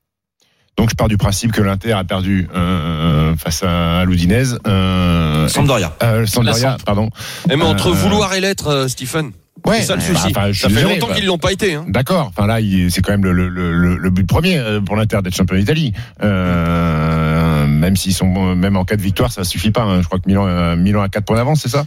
Donc 0.77 0.89
je 0.89 0.95
pars 0.95 1.07
du 1.07 1.15
principe 1.17 1.53
que 1.53 1.61
l'Inter 1.61 1.93
a 1.93 2.03
perdu 2.03 2.49
euh, 2.53 3.33
face 3.37 3.63
à 3.63 4.03
l'Udinese. 4.03 4.59
Euh, 4.67 5.47
Sampdoria. 5.47 5.95
euh, 6.03 6.25
Sampdoria, 6.25 6.75
pardon. 6.85 7.09
Eh, 7.49 7.55
mais 7.55 7.63
entre 7.63 7.87
Euh, 7.89 7.93
vouloir 7.93 8.33
et 8.33 8.41
l'être, 8.41 8.67
euh, 8.67 8.87
Stephen. 8.89 9.31
Ouais, 9.65 9.77
c'est 9.77 9.83
ça 9.85 9.95
le 9.95 10.01
bah, 10.01 10.05
souci. 10.19 10.33
je 10.51 10.59
ça 10.61 10.67
fait 10.67 10.75
désolé, 10.75 10.95
longtemps 10.95 11.07
bah. 11.07 11.13
qu'ils 11.15 11.25
l'ont 11.27 11.37
pas 11.37 11.53
été. 11.53 11.75
Hein. 11.75 11.85
D'accord. 11.87 12.27
Enfin 12.27 12.45
là, 12.45 12.57
c'est 12.89 13.01
quand 13.01 13.13
même 13.13 13.23
le, 13.23 13.31
le, 13.31 13.47
le, 13.47 13.95
le 13.97 14.09
but 14.09 14.27
premier 14.27 14.57
euh, 14.59 14.81
pour 14.81 14.97
l'Inter 14.97 15.19
d'être 15.23 15.33
champion 15.35 15.55
d'Italie. 15.55 15.93
Euh, 16.21 17.65
même 17.65 17.95
s'ils 17.95 18.13
sont, 18.13 18.55
même 18.55 18.75
en 18.75 18.83
cas 18.85 18.95
de 18.97 19.01
victoire, 19.01 19.31
ça 19.31 19.43
suffit 19.43 19.71
pas. 19.71 19.83
hein. 19.83 20.01
Je 20.01 20.07
crois 20.07 20.19
que 20.19 20.27
Milan, 20.27 20.45
euh, 20.47 20.75
Milan 20.75 21.01
a 21.01 21.09
4 21.09 21.23
points 21.25 21.37
d'avance, 21.37 21.61
c'est 21.61 21.69
ça? 21.69 21.85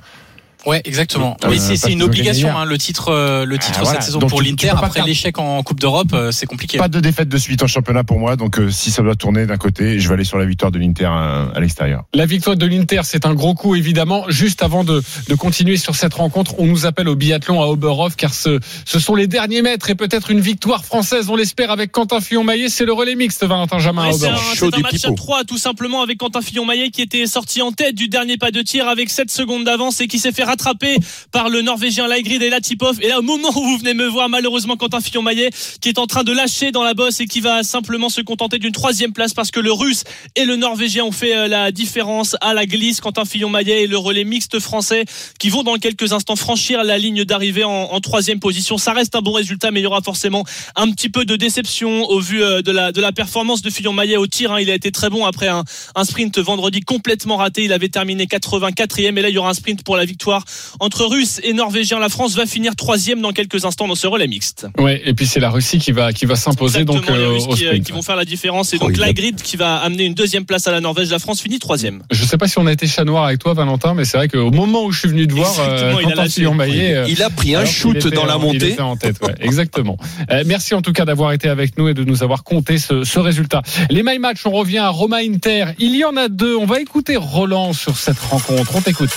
Ouais, 0.68 0.82
exactement. 0.84 1.36
Euh, 1.44 1.48
Mais 1.50 1.58
c'est 1.58 1.90
une 1.90 2.02
obligation, 2.02 2.56
hein, 2.56 2.64
le 2.66 2.76
titre, 2.76 3.08
euh, 3.08 3.44
le 3.46 3.58
titre 3.58 3.78
Ah, 3.80 3.84
voilà. 3.84 4.00
cette 4.00 4.06
saison 4.08 4.18
Donc, 4.18 4.28
pour 4.30 4.42
l'Inter. 4.42 4.70
Après 4.76 5.02
l'échec 5.02 5.38
en 5.38 5.62
Coupe 5.62 5.80
d'Europe, 5.80 6.08
euh, 6.12 6.30
c'est 6.30 6.44
compliqué. 6.46 6.76
Pas 6.76 6.88
de 6.88 7.00
défaite 7.00 7.28
de 7.28 7.38
suite 7.38 7.62
en 7.62 7.66
championnat 7.66 8.04
pour 8.04 8.18
moi. 8.18 8.36
Donc 8.36 8.58
euh, 8.58 8.70
si 8.70 8.90
ça 8.90 9.02
doit 9.02 9.14
tourner 9.16 9.46
d'un 9.46 9.56
côté, 9.56 9.98
je 9.98 10.08
vais 10.08 10.14
aller 10.14 10.24
sur 10.24 10.36
la 10.38 10.44
victoire 10.44 10.70
de 10.70 10.78
l'Inter 10.78 11.06
à, 11.06 11.48
à 11.54 11.60
l'extérieur. 11.60 12.04
La 12.12 12.26
victoire 12.26 12.56
de 12.56 12.66
l'Inter, 12.66 13.00
c'est 13.04 13.24
un 13.24 13.32
gros 13.34 13.54
coup, 13.54 13.74
évidemment. 13.74 14.24
Juste 14.28 14.62
avant 14.62 14.84
de, 14.84 15.02
de 15.28 15.34
continuer 15.34 15.76
sur 15.78 15.94
cette 15.96 16.14
rencontre, 16.14 16.54
on 16.58 16.66
nous 16.66 16.84
appelle 16.86 17.08
au 17.08 17.16
biathlon 17.16 17.62
à 17.62 17.66
Oberhof, 17.66 18.16
car 18.16 18.34
ce, 18.34 18.60
ce 18.84 18.98
sont 18.98 19.14
les 19.14 19.26
derniers 19.26 19.62
mètres 19.62 19.88
et 19.88 19.94
peut-être 19.94 20.30
une 20.30 20.40
victoire 20.40 20.84
française, 20.84 21.30
on 21.30 21.36
l'espère, 21.36 21.70
avec 21.70 21.92
Quentin 21.92 22.20
Fillon-Maillet. 22.20 22.68
C'est 22.68 22.84
le 22.84 22.92
relais 22.92 23.14
mixte, 23.14 23.42
Valentin 23.44 23.78
Jamin 23.78 24.02
à 24.02 24.06
Ouais, 24.08 24.12
c'est 24.12 24.26
un, 24.26 24.28
Oberhof. 24.32 24.48
c'est 24.50 24.56
Chaud 24.58 24.70
un 24.74 24.80
match 24.80 24.94
à 24.94 25.08
pipeau. 25.08 25.14
3 25.14 25.44
tout 25.44 25.58
simplement 25.58 26.02
avec 26.02 26.18
Quentin 26.18 26.42
Fillon-Maillet 26.42 26.90
qui 26.90 27.00
était 27.02 27.26
sorti 27.26 27.62
en 27.62 27.72
tête 27.72 27.94
du 27.94 28.08
dernier 28.08 28.36
pas 28.36 28.50
de 28.50 28.60
tir 28.60 28.86
avec 28.86 29.08
7 29.08 29.30
secondes 29.30 29.64
d'avance 29.64 30.00
et 30.02 30.08
qui 30.08 30.18
s'est 30.18 30.32
fait 30.32 30.44
rattraper 30.58 30.96
par 31.30 31.48
le 31.48 31.62
Norvégien 31.62 32.08
Laigrid 32.08 32.42
et 32.42 32.50
Latipov. 32.50 32.98
Et 33.00 33.08
là, 33.08 33.20
au 33.20 33.22
moment 33.22 33.50
où 33.50 33.62
vous 33.62 33.78
venez 33.78 33.94
me 33.94 34.06
voir, 34.06 34.28
malheureusement, 34.28 34.76
Quentin 34.76 35.00
Fillon-Maillet 35.00 35.50
qui 35.80 35.88
est 35.88 35.98
en 35.98 36.06
train 36.06 36.24
de 36.24 36.32
lâcher 36.32 36.72
dans 36.72 36.82
la 36.82 36.94
bosse 36.94 37.20
et 37.20 37.26
qui 37.26 37.40
va 37.40 37.62
simplement 37.62 38.08
se 38.08 38.20
contenter 38.20 38.58
d'une 38.58 38.72
troisième 38.72 39.12
place 39.12 39.34
parce 39.34 39.50
que 39.50 39.60
le 39.60 39.72
Russe 39.72 40.02
et 40.34 40.44
le 40.44 40.56
Norvégien 40.56 41.04
ont 41.04 41.12
fait 41.12 41.36
euh, 41.36 41.46
la 41.46 41.70
différence 41.70 42.36
à 42.40 42.54
la 42.54 42.66
glisse. 42.66 43.00
Quentin 43.00 43.24
Fillon-Maillet 43.24 43.84
et 43.84 43.86
le 43.86 43.96
relais 43.98 44.24
mixte 44.24 44.58
français 44.58 45.04
qui 45.38 45.48
vont 45.48 45.62
dans 45.62 45.76
quelques 45.76 46.12
instants 46.12 46.36
franchir 46.36 46.82
la 46.82 46.98
ligne 46.98 47.24
d'arrivée 47.24 47.64
en, 47.64 48.00
troisième 48.00 48.40
position. 48.40 48.78
Ça 48.78 48.92
reste 48.92 49.14
un 49.14 49.20
bon 49.20 49.32
résultat, 49.32 49.70
mais 49.70 49.80
il 49.80 49.82
y 49.82 49.86
aura 49.86 50.00
forcément 50.02 50.44
un 50.76 50.90
petit 50.90 51.08
peu 51.08 51.24
de 51.24 51.36
déception 51.36 52.04
au 52.04 52.20
vu 52.20 52.42
euh, 52.42 52.62
de 52.62 52.72
la, 52.72 52.92
de 52.92 53.00
la 53.00 53.12
performance 53.12 53.62
de 53.62 53.70
Fillon-Maillet 53.70 54.16
au 54.16 54.26
tir. 54.26 54.52
hein. 54.52 54.60
Il 54.60 54.70
a 54.70 54.74
été 54.74 54.90
très 54.90 55.10
bon 55.10 55.24
après 55.24 55.48
un, 55.48 55.64
un 55.94 56.04
sprint 56.04 56.38
vendredi 56.38 56.80
complètement 56.80 57.36
raté. 57.36 57.64
Il 57.64 57.72
avait 57.72 57.88
terminé 57.88 58.26
84e 58.26 59.18
et 59.18 59.22
là 59.22 59.28
il 59.28 59.34
y 59.34 59.38
aura 59.38 59.50
un 59.50 59.54
sprint 59.54 59.82
pour 59.82 59.96
la 59.96 60.04
victoire 60.04 60.37
entre 60.80 61.04
Russes 61.04 61.40
et 61.42 61.52
Norvégiens. 61.52 61.98
La 61.98 62.08
France 62.08 62.34
va 62.34 62.46
finir 62.46 62.74
troisième 62.76 63.20
dans 63.20 63.32
quelques 63.32 63.64
instants 63.64 63.88
dans 63.88 63.94
ce 63.94 64.06
relais 64.06 64.26
mixte. 64.28 64.66
Ouais, 64.78 65.00
et 65.04 65.14
puis 65.14 65.26
c'est 65.26 65.40
la 65.40 65.50
Russie 65.50 65.78
qui 65.78 65.92
va, 65.92 66.12
qui 66.12 66.26
va 66.26 66.36
s'imposer 66.36 66.84
donc 66.84 66.96
Exactement, 66.98 67.18
les 67.18 67.24
euh, 67.24 67.32
Russes 67.34 67.44
au 67.48 67.54
qui, 67.54 67.64
euh, 67.64 67.68
sprint. 67.68 67.86
qui 67.86 67.92
vont 67.92 68.02
faire 68.02 68.16
la 68.16 68.24
différence 68.24 68.72
et 68.72 68.78
Oh, 68.80 68.86
donc 68.86 68.96
il 68.96 69.02
a- 69.02 69.06
la 69.06 69.12
grid 69.12 69.40
qui 69.42 69.56
va 69.56 69.76
amener 69.76 70.04
une 70.04 70.14
deuxième 70.14 70.44
place 70.44 70.66
à 70.66 70.70
la 70.72 70.80
Norvège. 70.80 71.10
La 71.10 71.18
France 71.18 71.40
finit 71.40 71.58
troisième. 71.58 72.02
Je 72.10 72.24
sais 72.24 72.38
pas 72.38 72.48
si 72.48 72.58
on 72.58 72.66
a 72.66 72.72
été 72.72 72.86
chat 72.86 73.04
noir 73.04 73.24
avec 73.24 73.38
toi, 73.40 73.54
Valentin, 73.54 73.94
mais 73.94 74.04
c'est 74.04 74.16
vrai 74.16 74.28
qu'au 74.28 74.50
moment 74.50 74.84
où 74.84 74.92
je 74.92 75.00
suis 75.00 75.08
venu 75.08 75.26
te 75.26 75.32
voir, 75.34 75.54
euh, 75.60 75.94
il 76.04 76.12
a 76.12 76.14
lâché. 76.14 76.44
Euh, 76.46 77.06
Il 77.08 77.22
a 77.22 77.30
pris 77.30 77.54
un 77.54 77.64
qu'il 77.64 77.72
shoot 77.72 77.96
était 77.96 78.10
dans 78.10 78.26
la 78.26 78.36
Il 78.36 78.40
montée. 78.42 78.72
était 78.72 78.80
en 78.80 78.96
tête, 78.96 79.16
ouais, 79.22 79.34
exactement. 79.40 79.96
Euh, 80.30 80.42
merci 80.46 80.74
en 80.74 80.82
tout 80.82 80.92
cas 80.92 81.04
d'avoir 81.04 81.32
été 81.32 81.48
avec 81.48 81.76
nous 81.78 81.88
et 81.88 81.94
de 81.94 82.04
nous 82.04 82.22
avoir 82.22 82.44
compté 82.44 82.78
ce, 82.78 83.04
ce 83.04 83.18
résultat. 83.18 83.62
Les 83.90 84.02
My 84.02 84.18
Match, 84.18 84.38
on 84.44 84.50
revient 84.50 84.78
à 84.78 84.88
Roma 84.90 85.18
Inter. 85.18 85.66
Il 85.78 85.96
y 85.96 86.04
en 86.04 86.16
a 86.16 86.28
deux. 86.28 86.56
On 86.56 86.66
va 86.66 86.80
écouter 86.80 87.16
Roland 87.16 87.72
sur 87.72 87.96
cette 87.96 88.18
rencontre. 88.18 88.72
On 88.76 88.80
t'écoute. 88.80 89.10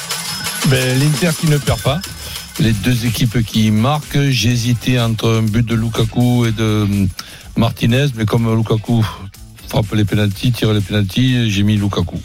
Ben, 0.68 1.00
L'Inter 1.00 1.32
qui 1.40 1.48
ne 1.48 1.58
perd 1.58 1.82
pas. 1.82 2.00
Les 2.60 2.72
deux 2.72 3.06
équipes 3.06 3.44
qui 3.44 3.72
marquent. 3.72 4.30
J'ai 4.30 4.50
hésité 4.50 5.00
entre 5.00 5.30
un 5.30 5.42
but 5.42 5.66
de 5.66 5.76
Lukaku 5.76 6.46
et 6.46 6.52
de 6.52 6.84
hum, 6.84 7.08
Martinez, 7.58 8.08
mais 8.16 8.26
comme 8.26 8.54
Lukaku 8.56 9.06
frappe 9.68 9.94
les 9.94 10.06
pénalties, 10.06 10.52
tire 10.52 10.74
les 10.74 10.82
pénalties, 10.82 11.50
j'ai 11.50 11.64
mis 11.64 11.78
Lukaku. 11.78 12.18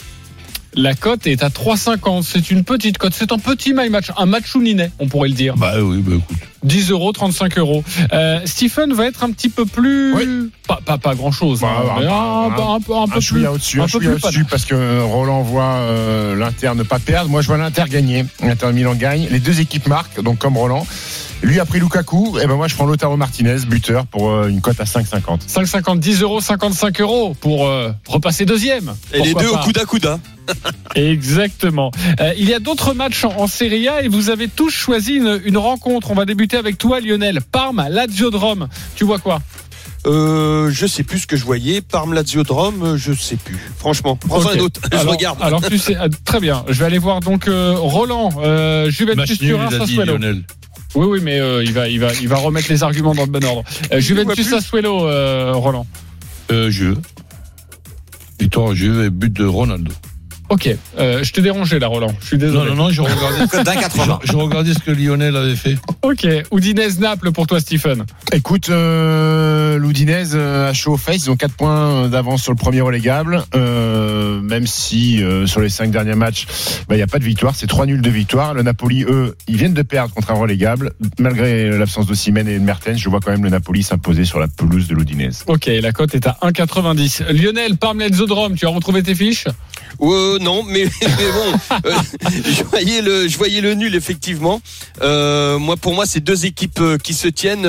La 0.75 0.95
cote 0.95 1.27
est 1.27 1.43
à 1.43 1.49
3,50. 1.49 2.23
C'est 2.23 2.51
une 2.51 2.65
petite 2.65 2.99
cote. 2.99 3.15
C'est 3.15 3.33
un 3.33 3.39
petit 3.39 3.73
my 3.73 3.89
match, 3.89 4.11
un 4.17 4.27
match 4.27 4.55
on 4.99 5.09
pourrait 5.09 5.29
le 5.29 5.35
dire. 5.35 5.57
Bah 5.57 5.75
oui, 5.81 6.03
bah 6.03 6.17
écoute. 6.17 6.37
10 6.65 6.91
euros, 6.91 7.13
35 7.13 7.59
euros. 7.59 7.85
Euh, 8.13 8.41
Stephen 8.45 8.93
va 8.93 9.07
être 9.07 9.23
un 9.25 9.31
petit 9.31 9.49
peu 9.49 9.67
plus. 9.67 10.15
Oui. 10.15 10.51
Pas, 10.67 10.81
pas, 10.85 10.99
pas 10.99 11.15
grand 11.15 11.31
chose. 11.33 11.61
Bah, 11.61 11.69
hein, 11.99 12.03
un- 12.03 12.47
un, 12.47 12.51
peu- 12.51 12.63
un 12.63 12.81
peu, 12.81 12.97
un 12.97 13.07
peu 13.07 13.19
Un 13.19 13.21
chouïa 13.21 13.53
au-dessus, 13.53 13.81
un 13.81 13.87
peu 13.87 13.99
plus 13.99 14.09
au-dessus 14.15 14.45
parce 14.45 14.65
que 14.65 15.01
Roland 15.03 15.43
voit 15.43 15.75
euh, 15.77 16.35
l'Inter 16.35 16.73
ne 16.75 16.83
pas 16.83 16.99
perdre. 16.99 17.31
Moi, 17.31 17.43
je 17.43 17.47
vois 17.47 17.57
l'Inter 17.59 17.85
gagner. 17.89 18.25
L'Inter 18.43 18.73
Milan 18.73 18.95
gagne. 18.95 19.29
Les 19.31 19.39
deux 19.41 19.61
équipes 19.61 19.87
marquent, 19.87 20.21
donc 20.23 20.39
comme 20.39 20.57
Roland. 20.57 20.87
Lui 21.43 21.61
a 21.61 21.67
pris 21.67 21.79
Lukaku. 21.79 22.39
Et 22.43 22.47
ben 22.47 22.57
moi, 22.57 22.67
je 22.67 22.75
prends 22.75 22.87
Lautaro 22.87 23.17
Martinez, 23.17 23.59
buteur, 23.69 24.07
pour 24.07 24.31
euh, 24.31 24.49
une 24.49 24.61
cote 24.63 24.81
à 24.81 24.85
5,50. 24.85 25.47
5,50, 25.47 25.99
10 26.01 26.23
euros, 26.23 26.41
55 26.41 27.01
euros 27.03 27.35
pour 27.41 27.67
euh, 27.69 27.91
repasser 28.09 28.47
deuxième. 28.47 28.95
Et 29.13 29.21
les 29.21 29.35
deux 29.35 29.47
au 29.49 29.53
pas. 29.53 29.63
coude 29.63 29.79
à 29.79 29.85
coude. 29.85 30.07
hein. 30.07 30.19
Exactement. 30.95 31.91
Euh, 32.21 32.33
il 32.39 32.49
y 32.49 32.55
a 32.55 32.59
d'autres 32.59 32.95
matchs 32.95 33.25
en, 33.25 33.37
en 33.37 33.47
Serie 33.47 33.89
A 33.89 34.03
et 34.03 34.09
vous 34.09 34.31
avez 34.31 34.49
tous 34.49 34.71
choisi 34.71 35.15
une, 35.15 35.41
une 35.45 35.59
rencontre. 35.59 36.11
On 36.11 36.15
va 36.15 36.25
débuter 36.25 36.46
avec 36.55 36.79
toi, 36.79 37.01
Lionel. 37.01 37.41
Parme, 37.41 37.87
Lazio 37.91 38.31
de 38.31 38.37
Rome. 38.37 38.69
Tu 38.95 39.05
vois 39.05 39.19
quoi? 39.19 39.41
Euh, 40.07 40.71
je 40.71 40.87
sais 40.87 41.03
plus 41.03 41.21
ce 41.21 41.27
que 41.27 41.37
je 41.37 41.45
voyais. 41.45 41.81
Parme 41.81 42.15
Lazio 42.15 42.45
de 42.45 42.53
Rome, 42.53 42.83
euh, 42.83 42.97
je 42.97 43.13
sais 43.13 43.37
plus. 43.37 43.59
Franchement, 43.77 44.17
prends 44.17 44.47
un 44.47 44.59
autre. 44.59 44.81
Je 44.93 44.99
alors, 44.99 45.15
regarde. 45.15 45.39
Alors 45.43 45.63
tu 45.63 45.79
sais, 45.79 45.97
ah, 45.99 46.07
très 46.25 46.39
bien. 46.39 46.65
Je 46.69 46.79
vais 46.79 46.85
aller 46.85 46.99
voir 46.99 47.21
donc 47.21 47.49
euh, 47.49 47.75
Roland, 47.77 48.31
euh, 48.39 48.89
Juventus 48.89 49.39
Turin, 49.39 49.71
Sassuolo. 49.71 50.13
Lionel. 50.13 50.45
Oui, 50.95 51.07
oui, 51.07 51.21
mais 51.23 51.41
euh, 51.41 51.63
il 51.65 51.73
va, 51.73 51.89
il 51.89 52.01
va, 52.01 52.13
il 52.15 52.29
va 52.29 52.37
remettre 52.37 52.71
les 52.71 52.83
arguments 52.83 53.15
dans 53.15 53.25
le 53.25 53.31
bon 53.31 53.45
ordre. 53.45 53.65
Euh, 53.93 54.01
Juventus. 54.01 54.49
Sassuolo, 54.49 55.07
euh, 55.07 55.53
Roland. 55.55 55.87
Euh, 56.53 56.71
jeu. 56.71 56.97
Victoire 58.39 58.75
jeu 58.75 59.07
et 59.07 59.11
but 59.11 59.33
de 59.33 59.45
Ronaldo. 59.45 59.93
Ok. 60.49 60.69
Euh, 60.99 61.23
je 61.25 61.33
t'ai 61.33 61.43
dérangé 61.43 61.79
là, 61.79 61.89
Roland. 61.89 62.15
Je 62.21 62.27
suis 62.27 62.39
Non, 62.39 62.47
désolé. 62.47 62.71
non, 62.71 62.77
non, 62.77 62.91
je 62.91 63.03
regardais, 63.03 63.47
Cote 63.51 63.65
d'un 63.65 63.75
80. 63.75 64.21
je, 64.23 64.31
je 64.33 64.37
regardais 64.37 64.75
ce 64.75 64.79
que 64.79 64.91
Lionel 64.93 65.35
avait 65.37 65.57
fait. 65.57 65.77
Ok. 66.03 66.27
Udinese 66.53 67.01
Naples 67.01 67.33
pour 67.33 67.47
toi, 67.47 67.59
Stephen. 67.61 68.05
Écoute, 68.33 68.69
euh, 68.71 69.77
l'Oudinez 69.79 70.35
euh, 70.35 70.71
a 70.71 70.73
chaud 70.73 70.93
aux 70.93 70.97
fesses. 70.97 71.25
Ils 71.27 71.31
ont 71.31 71.37
4 71.37 71.55
points 71.55 72.09
d'avance 72.09 72.43
sur 72.43 72.53
le 72.53 72.57
premier 72.57 72.81
relégable. 72.81 73.43
Euh, 73.55 74.41
même 74.41 74.67
si 74.67 75.23
euh, 75.23 75.47
sur 75.47 75.61
les 75.61 75.69
5 75.69 75.91
derniers 75.91 76.15
matchs, 76.15 76.47
bah, 76.89 76.95
il 76.95 76.99
n'y 76.99 77.03
a 77.03 77.07
pas 77.09 77.19
de 77.19 77.25
victoire. 77.25 77.55
C'est 77.57 77.67
3 77.67 77.87
nuls 77.87 78.01
de 78.03 78.11
victoire. 78.11 78.55
Le 78.55 78.63
Napoli, 78.63 79.05
eux, 79.05 79.35
ils 79.49 79.57
viennent 79.57 79.75
de 79.75 79.83
perdre 79.83 80.15
contre 80.15 80.31
un 80.31 80.35
relégable. 80.35 80.93
Malgré 81.19 81.71
l'absence 81.77 82.07
d'Ossimène 82.07 82.47
et 82.49 82.59
de 82.59 82.65
Mertens, 82.65 82.99
je 82.99 83.09
vois 83.09 83.19
quand 83.21 83.33
même 83.33 83.43
le 83.45 83.51
Napoli 83.51 83.83
s'imposer 83.83 84.25
sur 84.25 84.39
la 84.39 84.47
pelouse 84.49 84.87
de 84.87 84.95
l'Oudinez. 84.95 85.31
Ok, 85.49 85.67
la 85.67 85.93
cote 85.93 86.15
est 86.15 86.27
à 86.29 86.39
1,90. 86.43 87.33
Lionel, 87.33 87.77
Lazio 87.99 88.27
de 88.27 88.33
Rome. 88.33 88.55
Tu 88.55 88.67
as 88.67 88.69
retrouvé 88.69 89.03
tes 89.03 89.15
fiches? 89.15 89.47
Euh, 90.37 90.39
non, 90.39 90.63
mais, 90.63 90.85
bon, 91.01 91.79
euh, 91.85 91.93
je 92.31 93.37
voyais 93.37 93.61
le, 93.61 93.75
nul 93.75 93.95
effectivement. 93.95 94.61
Euh, 95.03 95.59
moi, 95.59 95.77
pour 95.77 95.95
moi, 95.95 96.07
c'est 96.07 96.21
deux 96.21 96.47
équipes 96.47 96.81
qui 97.03 97.15
se 97.15 97.29
tiennent. 97.29 97.67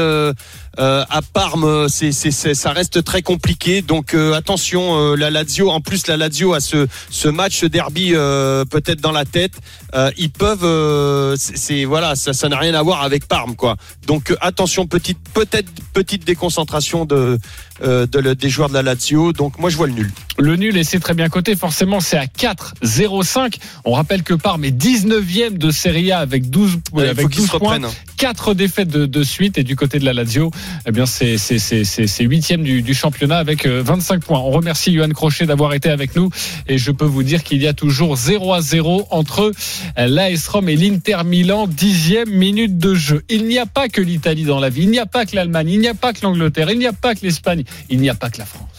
Euh, 0.80 1.04
à 1.10 1.22
Parme, 1.22 1.88
c'est, 1.90 2.12
c'est, 2.12 2.32
c'est- 2.32 2.54
ça 2.54 2.72
reste 2.72 3.04
très 3.04 3.22
compliqué. 3.22 3.82
Donc 3.82 4.13
euh, 4.13 4.34
attention, 4.34 4.98
euh, 5.13 5.16
la 5.16 5.30
Lazio. 5.30 5.70
En 5.70 5.82
plus, 5.82 6.08
la 6.08 6.18
Lazio 6.18 6.54
a 6.54 6.60
ce, 6.60 6.88
ce 7.10 7.28
match 7.28 7.58
ce 7.60 7.66
derby 7.66 8.12
euh, 8.13 8.66
peut-être 8.66 9.02
dans 9.02 9.12
la 9.12 9.26
tête. 9.26 9.54
Euh, 9.96 10.12
ils 10.18 10.30
peuvent, 10.30 10.63
euh, 10.63 11.36
c'est, 11.38 11.86
voilà, 11.86 12.16
ça, 12.16 12.34
ça 12.34 12.50
n'a 12.50 12.58
rien 12.58 12.74
à 12.74 12.82
voir 12.84 13.02
avec 13.04 13.28
Parme, 13.28 13.56
quoi. 13.56 13.76
Donc 14.06 14.36
attention, 14.42 14.86
petite, 14.88 15.18
peut-être 15.34 15.70
petite 15.94 16.26
déconcentration 16.26 17.06
de, 17.06 17.40
euh, 17.84 18.06
de 18.06 18.20
le- 18.20 18.36
des 18.36 18.50
joueurs 18.50 18.70
de 18.70 18.74
la 18.76 18.84
Lazio. 18.84 19.34
Donc 19.34 19.58
moi, 19.60 19.70
je 19.70 19.78
vois 19.78 19.88
le 19.88 19.94
nul. 19.94 20.12
Le 20.38 20.56
nul, 20.56 20.78
et 20.78 20.84
c'est 20.84 21.00
très 21.00 21.13
bien 21.16 21.30
coté, 21.30 21.56
forcément, 21.56 22.00
c'est 22.00 22.18
à 22.18 22.28
4,05. 22.28 23.58
On 23.86 23.94
rappelle 23.94 24.24
que 24.24 24.34
Parme 24.34 24.66
est 24.66 24.72
19e 24.72 25.58
de 25.58 25.72
Serie 25.72 26.12
A 26.12 26.20
avec 26.20 26.50
12, 26.50 26.78
Il 26.96 27.02
avec 27.02 27.22
faut 27.22 27.28
qu'ils 27.30 27.42
12 27.42 27.52
se 27.52 27.58
points. 27.58 27.74
reprennent. 27.76 27.86
hein. 27.86 28.13
4 28.18 28.54
défaites 28.54 28.88
de, 28.90 29.06
de 29.06 29.24
suite. 29.24 29.58
Et 29.58 29.63
du 29.63 29.76
côté 29.76 30.00
de 30.00 30.06
la 30.06 30.13
Lazio, 30.13 30.52
eh 30.86 30.91
bien, 30.91 31.06
c'est, 31.06 31.36
8e 31.36 32.62
du, 32.63 32.93
championnat 32.93 33.38
avec 33.38 33.65
euh, 33.65 33.82
25 33.84 34.23
points. 34.23 34.39
On 34.39 34.51
remercie 34.51 34.93
Johan 34.93 35.10
Crochet 35.10 35.45
d'avoir 35.45 35.73
été 35.73 35.89
avec 35.89 36.15
nous. 36.15 36.30
Et 36.67 36.77
je 36.77 36.91
peux 36.91 37.06
vous 37.06 37.23
dire 37.23 37.43
qu'il 37.43 37.62
y 37.62 37.67
a 37.67 37.73
toujours 37.73 38.15
0 38.15 38.53
à 38.53 38.62
0 38.62 39.08
entre 39.12 39.51
euh, 39.97 40.08
l'AS 40.08 40.47
Rome 40.47 40.69
et 40.69 40.75
l'Inter 40.75 41.23
Milan. 41.25 41.67
Dixième 41.67 42.30
minute 42.30 42.77
de 42.77 42.95
jeu. 42.95 43.23
Il 43.30 43.45
n'y 43.45 43.60
a 43.60 43.65
pas 43.65 43.89
que 43.89 44.01
l'Italie 44.01 44.45
dans 44.45 44.60
la 44.60 44.69
vie. 44.69 44.84
Il 44.84 44.91
n'y 44.91 44.99
a 44.99 45.06
pas 45.06 45.25
que 45.25 45.36
l'Allemagne. 45.36 45.69
Il 45.69 45.80
n'y 45.80 45.88
a 45.88 45.93
pas 45.93 46.13
que 46.13 46.19
l'Angleterre. 46.23 46.69
Il 46.69 46.80
n'y 46.80 46.88
a 46.88 46.93
pas 46.93 47.15
que 47.15 47.25
l'Espagne. 47.25 47.63
Il 47.89 47.99
n'y 47.99 48.10
a 48.10 48.15
pas 48.15 48.30
que 48.30 48.39
la 48.39 48.45
France. 48.45 48.77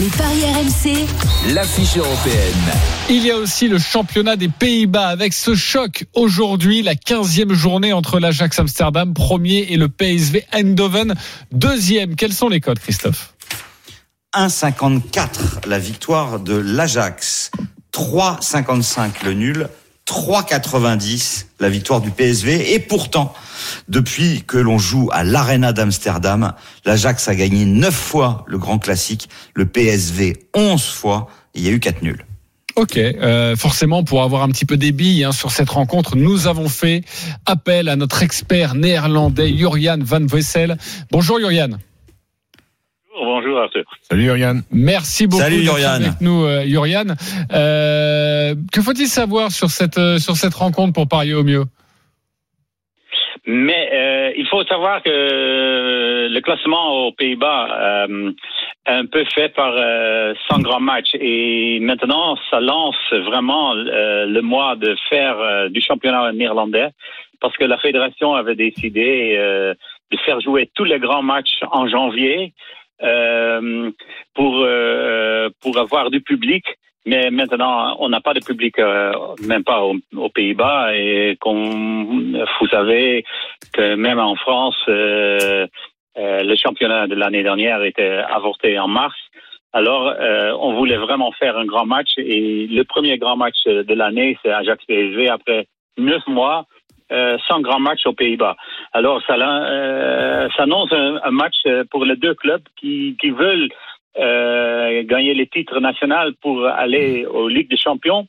Les 0.00 0.08
paris 0.08 0.44
RMC, 0.44 1.52
L'affiche 1.52 1.98
européenne. 1.98 2.72
Il 3.10 3.22
y 3.22 3.30
a 3.30 3.36
aussi 3.36 3.68
le 3.68 3.78
championnat 3.78 4.36
des 4.36 4.48
Pays-Bas 4.48 5.08
avec 5.08 5.34
ce 5.34 5.54
choc 5.54 6.06
aujourd'hui, 6.14 6.80
la 6.80 6.94
15e 6.94 7.52
journée 7.52 7.92
entre 7.92 8.18
l'Ajax 8.18 8.58
Amsterdam, 8.60 9.12
premier, 9.12 9.66
et 9.68 9.76
le 9.76 9.90
PSV 9.90 10.46
Eindhoven, 10.52 11.14
deuxième. 11.52 12.16
Quels 12.16 12.32
sont 12.32 12.48
les 12.48 12.60
codes, 12.60 12.78
Christophe 12.78 13.34
1,54 14.34 15.68
la 15.68 15.78
victoire 15.78 16.40
de 16.40 16.54
l'Ajax, 16.54 17.50
3,55 17.92 19.26
le 19.26 19.34
nul, 19.34 19.68
3,90 20.10 21.46
la 21.60 21.68
victoire 21.68 22.00
du 22.00 22.10
PSV. 22.10 22.74
Et 22.74 22.80
pourtant, 22.80 23.32
depuis 23.88 24.42
que 24.44 24.56
l'on 24.56 24.76
joue 24.76 25.08
à 25.12 25.22
l'Arena 25.22 25.72
d'Amsterdam, 25.72 26.54
l'Ajax 26.84 27.28
a 27.28 27.36
gagné 27.36 27.64
9 27.64 27.94
fois 27.94 28.44
le 28.48 28.58
Grand 28.58 28.80
Classique, 28.80 29.28
le 29.54 29.66
PSV 29.66 30.48
11 30.54 30.84
fois, 30.84 31.28
il 31.54 31.62
y 31.62 31.68
a 31.68 31.70
eu 31.70 31.78
4 31.78 32.02
nuls. 32.02 32.24
Ok, 32.74 32.96
euh, 32.96 33.54
forcément 33.56 34.02
pour 34.02 34.22
avoir 34.22 34.42
un 34.42 34.48
petit 34.48 34.64
peu 34.64 34.76
des 34.76 34.90
billes 34.90 35.24
hein, 35.24 35.32
sur 35.32 35.52
cette 35.52 35.70
rencontre, 35.70 36.16
nous 36.16 36.48
avons 36.48 36.68
fait 36.68 37.02
appel 37.46 37.88
à 37.88 37.94
notre 37.94 38.22
expert 38.22 38.74
néerlandais 38.74 39.56
Jurian 39.56 39.98
Van 40.00 40.26
Wessel. 40.26 40.76
Bonjour 41.10 41.38
Jurian. 41.38 41.70
Bonjour 43.22 43.58
Arthur. 43.58 43.84
Salut, 44.02 44.24
Yorian. 44.24 44.60
Merci 44.72 45.26
beaucoup 45.26 45.42
Salut, 45.42 45.56
d'être 45.62 45.76
Jurian. 45.76 45.90
avec 45.90 46.20
nous, 46.22 46.44
euh, 46.44 46.64
Jurian. 46.66 47.04
Euh, 47.52 48.54
que 48.72 48.80
faut-il 48.80 49.06
savoir 49.08 49.50
sur 49.50 49.68
cette 49.68 49.98
euh, 49.98 50.18
sur 50.18 50.36
cette 50.36 50.54
rencontre 50.54 50.94
pour 50.94 51.06
parier 51.06 51.34
au 51.34 51.44
mieux? 51.44 51.64
Mais 53.46 53.90
euh, 53.92 54.32
il 54.36 54.46
faut 54.48 54.64
savoir 54.64 55.02
que 55.02 55.10
euh, 55.10 56.28
le 56.28 56.40
classement 56.40 57.06
aux 57.06 57.12
Pays-Bas 57.12 58.06
euh, 58.08 58.32
est 58.86 58.92
un 58.92 59.06
peu 59.06 59.24
fait 59.34 59.50
par 59.50 59.72
euh, 59.76 60.34
100 60.48 60.60
grands 60.60 60.80
matchs 60.80 61.14
et 61.14 61.78
maintenant 61.80 62.36
ça 62.50 62.60
lance 62.60 62.96
vraiment 63.12 63.74
euh, 63.74 64.26
le 64.26 64.42
mois 64.42 64.76
de 64.76 64.96
faire 65.08 65.38
euh, 65.38 65.68
du 65.68 65.80
championnat 65.80 66.32
néerlandais 66.32 66.88
parce 67.40 67.56
que 67.56 67.64
la 67.64 67.78
fédération 67.78 68.34
avait 68.34 68.56
décidé 68.56 69.36
euh, 69.38 69.74
de 70.12 70.18
faire 70.18 70.40
jouer 70.40 70.70
tous 70.74 70.84
les 70.84 70.98
grands 70.98 71.22
matchs 71.22 71.60
en 71.72 71.88
janvier 71.88 72.38
euh, 72.48 72.79
pour 74.34 74.62
euh, 74.64 75.48
pour 75.60 75.78
avoir 75.78 76.10
du 76.10 76.20
public. 76.20 76.64
Mais 77.06 77.30
maintenant, 77.30 77.96
on 77.98 78.10
n'a 78.10 78.20
pas 78.20 78.34
de 78.34 78.40
public, 78.40 78.78
euh, 78.78 79.12
même 79.42 79.64
pas 79.64 79.82
aux, 79.82 79.96
aux 80.16 80.28
Pays-Bas, 80.28 80.94
et 80.94 81.36
comme 81.40 82.44
vous 82.60 82.68
savez 82.68 83.24
que 83.72 83.94
même 83.94 84.18
en 84.18 84.36
France, 84.36 84.76
euh, 84.88 85.66
euh, 86.18 86.42
le 86.42 86.56
championnat 86.56 87.06
de 87.06 87.14
l'année 87.14 87.42
dernière 87.42 87.82
était 87.82 88.20
avorté 88.30 88.78
en 88.78 88.88
mars. 88.88 89.16
Alors, 89.72 90.08
euh, 90.08 90.52
on 90.60 90.74
voulait 90.74 90.98
vraiment 90.98 91.32
faire 91.32 91.56
un 91.56 91.64
grand 91.64 91.86
match, 91.86 92.10
et 92.18 92.66
le 92.66 92.82
premier 92.84 93.16
grand 93.16 93.36
match 93.36 93.64
de 93.64 93.94
l'année, 93.94 94.36
c'est 94.42 94.50
Ajax 94.50 94.84
PSV 94.84 95.28
après 95.28 95.66
neuf 95.96 96.26
mois. 96.26 96.66
Euh, 97.12 97.36
sans 97.48 97.60
grand 97.60 97.80
match 97.80 98.06
aux 98.06 98.12
Pays-Bas. 98.12 98.56
Alors, 98.92 99.20
ça, 99.26 99.34
euh, 99.34 100.48
annonce 100.58 100.92
un, 100.92 101.30
match 101.32 101.56
pour 101.90 102.04
les 102.04 102.14
deux 102.14 102.34
clubs 102.34 102.62
qui, 102.76 103.16
veulent 103.24 103.68
euh, 104.16 105.02
gagner 105.02 105.34
les 105.34 105.48
titres 105.48 105.80
nationaux 105.80 106.30
pour 106.40 106.64
aller 106.66 107.26
aux 107.26 107.48
Ligues 107.48 107.68
des 107.68 107.76
Champions. 107.76 108.28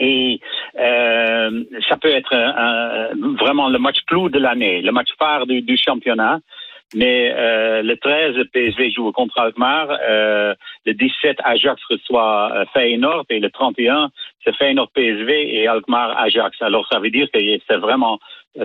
Et 0.00 0.40
euh, 0.78 1.64
ça 1.88 1.96
peut 1.96 2.10
être 2.10 2.34
vraiment 3.40 3.68
le 3.68 3.78
match 3.78 3.98
clou 4.08 4.28
de 4.28 4.40
l'année, 4.40 4.82
le 4.82 4.90
match 4.90 5.10
phare 5.16 5.46
du 5.46 5.76
championnat. 5.76 6.40
Mais 6.94 7.32
euh, 7.36 7.82
le 7.82 7.96
13, 7.96 8.36
le 8.36 8.44
PSV 8.46 8.90
joue 8.90 9.12
contre 9.12 9.38
Alkmaar. 9.38 9.88
Euh, 9.90 10.54
le 10.86 10.94
17, 10.94 11.38
Ajax 11.44 11.82
reçoit 11.90 12.50
euh, 12.54 12.64
Feyenoord. 12.72 13.26
Et 13.28 13.40
le 13.40 13.50
31, 13.50 14.10
c'est 14.42 14.56
Feyenoord 14.56 14.90
PSV 14.94 15.54
et 15.54 15.66
Alkmaar 15.66 16.18
Ajax. 16.18 16.56
Alors 16.62 16.88
ça 16.90 16.98
veut 16.98 17.10
dire 17.10 17.28
que 17.30 17.38
c'est 17.68 17.76
vraiment, 17.76 18.18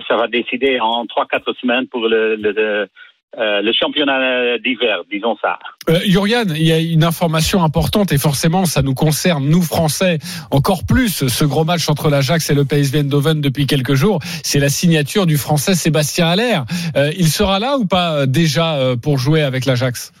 ça 0.08 0.16
va 0.16 0.26
décider 0.26 0.80
en 0.80 1.04
3-4 1.04 1.54
semaines 1.60 1.86
pour 1.88 2.08
le, 2.08 2.36
le 2.36 2.88
euh, 3.38 3.62
le 3.62 3.72
championnat 3.72 4.58
d'hiver, 4.58 5.02
disons 5.10 5.36
ça. 5.40 5.58
Euh, 5.90 5.98
il 6.04 6.66
y 6.66 6.72
a 6.72 6.78
une 6.78 7.04
information 7.04 7.62
importante 7.62 8.12
et 8.12 8.18
forcément 8.18 8.64
ça 8.64 8.82
nous 8.82 8.94
concerne, 8.94 9.46
nous 9.46 9.62
Français, 9.62 10.18
encore 10.50 10.84
plus 10.84 11.26
ce 11.28 11.44
gros 11.44 11.64
match 11.64 11.88
entre 11.88 12.08
l'Ajax 12.08 12.48
et 12.50 12.54
le 12.54 12.64
PSV 12.64 13.00
Eindhoven 13.00 13.40
depuis 13.40 13.66
quelques 13.66 13.94
jours. 13.94 14.20
C'est 14.42 14.60
la 14.60 14.68
signature 14.68 15.26
du 15.26 15.36
Français 15.36 15.74
Sébastien 15.74 16.28
Haller. 16.28 16.60
Euh, 16.96 17.12
il 17.18 17.28
sera 17.28 17.58
là 17.58 17.76
ou 17.76 17.86
pas 17.86 18.14
euh, 18.14 18.26
déjà 18.26 18.78
pour 19.02 19.18
jouer 19.18 19.42
avec 19.42 19.66
l'Ajax? 19.66 20.12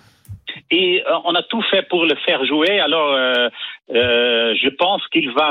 Et 0.74 1.04
euh, 1.06 1.18
on 1.24 1.34
a 1.34 1.42
tout 1.42 1.62
fait 1.62 1.86
pour 1.88 2.04
le 2.04 2.16
faire 2.26 2.44
jouer. 2.44 2.80
Alors, 2.80 3.12
euh, 3.12 3.48
Euh, 3.90 4.54
je 4.62 4.70
pense 4.70 5.02
qu'il 5.12 5.28
va 5.40 5.50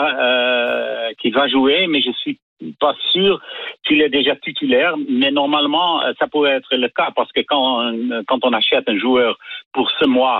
qu'il 1.19 1.34
va 1.39 1.47
jouer, 1.47 1.86
mais 1.91 2.01
je 2.01 2.11
suis 2.21 2.39
pas 2.80 2.95
sûr 3.11 3.39
qu'il 3.86 4.01
est 4.01 4.13
déjà 4.19 4.36
titulaire, 4.36 4.95
mais 5.21 5.32
normalement, 5.32 6.01
ça 6.19 6.26
pourrait 6.32 6.57
être 6.59 6.76
le 6.76 6.89
cas 6.99 7.11
parce 7.15 7.32
que 7.32 7.41
quand, 7.41 7.93
quand 8.28 8.41
on 8.47 8.53
achète 8.53 8.89
un 8.89 8.97
joueur 8.97 9.38
pour 9.71 9.88
ce 9.99 10.05
mois 10.05 10.39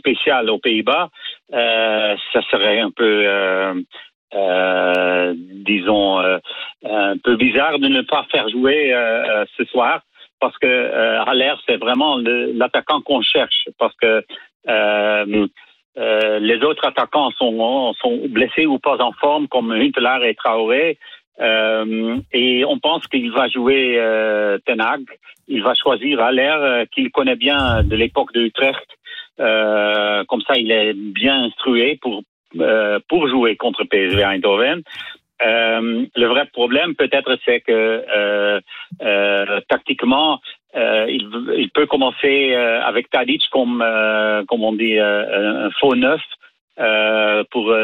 spécial 0.00 0.50
aux 0.50 0.58
Pays-Bas, 0.66 1.04
ça 2.32 2.40
serait 2.50 2.80
un 2.80 2.90
peu, 2.90 3.14
disons, 5.72 6.06
un 7.12 7.18
peu 7.26 7.34
bizarre 7.36 7.78
de 7.78 7.88
ne 7.98 8.02
pas 8.02 8.24
faire 8.32 8.48
jouer 8.48 8.80
ce 9.56 9.64
soir 9.72 10.00
parce 10.42 10.58
que 10.58 10.66
euh, 10.66 11.22
Haller, 11.22 11.54
c'est 11.66 11.76
vraiment 11.76 12.16
l'attaquant 12.16 13.00
qu'on 13.00 13.22
cherche 13.22 13.68
parce 13.78 13.94
que 13.94 14.24
euh, 14.68 15.46
euh, 15.96 16.38
les 16.40 16.58
autres 16.64 16.84
attaquants 16.84 17.30
sont, 17.30 17.94
blessés 18.28 18.66
ou 18.66 18.80
pas 18.80 19.00
en 19.00 19.12
forme, 19.12 19.46
comme 19.46 19.70
Huntelaar 19.70 20.24
et 20.24 20.34
Traoré. 20.34 20.98
Euh, 21.40 22.16
et 22.32 22.64
on 22.64 22.80
pense 22.80 23.06
qu'il 23.06 23.30
va 23.30 23.46
jouer 23.48 23.84
Ten 24.66 24.80
Hag. 24.80 25.04
Il 25.46 25.62
va 25.62 25.74
choisir 25.74 26.20
Haller, 26.20 26.86
qu'il 26.92 27.12
connaît 27.12 27.36
bien 27.36 27.84
de 27.84 27.94
l'époque 27.94 28.32
de 28.32 28.40
Utrecht. 28.40 28.88
Comme 29.38 30.42
ça, 30.42 30.56
il 30.56 30.72
est 30.72 30.94
bien 30.94 31.44
instrué 31.44 32.00
pour 32.02 32.22
pour 33.08 33.28
jouer 33.28 33.56
contre 33.56 33.84
PSV 33.84 34.24
Eindhoven. 34.24 34.82
Euh, 35.44 36.06
le 36.14 36.26
vrai 36.26 36.46
problème, 36.52 36.94
peut-être, 36.94 37.36
c'est 37.44 37.60
que 37.60 37.72
euh, 37.72 38.60
euh, 39.02 39.60
tactiquement, 39.68 40.40
euh, 40.76 41.06
il, 41.08 41.28
il 41.56 41.70
peut 41.70 41.86
commencer 41.86 42.54
euh, 42.54 42.82
avec 42.82 43.10
Tadic 43.10 43.42
comme, 43.50 43.84
comme 44.48 44.64
on 44.64 44.72
dit, 44.72 44.98
un 44.98 45.70
faux 45.80 45.94
neuf 45.94 46.22
pour 47.50 47.74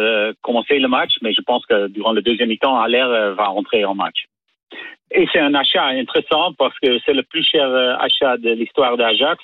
commencer 0.43 0.79
le 0.79 0.89
match, 0.89 1.15
mais 1.23 1.33
je 1.33 1.43
pense 1.43 1.65
que 1.67 1.89
durant 1.89 2.13
le 2.13 2.23
deuxième 2.23 2.49
mi-temps, 2.49 2.81
Aller 2.81 3.05
va 3.37 3.47
rentrer 3.47 3.85
en 3.85 3.95
match. 3.95 4.25
Et 5.11 5.27
c'est 5.33 5.41
un 5.41 5.55
achat 5.55 5.87
intéressant 5.87 6.53
parce 6.59 6.79
que 6.81 6.99
c'est 7.05 7.15
le 7.15 7.23
plus 7.23 7.43
cher 7.43 7.67
achat 8.01 8.37
de 8.37 8.51
l'histoire 8.51 8.97
d'Ajax. 8.97 9.43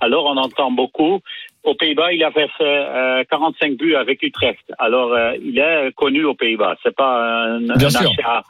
Alors 0.00 0.26
on 0.26 0.36
entend 0.36 0.70
beaucoup. 0.70 1.20
Aux 1.64 1.74
Pays-Bas, 1.74 2.12
il 2.12 2.22
avait 2.24 2.48
fait 2.56 2.64
euh, 2.64 3.24
45 3.30 3.76
buts 3.76 3.94
avec 3.94 4.22
Utrecht. 4.22 4.64
Alors 4.78 5.12
euh, 5.12 5.32
il 5.42 5.58
est 5.58 5.92
connu 5.94 6.24
aux 6.24 6.34
Pays-Bas. 6.34 6.76
C'est 6.82 6.94
pas 6.94 7.46
un, 7.46 7.60
Bien 7.60 7.86
un 7.86 7.90
sûr. 7.90 8.10
achat 8.10 8.42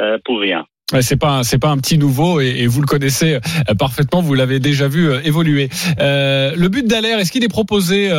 euh, 0.00 0.18
pour 0.24 0.40
rien. 0.40 0.66
C'est 1.00 1.16
pas 1.16 1.38
un- 1.38 1.42
c'est 1.44 1.56
pas 1.58 1.70
un 1.70 1.78
petit 1.78 1.96
nouveau 1.96 2.42
et, 2.42 2.56
et 2.58 2.66
vous 2.66 2.82
le 2.82 2.86
connaissez 2.86 3.36
euh, 3.36 3.74
parfaitement, 3.74 4.20
vous 4.20 4.34
l'avez 4.34 4.60
déjà 4.60 4.86
vu 4.86 5.08
euh, 5.08 5.20
évoluer. 5.24 5.70
Euh, 5.98 6.52
le 6.54 6.68
but 6.68 6.86
d'Aller, 6.86 7.16
est-ce 7.18 7.32
qu'il 7.32 7.42
est 7.42 7.48
proposé, 7.48 8.10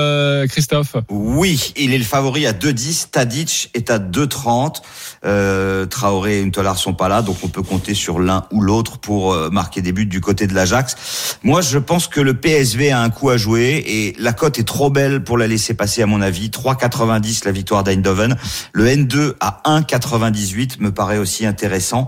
Christophe? 0.50 0.96
Oui, 1.12 1.74
il 1.78 1.94
est 1.94 1.98
le 2.00 2.04
favori 2.04 2.48
à 2.48 2.54
2,10. 2.54 3.10
Tadic 3.12 3.70
est 3.76 3.92
à 3.92 4.00
2,30. 4.00 4.82
Euh, 5.26 5.86
Traoré 5.86 6.40
et 6.40 6.44
Untolar 6.44 6.78
sont 6.80 6.96
pas 6.96 7.08
là, 7.08 7.22
donc 7.22 7.38
on 7.44 7.50
peut 7.50 7.62
compter 7.62 7.94
sur 7.94 8.20
l'un 8.20 8.46
ou 8.52 8.62
l'autre 8.62 8.98
pour 8.98 9.36
marquer 9.52 9.84
des 9.84 9.92
buts 9.92 10.08
du 10.08 10.20
côté 10.20 10.48
de 10.48 10.56
l'Ajax. 10.56 11.38
Moi, 11.44 11.62
je 11.62 11.78
pense 11.78 12.08
que 12.08 12.20
le 12.20 12.34
PSV 12.34 12.90
a 12.92 13.00
un 13.00 13.12
coup 13.12 13.30
à 13.30 13.38
jouer 13.38 13.84
et 13.86 14.16
la 14.18 14.34
cote 14.34 14.58
est 14.58 14.64
trop 14.64 14.90
belle 14.90 15.24
pour 15.24 15.38
la 15.38 15.46
laisser 15.46 15.76
passer 15.76 16.02
à 16.02 16.08
mon 16.08 16.20
avis. 16.22 16.50
3,90 16.50 17.46
la 17.46 17.52
victoire 17.52 17.84
d'Eindhoven. 17.84 18.36
Le 18.74 18.86
N2 18.88 19.34
à 19.40 19.62
1,98 19.66 20.78
me 20.80 20.92
paraît 20.92 21.20
aussi 21.20 21.46
intéressant. 21.46 22.08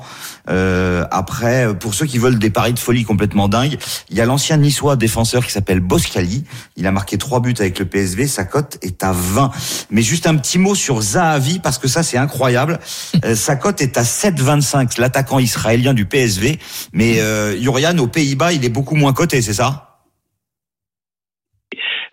Euh, 0.50 1.06
après, 1.12 1.78
pour 1.78 1.94
ceux 1.94 2.06
qui 2.06 2.18
veulent 2.18 2.40
des 2.40 2.50
paris 2.50 2.74
de 2.74 2.80
folie 2.80 3.04
complètement 3.04 3.48
dingues, 3.48 3.78
il 4.10 4.18
y 4.18 4.22
a 4.22 4.26
l'ancien 4.26 4.58
niçois 4.58 4.96
défenseur 4.96 5.46
qui 5.46 5.52
s'appelle 5.52 5.80
Boscali. 5.80 6.44
Il 6.76 6.88
a 6.88 6.92
marqué 6.92 7.18
trois 7.18 7.40
buts 7.40 7.56
avec 7.60 7.80
le 7.80 7.86
PSV. 7.86 8.28
Sa 8.28 8.46
cote 8.46 8.78
est 8.82 9.04
à 9.04 9.12
20. 9.12 9.52
Mais 9.92 10.02
juste 10.02 10.28
un 10.28 10.36
petit 10.36 10.60
mot 10.60 10.76
sur 10.76 11.02
Zahavi 11.02 11.60
parce 11.60 11.78
que 11.78 11.88
ça 11.88 12.04
c'est 12.04 12.18
incroyable. 12.18 12.80
Euh, 13.26 13.36
sa 13.36 13.56
cote 13.56 13.82
est 13.82 13.98
à 13.98 14.04
7,25. 14.04 15.00
L'attaquant 15.00 15.40
israélien 15.40 15.94
du 15.94 16.06
PSV. 16.06 16.60
Mais 16.94 17.20
euh, 17.20 17.60
Jurian 17.60 17.98
aux 17.98 18.08
Pays-Bas, 18.08 18.54
il 18.54 18.66
est 18.66 18.70
beaucoup 18.70 18.96
moins 18.96 19.14
coté, 19.14 19.42
c'est 19.42 19.54
ça? 19.54 19.88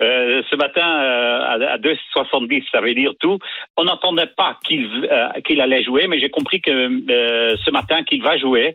Euh, 0.02 0.42
ce 0.50 0.56
matin, 0.56 0.82
euh, 0.82 1.13
à, 1.44 1.74
à 1.74 1.78
2,70, 1.78 2.64
ça 2.70 2.80
veut 2.80 2.94
dire 2.94 3.12
tout. 3.20 3.38
On 3.76 3.84
n'entendait 3.84 4.30
pas 4.36 4.58
qu'il 4.66 4.88
euh, 5.10 5.28
qu'il 5.44 5.60
allait 5.60 5.82
jouer, 5.82 6.06
mais 6.08 6.18
j'ai 6.18 6.30
compris 6.30 6.60
que 6.60 6.70
euh, 6.70 7.56
ce 7.64 7.70
matin 7.70 8.02
qu'il 8.04 8.22
va 8.22 8.36
jouer. 8.36 8.74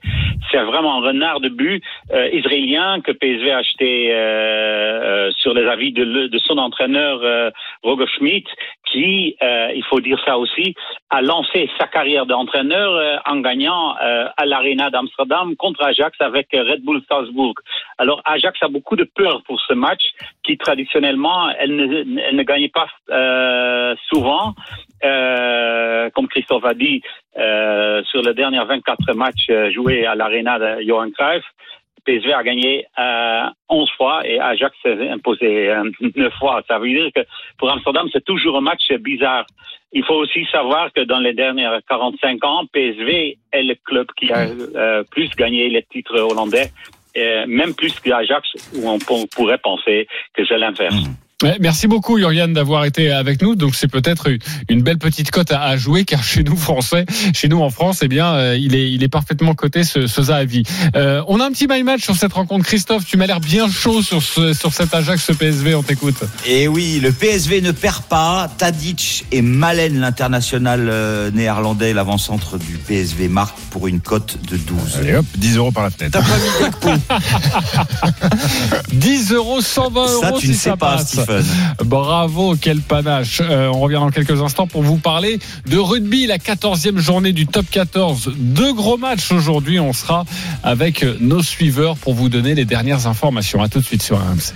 C'est 0.51 0.57
vraiment 0.63 0.97
un 0.97 1.07
renard 1.07 1.39
de 1.39 1.49
but 1.49 1.83
euh, 2.11 2.29
israélien 2.33 3.01
que 3.01 3.11
PSV 3.11 3.51
a 3.51 3.57
acheté 3.57 4.11
euh, 4.11 4.99
euh, 5.09 5.31
sur 5.37 5.53
les 5.53 5.65
avis 5.65 5.91
de, 5.91 6.27
de 6.27 6.37
son 6.39 6.57
entraîneur 6.57 7.19
euh, 7.23 7.49
Roger 7.83 8.07
Schmidt, 8.17 8.47
qui, 8.91 9.35
euh, 9.41 9.71
il 9.75 9.83
faut 9.85 9.99
dire 9.99 10.19
ça 10.25 10.37
aussi, 10.37 10.75
a 11.09 11.21
lancé 11.21 11.69
sa 11.79 11.87
carrière 11.87 12.25
d'entraîneur 12.25 12.93
euh, 12.93 13.17
en 13.25 13.39
gagnant 13.39 13.95
euh, 14.01 14.27
à 14.35 14.45
l'Arena 14.45 14.89
d'Amsterdam 14.89 15.55
contre 15.55 15.83
Ajax 15.83 16.19
avec 16.19 16.53
euh, 16.53 16.63
Red 16.63 16.83
Bull 16.83 17.01
Salzbourg. 17.07 17.53
Alors 17.97 18.21
Ajax 18.25 18.61
a 18.61 18.67
beaucoup 18.67 18.95
de 18.95 19.03
peur 19.03 19.41
pour 19.45 19.59
ce 19.61 19.73
match 19.73 20.01
qui 20.43 20.57
traditionnellement 20.57 21.49
elle 21.59 21.75
ne, 21.75 22.19
elle 22.21 22.35
ne 22.35 22.43
gagnait 22.43 22.69
pas 22.69 22.87
euh, 23.09 23.95
souvent. 24.11 24.53
Euh, 25.03 26.09
comme 26.11 26.27
Christophe 26.27 26.65
a 26.65 26.73
dit, 26.73 27.01
sur 28.11 28.21
les 28.21 28.33
derniers 28.33 28.63
24 28.65 29.13
matchs 29.13 29.49
joués 29.73 30.05
à 30.05 30.13
l'Arena 30.13 30.59
de 30.59 30.81
Johan 30.83 31.09
Cruyff, 31.17 31.45
PSV 32.09 32.33
a 32.33 32.43
gagné 32.43 32.85
euh, 32.97 33.43
11 33.69 33.89
fois 33.97 34.27
et 34.27 34.39
Ajax 34.39 34.75
s'est 34.81 35.09
imposé 35.09 35.69
euh, 35.69 35.83
9 36.15 36.33
fois. 36.39 36.61
Ça 36.67 36.79
veut 36.79 36.89
dire 36.89 37.09
que 37.15 37.21
pour 37.57 37.69
Amsterdam, 37.71 38.07
c'est 38.11 38.25
toujours 38.25 38.57
un 38.57 38.61
match 38.61 38.91
bizarre. 38.99 39.45
Il 39.91 40.03
faut 40.03 40.15
aussi 40.15 40.45
savoir 40.51 40.91
que 40.93 41.01
dans 41.01 41.19
les 41.19 41.33
dernières 41.33 41.79
45 41.87 42.43
ans, 42.45 42.65
PSV 42.73 43.37
est 43.51 43.63
le 43.63 43.75
club 43.85 44.07
qui 44.17 44.31
a 44.31 44.47
euh, 44.75 45.03
plus 45.11 45.29
gagné 45.35 45.69
les 45.69 45.83
titres 45.83 46.19
hollandais, 46.19 46.69
euh, 47.17 47.45
même 47.47 47.73
plus 47.75 47.99
que 47.99 48.11
Ajax, 48.11 48.47
où 48.75 48.87
on 48.89 48.97
pour- 48.99 49.27
pourrait 49.29 49.57
penser 49.59 50.07
que 50.33 50.45
c'est 50.45 50.57
l'inverse. 50.57 50.95
Ouais, 51.41 51.55
merci 51.61 51.87
beaucoup 51.87 52.17
Yurian 52.17 52.49
d'avoir 52.49 52.83
été 52.83 53.13
avec 53.13 53.41
nous. 53.41 53.55
Donc 53.55 53.73
c'est 53.73 53.87
peut-être 53.87 54.27
une, 54.67 54.81
belle 54.81 54.97
petite 54.97 55.31
cote 55.31 55.53
à, 55.53 55.61
à 55.61 55.77
jouer 55.77 56.03
car 56.03 56.21
chez 56.21 56.43
nous 56.43 56.57
français, 56.57 57.05
chez 57.33 57.47
nous 57.47 57.61
en 57.61 57.69
France, 57.69 57.99
eh 58.01 58.09
bien 58.09 58.33
euh, 58.33 58.57
il 58.57 58.75
est 58.75 58.91
il 58.91 59.03
est 59.03 59.07
parfaitement 59.07 59.55
coté 59.55 59.85
ce, 59.85 60.05
ce 60.05 60.21
Zahavi. 60.21 60.63
Euh, 60.97 61.23
on 61.29 61.39
a 61.39 61.45
un 61.45 61.51
petit 61.51 61.67
my 61.69 61.81
match 61.83 62.01
sur 62.01 62.17
cette 62.17 62.33
rencontre. 62.33 62.65
Christophe, 62.65 63.05
tu 63.05 63.15
m'as 63.15 63.25
l'air 63.25 63.39
bien 63.39 63.69
chaud 63.71 64.01
sur 64.01 64.21
ce, 64.21 64.51
sur 64.51 64.73
cet 64.73 64.93
Ajax 64.93 65.23
ce 65.23 65.31
PSV. 65.31 65.75
On 65.75 65.83
t'écoute. 65.83 66.17
Et 66.45 66.67
oui, 66.67 66.99
le 67.01 67.13
PSV 67.13 67.61
ne 67.61 67.71
perd 67.71 68.03
pas. 68.03 68.51
Tadic 68.57 69.25
et 69.31 69.41
Malen, 69.41 69.97
l'international 69.97 70.89
euh, 70.89 71.31
néerlandais, 71.31 71.93
l'avant-centre 71.93 72.57
du 72.57 72.77
PSV, 72.77 73.29
marque 73.29 73.57
pour 73.69 73.87
une 73.87 74.01
cote 74.01 74.37
de 74.49 74.57
12. 74.57 74.97
Allez 74.97 75.15
hop, 75.15 75.25
10 75.37 75.55
euros 75.55 75.71
par 75.71 75.83
la 75.83 75.89
fenêtre. 75.89 76.19
10 78.91 79.31
euros, 79.31 79.61
120 79.61 80.01
euros 80.01 80.21
Ça, 80.21 80.31
tu 80.33 80.47
si 80.47 80.47
ne 80.49 80.53
sais 80.53 80.69
ça 80.71 80.75
pas, 80.75 80.97
passe. 80.97 81.28
Bravo, 81.83 82.55
quel 82.59 82.81
panache. 82.81 83.41
Euh, 83.41 83.67
on 83.67 83.79
revient 83.79 83.95
dans 83.95 84.11
quelques 84.11 84.41
instants 84.41 84.67
pour 84.67 84.83
vous 84.83 84.97
parler 84.97 85.39
de 85.67 85.77
rugby, 85.77 86.27
la 86.27 86.37
14e 86.37 86.97
journée 86.97 87.31
du 87.31 87.47
top 87.47 87.65
14. 87.69 88.33
Deux 88.37 88.73
gros 88.73 88.97
matchs 88.97 89.31
aujourd'hui. 89.31 89.79
On 89.79 89.93
sera 89.93 90.25
avec 90.63 91.03
nos 91.19 91.41
suiveurs 91.41 91.97
pour 91.97 92.13
vous 92.13 92.29
donner 92.29 92.55
les 92.55 92.65
dernières 92.65 93.07
informations. 93.07 93.61
À 93.61 93.69
tout 93.69 93.79
de 93.79 93.85
suite 93.85 94.03
sur 94.03 94.17
RMC. 94.17 94.53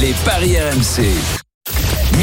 Les 0.00 0.14
Paris 0.24 0.56
RMC. 0.58 1.45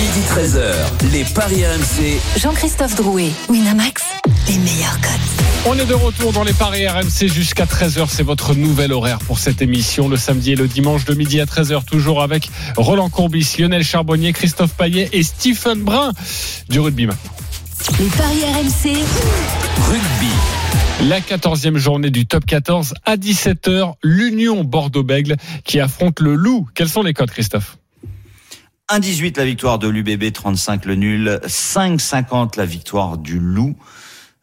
Midi 0.04 0.20
13h, 0.28 1.12
les 1.14 1.24
Paris 1.24 1.64
RMC. 1.66 2.20
Jean-Christophe 2.38 2.96
Drouet, 2.96 3.30
Winamax, 3.48 4.04
les 4.50 4.58
meilleurs 4.58 5.00
cotes. 5.00 5.66
On 5.66 5.80
est 5.80 5.86
de 5.86 5.94
retour 5.94 6.34
dans 6.34 6.44
les 6.44 6.52
paris 6.52 6.86
RMC 6.86 7.30
jusqu'à 7.30 7.64
13h. 7.64 8.08
C'est 8.10 8.24
votre 8.24 8.54
nouvel 8.54 8.92
horaire 8.92 9.20
pour 9.20 9.40
cette 9.40 9.62
émission. 9.62 10.10
Le 10.10 10.18
samedi 10.18 10.52
et 10.52 10.56
le 10.58 10.68
dimanche 10.68 11.06
de 11.06 11.14
midi 11.14 11.40
à 11.40 11.46
13h. 11.46 11.86
Toujours 11.86 12.22
avec 12.22 12.50
Roland 12.76 13.10
Courbis, 13.10 13.56
Lionel 13.58 13.82
Charbonnier, 13.82 14.34
Christophe 14.34 14.74
Paillet 14.74 15.08
et 15.14 15.24
Stephen 15.24 15.84
Brun 15.84 16.12
du 16.68 16.82
rugby 16.82 17.08
maintenant. 17.08 17.32
Les 17.98 18.08
paris 18.08 18.44
RMC, 18.44 18.98
Rugby. 19.88 21.08
La 21.08 21.22
14e 21.22 21.78
journée 21.78 22.10
du 22.10 22.26
top 22.26 22.46
14 22.46 22.94
à 23.06 23.16
17h. 23.16 23.94
L'Union 24.04 24.66
Bordeaux-Bègle 24.66 25.38
qui 25.64 25.80
affronte 25.80 26.20
le 26.20 26.36
Loup. 26.36 26.68
Quels 26.76 26.90
sont 26.90 27.04
les 27.04 27.14
codes, 27.14 27.32
Christophe? 27.32 27.78
1,18 28.92 29.38
la 29.38 29.46
victoire 29.46 29.80
de 29.80 29.88
l'UBB, 29.88 30.32
35 30.32 30.86
le 30.86 30.96
nul, 30.96 31.40
5,50 31.46 32.58
la 32.58 32.66
victoire 32.66 33.18
du 33.18 33.40
Loup. 33.40 33.76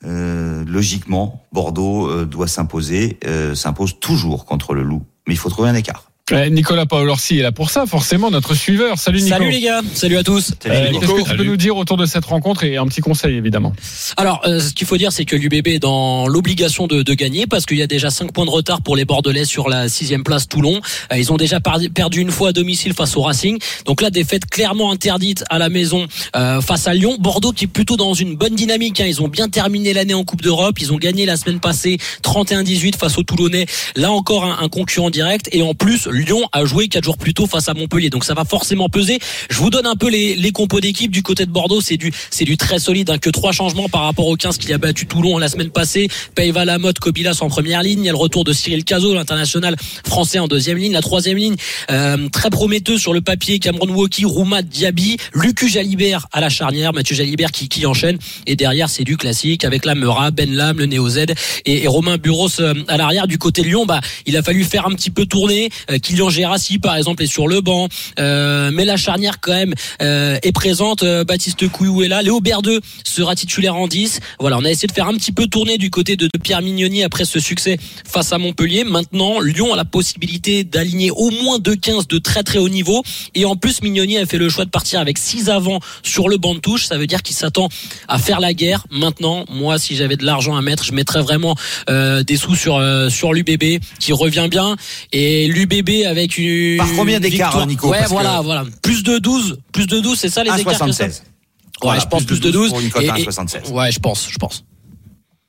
Euh, 0.04 0.64
logiquement, 0.66 1.46
Bordeaux 1.52 2.08
euh, 2.08 2.24
doit 2.24 2.48
s'imposer, 2.48 3.18
euh, 3.26 3.54
s'impose 3.54 4.00
toujours 4.00 4.46
contre 4.46 4.72
le 4.72 4.82
Loup, 4.82 5.04
mais 5.28 5.34
il 5.34 5.36
faut 5.36 5.50
trouver 5.50 5.68
un 5.68 5.74
écart. 5.74 6.09
Eh, 6.32 6.50
Nicolas 6.50 6.86
Paolorsi 6.86 7.38
est 7.38 7.42
là 7.42 7.52
pour 7.52 7.70
ça, 7.70 7.86
forcément, 7.86 8.30
notre 8.30 8.54
suiveur. 8.54 8.98
Salut 8.98 9.18
Nico. 9.20 9.30
Salut 9.36 9.50
les 9.50 9.60
gars, 9.60 9.80
salut 9.94 10.16
à 10.16 10.22
tous. 10.22 10.52
Euh, 10.66 10.90
Qu'est-ce 10.92 11.12
que 11.12 11.28
tu 11.30 11.36
peux 11.36 11.44
nous 11.44 11.56
dire 11.56 11.76
autour 11.76 11.96
de 11.96 12.06
cette 12.06 12.24
rencontre 12.24 12.64
et 12.64 12.76
un 12.76 12.86
petit 12.86 13.00
conseil 13.00 13.36
évidemment 13.36 13.72
Alors, 14.16 14.40
euh, 14.46 14.60
ce 14.60 14.72
qu'il 14.72 14.86
faut 14.86 14.96
dire, 14.96 15.10
c'est 15.12 15.24
que 15.24 15.34
l'UBB 15.36 15.66
est 15.68 15.78
dans 15.80 16.28
l'obligation 16.28 16.86
de, 16.86 17.02
de 17.02 17.14
gagner 17.14 17.46
parce 17.46 17.66
qu'il 17.66 17.78
y 17.78 17.82
a 17.82 17.86
déjà 17.86 18.10
5 18.10 18.32
points 18.32 18.44
de 18.44 18.50
retard 18.50 18.80
pour 18.82 18.96
les 18.96 19.04
Bordelais 19.04 19.44
sur 19.44 19.68
la 19.68 19.88
sixième 19.88 20.22
place 20.22 20.46
Toulon. 20.48 20.80
Euh, 21.12 21.18
ils 21.18 21.32
ont 21.32 21.36
déjà 21.36 21.58
perdu 21.60 22.20
une 22.20 22.30
fois 22.30 22.50
à 22.50 22.52
domicile 22.52 22.94
face 22.94 23.16
au 23.16 23.22
Racing. 23.22 23.58
Donc 23.86 24.00
là, 24.00 24.10
défaite 24.10 24.46
clairement 24.46 24.92
interdite 24.92 25.44
à 25.50 25.58
la 25.58 25.68
maison 25.68 26.06
euh, 26.36 26.60
face 26.60 26.86
à 26.86 26.94
Lyon. 26.94 27.16
Bordeaux 27.18 27.52
qui 27.52 27.64
est 27.64 27.68
plutôt 27.68 27.96
dans 27.96 28.14
une 28.14 28.36
bonne 28.36 28.54
dynamique. 28.54 29.00
hein. 29.00 29.06
Ils 29.06 29.20
ont 29.22 29.28
bien 29.28 29.48
terminé 29.48 29.92
l'année 29.92 30.14
en 30.14 30.24
Coupe 30.24 30.42
d'Europe. 30.42 30.76
Ils 30.80 30.92
ont 30.92 30.96
gagné 30.98 31.26
la 31.26 31.36
semaine 31.36 31.60
passée 31.60 31.98
31-18 32.22 32.96
face 32.96 33.18
aux 33.18 33.22
Toulonnais. 33.22 33.66
Là 33.96 34.10
encore 34.12 34.44
un, 34.44 34.58
un 34.62 34.68
concurrent 34.68 35.10
direct. 35.10 35.48
Et 35.52 35.62
en 35.62 35.74
plus, 35.74 36.06
Lyon 36.22 36.42
a 36.52 36.64
joué 36.64 36.88
quatre 36.88 37.04
jours 37.04 37.18
plus 37.18 37.34
tôt 37.34 37.46
face 37.46 37.68
à 37.68 37.74
Montpellier. 37.74 38.10
Donc 38.10 38.24
ça 38.24 38.34
va 38.34 38.44
forcément 38.44 38.88
peser. 38.88 39.18
Je 39.50 39.56
vous 39.58 39.70
donne 39.70 39.86
un 39.86 39.96
peu 39.96 40.08
les, 40.08 40.36
les 40.36 40.52
compos 40.52 40.80
d'équipe 40.80 41.10
du 41.10 41.22
côté 41.22 41.46
de 41.46 41.50
Bordeaux. 41.50 41.80
C'est 41.80 41.96
du 41.96 42.12
c'est 42.30 42.44
du 42.44 42.56
très 42.56 42.78
solide. 42.78 43.10
hein. 43.10 43.18
Que 43.18 43.30
trois 43.30 43.52
changements 43.52 43.88
par 43.88 44.02
rapport 44.02 44.26
aux 44.26 44.36
15 44.36 44.58
qui 44.58 44.72
a 44.72 44.78
battu 44.78 45.06
Toulon 45.06 45.38
la 45.38 45.48
semaine 45.48 45.70
passée. 45.70 46.08
Peiva 46.34 46.64
Lamotte, 46.64 46.98
Kobilas 46.98 47.38
en 47.40 47.48
première 47.48 47.82
ligne. 47.82 48.00
Il 48.00 48.06
y 48.06 48.08
a 48.08 48.12
le 48.12 48.18
retour 48.18 48.44
de 48.44 48.52
Cyril 48.52 48.84
Cazot, 48.84 49.14
l'international 49.14 49.76
français 50.06 50.38
en 50.38 50.48
deuxième 50.48 50.78
ligne. 50.78 50.92
La 50.92 51.02
troisième 51.02 51.36
ligne, 51.36 51.56
euh, 51.90 52.28
très 52.30 52.50
prometteuse 52.50 53.00
sur 53.00 53.12
le 53.12 53.20
papier. 53.20 53.58
Cameron 53.58 53.88
Woki, 53.88 54.24
Rouma 54.24 54.62
Diaby, 54.62 55.16
Lucu 55.34 55.68
Jalibert 55.68 56.26
à 56.32 56.40
la 56.40 56.48
charnière. 56.48 56.92
Mathieu 56.92 57.14
Jalibert 57.16 57.50
qui, 57.52 57.68
qui 57.68 57.86
enchaîne. 57.86 58.18
Et 58.46 58.56
derrière, 58.56 58.88
c'est 58.88 59.04
du 59.04 59.16
classique 59.16 59.64
avec 59.64 59.84
la 59.84 59.94
Meura, 59.94 60.30
Ben 60.30 60.52
Lam, 60.54 60.78
le 60.78 60.86
Néo 60.86 61.08
Z 61.08 61.18
et, 61.66 61.82
et 61.84 61.86
Romain 61.86 62.16
Buros 62.16 62.60
euh, 62.60 62.74
à 62.88 62.96
l'arrière. 62.96 63.26
Du 63.26 63.38
côté 63.38 63.62
de 63.62 63.66
Lyon, 63.68 63.86
bah, 63.86 64.00
il 64.26 64.36
a 64.36 64.42
fallu 64.42 64.64
faire 64.64 64.86
un 64.86 64.92
petit 64.94 65.10
peu 65.10 65.26
tourner. 65.26 65.70
Euh, 65.90 65.98
Kylian 66.10 66.28
Gérassi, 66.28 66.78
par 66.80 66.96
exemple, 66.96 67.22
est 67.22 67.28
sur 67.28 67.46
le 67.46 67.60
banc. 67.60 67.88
Euh, 68.18 68.72
mais 68.72 68.84
la 68.84 68.96
charnière, 68.96 69.38
quand 69.40 69.52
même, 69.52 69.74
euh, 70.02 70.38
est 70.42 70.50
présente. 70.50 71.04
Euh, 71.04 71.22
Baptiste 71.22 71.68
Couillou 71.68 72.02
est 72.02 72.08
là. 72.08 72.20
Léo 72.20 72.40
Berdeux 72.40 72.80
sera 73.04 73.36
titulaire 73.36 73.76
en 73.76 73.86
10. 73.86 74.18
Voilà, 74.40 74.58
on 74.58 74.64
a 74.64 74.70
essayé 74.70 74.88
de 74.88 74.92
faire 74.92 75.06
un 75.06 75.14
petit 75.14 75.30
peu 75.30 75.46
tourner 75.46 75.78
du 75.78 75.88
côté 75.88 76.16
de, 76.16 76.28
Pierre 76.42 76.62
Mignoni 76.62 77.04
après 77.04 77.24
ce 77.24 77.38
succès 77.38 77.78
face 78.04 78.32
à 78.32 78.38
Montpellier. 78.38 78.82
Maintenant, 78.82 79.40
Lyon 79.40 79.72
a 79.72 79.76
la 79.76 79.84
possibilité 79.84 80.64
d'aligner 80.64 81.12
au 81.12 81.30
moins 81.30 81.58
deux 81.60 81.76
15 81.76 82.08
de 82.08 82.18
très 82.18 82.42
très 82.42 82.58
haut 82.58 82.68
niveau. 82.68 83.04
Et 83.36 83.44
en 83.44 83.54
plus, 83.54 83.82
Mignoni 83.82 84.18
a 84.18 84.26
fait 84.26 84.38
le 84.38 84.48
choix 84.48 84.64
de 84.64 84.70
partir 84.70 84.98
avec 84.98 85.16
6 85.16 85.48
avant 85.48 85.78
sur 86.02 86.28
le 86.28 86.38
banc 86.38 86.54
de 86.54 86.60
touche. 86.60 86.86
Ça 86.86 86.98
veut 86.98 87.06
dire 87.06 87.22
qu'il 87.22 87.36
s'attend 87.36 87.68
à 88.08 88.18
faire 88.18 88.40
la 88.40 88.52
guerre. 88.52 88.84
Maintenant, 88.90 89.44
moi, 89.48 89.78
si 89.78 89.94
j'avais 89.94 90.16
de 90.16 90.24
l'argent 90.24 90.56
à 90.56 90.62
mettre, 90.62 90.82
je 90.82 90.92
mettrais 90.92 91.22
vraiment 91.22 91.54
des 91.88 92.36
sous 92.36 92.56
sur 92.56 92.82
sur 93.10 93.32
l'UBB 93.32 93.80
qui 94.00 94.12
revient 94.12 94.48
bien. 94.50 94.76
Et 95.12 95.46
l'UBB 95.46 95.89
avec 96.06 96.38
une 96.38 96.78
Par 96.78 96.88
combien 96.96 97.20
d'écart, 97.20 97.48
victoire- 97.50 97.66
Nico 97.66 97.88
Ouais, 97.90 98.04
voilà, 98.08 98.38
que- 98.38 98.44
voilà. 98.44 98.64
Plus 98.82 99.02
de 99.02 99.18
12, 99.18 99.58
plus 99.72 99.86
de 99.86 100.00
12, 100.00 100.18
c'est 100.18 100.28
ça 100.28 100.42
les 100.44 100.50
écarts. 100.50 100.72
1,76. 100.74 100.96
Christophe 100.96 101.26
Ouais, 101.26 101.76
Voilà, 101.82 102.00
je 102.00 102.06
pense 102.06 102.24
plus 102.24 102.40
de 102.40 102.50
12. 102.50 102.68
pour 102.70 102.80
une 102.80 102.90
cote 102.90 103.02
à 103.08 103.18
Et- 103.18 103.22
et- 103.22 103.24
1,76. 103.24 103.70
Ouais, 103.72 103.90
je 103.90 103.98
pense, 104.00 104.28
je 104.30 104.36
pense. 104.38 104.64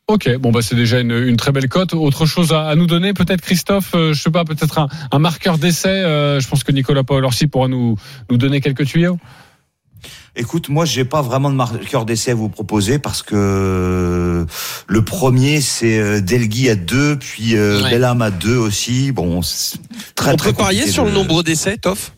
Ok, 0.08 0.30
bon 0.40 0.52
bah 0.52 0.62
c'est 0.62 0.76
déjà 0.76 1.00
une, 1.00 1.12
une 1.12 1.38
très 1.38 1.52
belle 1.54 1.70
cote. 1.70 1.94
Autre 1.94 2.26
chose 2.26 2.52
à, 2.52 2.68
à 2.68 2.76
nous 2.76 2.86
donner, 2.88 3.14
peut-être 3.14 3.40
Christophe, 3.42 3.92
euh, 3.96 4.14
je 4.14 4.22
sais 4.22 4.32
pas, 4.32 4.44
peut-être 4.44 4.78
un, 4.78 4.88
un 5.12 5.20
marqueur 5.20 5.58
d'essai. 5.58 5.88
euh, 5.90 6.40
je 6.42 6.48
pense 6.50 6.64
que 6.66 6.72
Nicolas 6.74 7.04
Paolorsi 7.04 7.48
pourra 7.48 7.70
nous 7.70 7.96
nous 8.30 8.38
donner 8.38 8.60
quelques 8.60 8.86
tuyaux. 8.86 9.18
Écoute, 10.36 10.70
moi, 10.70 10.86
j'ai 10.86 11.04
pas 11.04 11.22
vraiment 11.22 11.50
de 11.50 11.56
marqueur 11.56 12.06
d'essai 12.06 12.32
à 12.32 12.36
vous 12.36 12.48
proposer 12.48 13.00
parce 13.00 13.22
que 13.22 14.46
le 14.88 15.02
premier, 15.04 15.60
c'est 15.60 16.00
euh, 16.00 16.22
Delgui 16.22 16.70
à 16.70 16.76
2, 16.76 17.18
puis 17.20 17.58
euh, 17.58 17.82
Ouais. 17.84 17.90
Bellam 17.92 18.22
à 18.22 18.32
2 18.32 18.56
aussi. 18.56 19.12
Bon, 19.12 19.42
très, 20.16 20.32
On 20.32 20.36
très 20.38 20.52
peut 20.52 20.58
parier 20.58 20.88
sur 20.88 21.04
de- 21.04 21.10
le 21.10 21.14
nombre 21.16 21.44
d'essais, 21.44 21.78
Toff? 21.78 22.14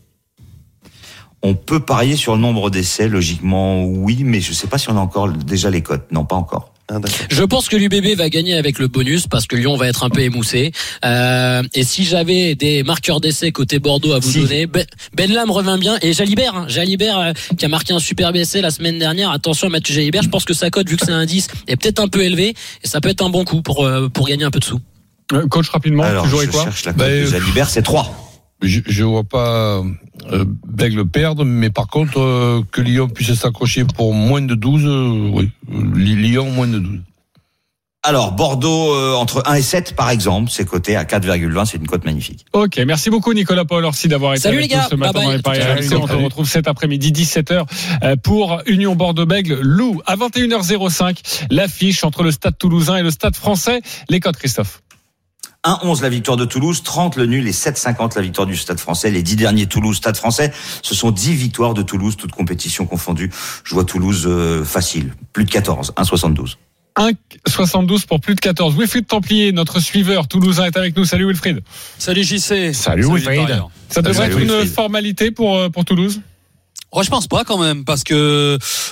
On 1.42 1.54
peut 1.54 1.80
parier 1.80 2.16
sur 2.16 2.36
le 2.36 2.40
nombre 2.40 2.70
d'essais, 2.70 3.08
logiquement, 3.08 3.84
oui, 3.84 4.22
mais 4.24 4.40
je 4.40 4.52
sais 4.52 4.66
pas 4.68 4.78
si 4.78 4.88
on 4.90 4.96
a 4.96 5.00
encore 5.00 5.28
déjà 5.28 5.68
les 5.68 5.82
cotes. 5.82 6.10
Non, 6.12 6.24
pas 6.24 6.36
encore. 6.36 6.72
Ah, 6.88 6.98
Je 7.30 7.42
pense 7.44 7.68
que 7.68 7.76
l'UBB 7.76 8.14
va 8.16 8.28
gagner 8.28 8.54
avec 8.54 8.78
le 8.78 8.88
bonus 8.88 9.26
parce 9.26 9.46
que 9.46 9.56
Lyon 9.56 9.76
va 9.76 9.88
être 9.88 10.04
un 10.04 10.10
peu 10.10 10.20
émoussé. 10.20 10.72
Euh, 11.04 11.62
et 11.72 11.82
si 11.82 12.04
j'avais 12.04 12.54
des 12.54 12.82
marqueurs 12.82 13.20
d'essai 13.20 13.52
côté 13.52 13.78
Bordeaux 13.78 14.12
à 14.12 14.18
vous 14.18 14.32
donner, 14.32 14.66
Ben, 14.66 14.84
ben 15.14 15.32
Lam 15.32 15.50
revient 15.50 15.78
bien 15.80 15.96
et 16.02 16.12
Jalibert, 16.12 16.54
hein, 16.54 16.66
Jalibert 16.68 17.18
euh, 17.18 17.32
qui 17.56 17.64
a 17.64 17.68
marqué 17.68 17.94
un 17.94 17.98
superbe 17.98 18.36
essai 18.36 18.60
la 18.60 18.70
semaine 18.70 18.98
dernière. 18.98 19.30
Attention 19.30 19.68
à 19.68 19.70
Mathieu 19.70 19.94
Jalibert, 19.94 20.22
je 20.22 20.28
pense 20.28 20.44
que 20.44 20.52
sa 20.52 20.68
cote 20.68 20.88
vu 20.88 20.96
que 20.98 21.06
c'est 21.06 21.12
un 21.12 21.24
10 21.24 21.48
est 21.68 21.76
peut-être 21.76 22.00
un 22.00 22.08
peu 22.08 22.22
élevé 22.22 22.54
et 22.82 22.86
ça 22.88 23.00
peut 23.00 23.08
être 23.08 23.24
un 23.24 23.30
bon 23.30 23.44
coup 23.44 23.62
pour 23.62 23.86
euh, 23.86 24.08
pour 24.08 24.28
gagner 24.28 24.44
un 24.44 24.50
peu 24.50 24.60
de 24.60 24.64
sous. 24.64 24.80
Euh, 25.32 25.46
coach 25.46 25.70
rapidement, 25.70 26.02
Alors, 26.02 26.24
tu 26.24 26.30
jouerais 26.30 26.46
je 26.46 26.50
quoi 26.50 26.64
cherche 26.64 26.84
la 26.84 26.92
cote 26.92 27.08
de 27.08 27.24
Jalibert, 27.24 27.70
c'est 27.70 27.82
3. 27.82 28.23
Je, 28.66 28.80
je 28.86 29.04
vois 29.04 29.24
pas 29.24 29.82
euh, 30.32 30.44
Bègle 30.66 31.06
perdre, 31.06 31.44
mais 31.44 31.70
par 31.70 31.88
contre, 31.88 32.20
euh, 32.20 32.62
que 32.70 32.80
Lyon 32.80 33.08
puisse 33.08 33.32
s'accrocher 33.34 33.84
pour 33.84 34.14
moins 34.14 34.42
de 34.42 34.54
12, 34.54 34.84
euh, 34.86 35.30
oui. 35.32 35.50
Lyon, 35.70 36.50
moins 36.50 36.68
de 36.68 36.78
12. 36.78 37.00
Alors, 38.06 38.32
Bordeaux, 38.32 38.92
euh, 38.92 39.14
entre 39.14 39.42
1 39.46 39.54
et 39.54 39.62
7, 39.62 39.96
par 39.96 40.10
exemple, 40.10 40.50
c'est 40.50 40.66
coté 40.66 40.94
à 40.94 41.04
4,20, 41.04 41.64
c'est 41.64 41.78
une 41.78 41.86
cote 41.86 42.04
magnifique. 42.04 42.44
Ok, 42.52 42.78
merci 42.86 43.08
beaucoup 43.08 43.32
Nicolas 43.32 43.64
Paolorsi 43.64 44.08
d'avoir 44.08 44.34
été 44.34 44.42
Salut 44.42 44.58
avec 44.58 44.70
les 44.72 44.76
nous 44.76 44.82
ce 44.90 44.94
matin 44.94 45.12
bye 45.20 45.40
dans 45.40 45.50
bye, 45.50 45.80
les. 45.80 45.94
On 45.96 46.06
se 46.06 46.12
retrouve 46.12 46.46
cet 46.46 46.68
après-midi 46.68 47.12
17h 47.12 47.64
euh, 48.02 48.16
pour 48.16 48.60
Union 48.66 48.94
Bordeaux-Bègle 48.94 49.58
Loup 49.62 50.02
à 50.04 50.16
21h05. 50.16 51.46
L'affiche 51.50 52.04
entre 52.04 52.22
le 52.22 52.30
Stade 52.30 52.58
Toulousain 52.58 52.96
et 52.96 53.02
le 53.02 53.10
Stade 53.10 53.36
Français. 53.36 53.80
Les 54.10 54.20
codes, 54.20 54.36
Christophe. 54.36 54.82
1-11 55.64 56.02
la 56.02 56.08
victoire 56.08 56.36
de 56.36 56.44
Toulouse, 56.44 56.82
30 56.82 57.16
le 57.16 57.26
nul 57.26 57.48
et 57.48 57.52
7-50 57.52 58.16
la 58.16 58.22
victoire 58.22 58.46
du 58.46 58.56
Stade 58.56 58.78
français. 58.78 59.10
Les 59.10 59.22
10 59.22 59.36
derniers 59.36 59.66
Toulouse 59.66 59.96
Stade 59.96 60.16
français, 60.16 60.52
ce 60.82 60.94
sont 60.94 61.10
10 61.10 61.34
victoires 61.34 61.74
de 61.74 61.82
Toulouse, 61.82 62.16
toutes 62.16 62.32
compétitions 62.32 62.86
confondues. 62.86 63.30
Je 63.64 63.74
vois 63.74 63.84
Toulouse 63.84 64.24
euh, 64.26 64.64
facile, 64.64 65.14
plus 65.32 65.44
de 65.44 65.50
14, 65.50 65.94
1,72. 65.96 66.56
1,72 66.96 68.06
pour 68.06 68.20
plus 68.20 68.34
de 68.34 68.40
14. 68.40 68.76
Wilfried 68.76 69.06
Templier, 69.06 69.52
notre 69.52 69.80
suiveur 69.80 70.28
toulousain, 70.28 70.66
est 70.66 70.76
avec 70.76 70.96
nous. 70.96 71.04
Salut 71.04 71.26
Wilfried. 71.26 71.60
Salut 71.98 72.22
JC. 72.22 72.72
Salut, 72.72 73.04
Wilfried. 73.04 73.62
Ça 73.88 74.02
devrait 74.02 74.26
être 74.26 74.38
une 74.38 74.66
formalité 74.66 75.30
pour, 75.30 75.58
euh, 75.58 75.68
pour 75.70 75.84
Toulouse? 75.84 76.20
Ouais, 76.94 77.02
je 77.02 77.10
pense 77.10 77.26
pas 77.26 77.42
quand 77.42 77.58
même 77.58 77.84
parce 77.84 78.04
que 78.04 78.14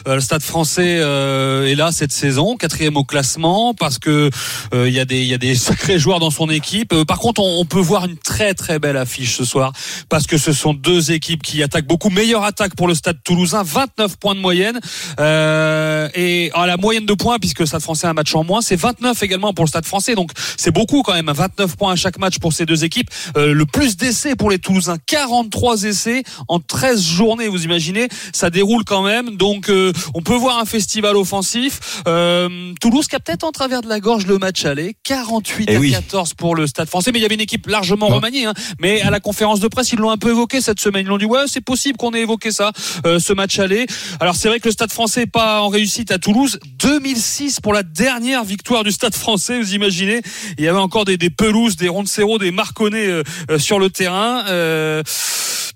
euh, 0.08 0.14
le 0.16 0.20
Stade 0.20 0.42
Français 0.42 0.98
euh, 1.00 1.68
est 1.68 1.76
là 1.76 1.92
cette 1.92 2.10
saison, 2.10 2.56
quatrième 2.56 2.96
au 2.96 3.04
classement, 3.04 3.74
parce 3.74 4.00
que 4.00 4.28
euh, 4.74 4.88
il 4.88 4.94
y 4.94 4.98
a 4.98 5.04
des 5.04 5.22
y 5.22 5.34
a 5.34 5.38
des 5.38 5.54
sacrés 5.68 6.00
joueurs 6.00 6.18
dans 6.18 6.32
son 6.32 6.50
équipe. 6.50 6.92
Euh, 6.92 7.04
par 7.04 7.20
contre, 7.20 7.40
on, 7.40 7.60
on 7.60 7.64
peut 7.64 7.78
voir 7.78 8.06
une 8.06 8.16
très 8.16 8.54
très 8.54 8.80
belle 8.80 8.96
affiche 8.96 9.36
ce 9.36 9.44
soir 9.44 9.72
parce 10.08 10.26
que 10.26 10.36
ce 10.36 10.52
sont 10.52 10.74
deux 10.74 11.12
équipes 11.12 11.44
qui 11.44 11.62
attaquent 11.62 11.86
beaucoup. 11.86 12.10
Meilleure 12.10 12.42
attaque 12.42 12.74
pour 12.74 12.88
le 12.88 12.96
Stade 12.96 13.18
Toulousain, 13.22 13.62
29 13.62 14.16
points 14.16 14.34
de 14.34 14.40
moyenne 14.40 14.80
euh, 15.20 16.08
et 16.16 16.50
à 16.54 16.66
la 16.66 16.78
moyenne 16.78 17.06
de 17.06 17.14
points 17.14 17.38
puisque 17.38 17.60
le 17.60 17.66
Stade 17.66 17.82
Français 17.82 18.08
a 18.08 18.10
un 18.10 18.14
match 18.14 18.34
en 18.34 18.42
moins, 18.42 18.62
c'est 18.62 18.74
29 18.74 19.22
également 19.22 19.52
pour 19.52 19.64
le 19.64 19.68
Stade 19.68 19.86
Français. 19.86 20.16
Donc 20.16 20.32
c'est 20.56 20.72
beaucoup 20.72 21.02
quand 21.02 21.14
même, 21.14 21.30
29 21.30 21.76
points 21.76 21.92
à 21.92 21.96
chaque 21.96 22.18
match 22.18 22.40
pour 22.40 22.52
ces 22.52 22.66
deux 22.66 22.82
équipes. 22.82 23.10
Le 23.36 23.64
plus 23.64 23.96
d'essais 23.96 24.34
pour 24.34 24.50
les 24.50 24.58
Toulousains, 24.58 24.96
43 25.06 25.84
essais 25.84 26.24
en 26.48 26.58
13 26.58 27.00
journées. 27.00 27.46
Vous 27.46 27.62
imaginez, 27.62 27.91
ça 28.32 28.50
déroule 28.50 28.84
quand 28.84 29.02
même. 29.02 29.36
Donc 29.36 29.68
euh, 29.68 29.92
on 30.14 30.22
peut 30.22 30.34
voir 30.34 30.58
un 30.58 30.64
festival 30.64 31.16
offensif. 31.16 32.02
Euh, 32.08 32.72
Toulouse 32.80 33.06
qui 33.08 33.16
a 33.16 33.20
peut-être 33.20 33.44
en 33.44 33.52
travers 33.52 33.82
de 33.82 33.88
la 33.88 34.00
gorge 34.00 34.26
le 34.26 34.38
match 34.38 34.64
aller, 34.64 34.96
48 35.04 35.66
Eh 35.70 35.76
à 35.76 35.78
oui. 35.80 35.90
14 35.92 36.34
pour 36.34 36.54
le 36.56 36.66
Stade 36.66 36.88
Français. 36.88 37.10
Mais 37.12 37.18
il 37.18 37.22
y 37.22 37.24
avait 37.24 37.34
une 37.34 37.40
équipe 37.40 37.66
largement 37.66 38.08
remaniée. 38.08 38.46
hein. 38.46 38.54
Mais 38.80 39.00
à 39.02 39.10
la 39.10 39.20
conférence 39.20 39.60
de 39.60 39.68
presse, 39.68 39.92
ils 39.92 39.98
l'ont 39.98 40.10
un 40.10 40.18
peu 40.18 40.30
évoqué 40.30 40.60
cette 40.60 40.80
semaine. 40.80 41.06
Ils 41.06 41.08
l'ont 41.08 41.18
dit 41.18 41.24
ouais, 41.26 41.44
c'est 41.46 41.60
possible 41.60 41.96
qu'on 41.96 42.12
ait 42.12 42.20
évoqué 42.22 42.50
ça, 42.50 42.72
euh, 43.06 43.18
ce 43.18 43.32
match 43.32 43.58
aller. 43.58 43.86
Alors 44.20 44.34
c'est 44.36 44.48
vrai 44.48 44.60
que 44.60 44.68
le 44.68 44.72
Stade 44.72 44.92
Français 44.92 45.22
est 45.22 45.26
pas 45.26 45.62
en 45.62 45.68
réussite 45.68 46.10
à 46.10 46.18
Toulouse. 46.18 46.58
2006 46.78 47.60
pour 47.60 47.72
la 47.72 47.82
dernière 47.82 48.44
victoire 48.44 48.84
du 48.84 48.92
Stade 48.92 49.14
Français. 49.14 49.58
Vous 49.60 49.74
imaginez 49.74 50.20
Il 50.58 50.64
y 50.64 50.68
avait 50.68 50.78
encore 50.78 51.04
des, 51.04 51.16
des 51.16 51.30
pelouses, 51.30 51.76
des 51.76 51.88
Roncero, 51.88 52.38
des 52.38 52.50
Marconnais 52.50 53.06
euh, 53.06 53.22
euh, 53.50 53.58
sur 53.58 53.78
le 53.78 53.90
terrain. 53.90 54.44
Euh, 54.48 55.02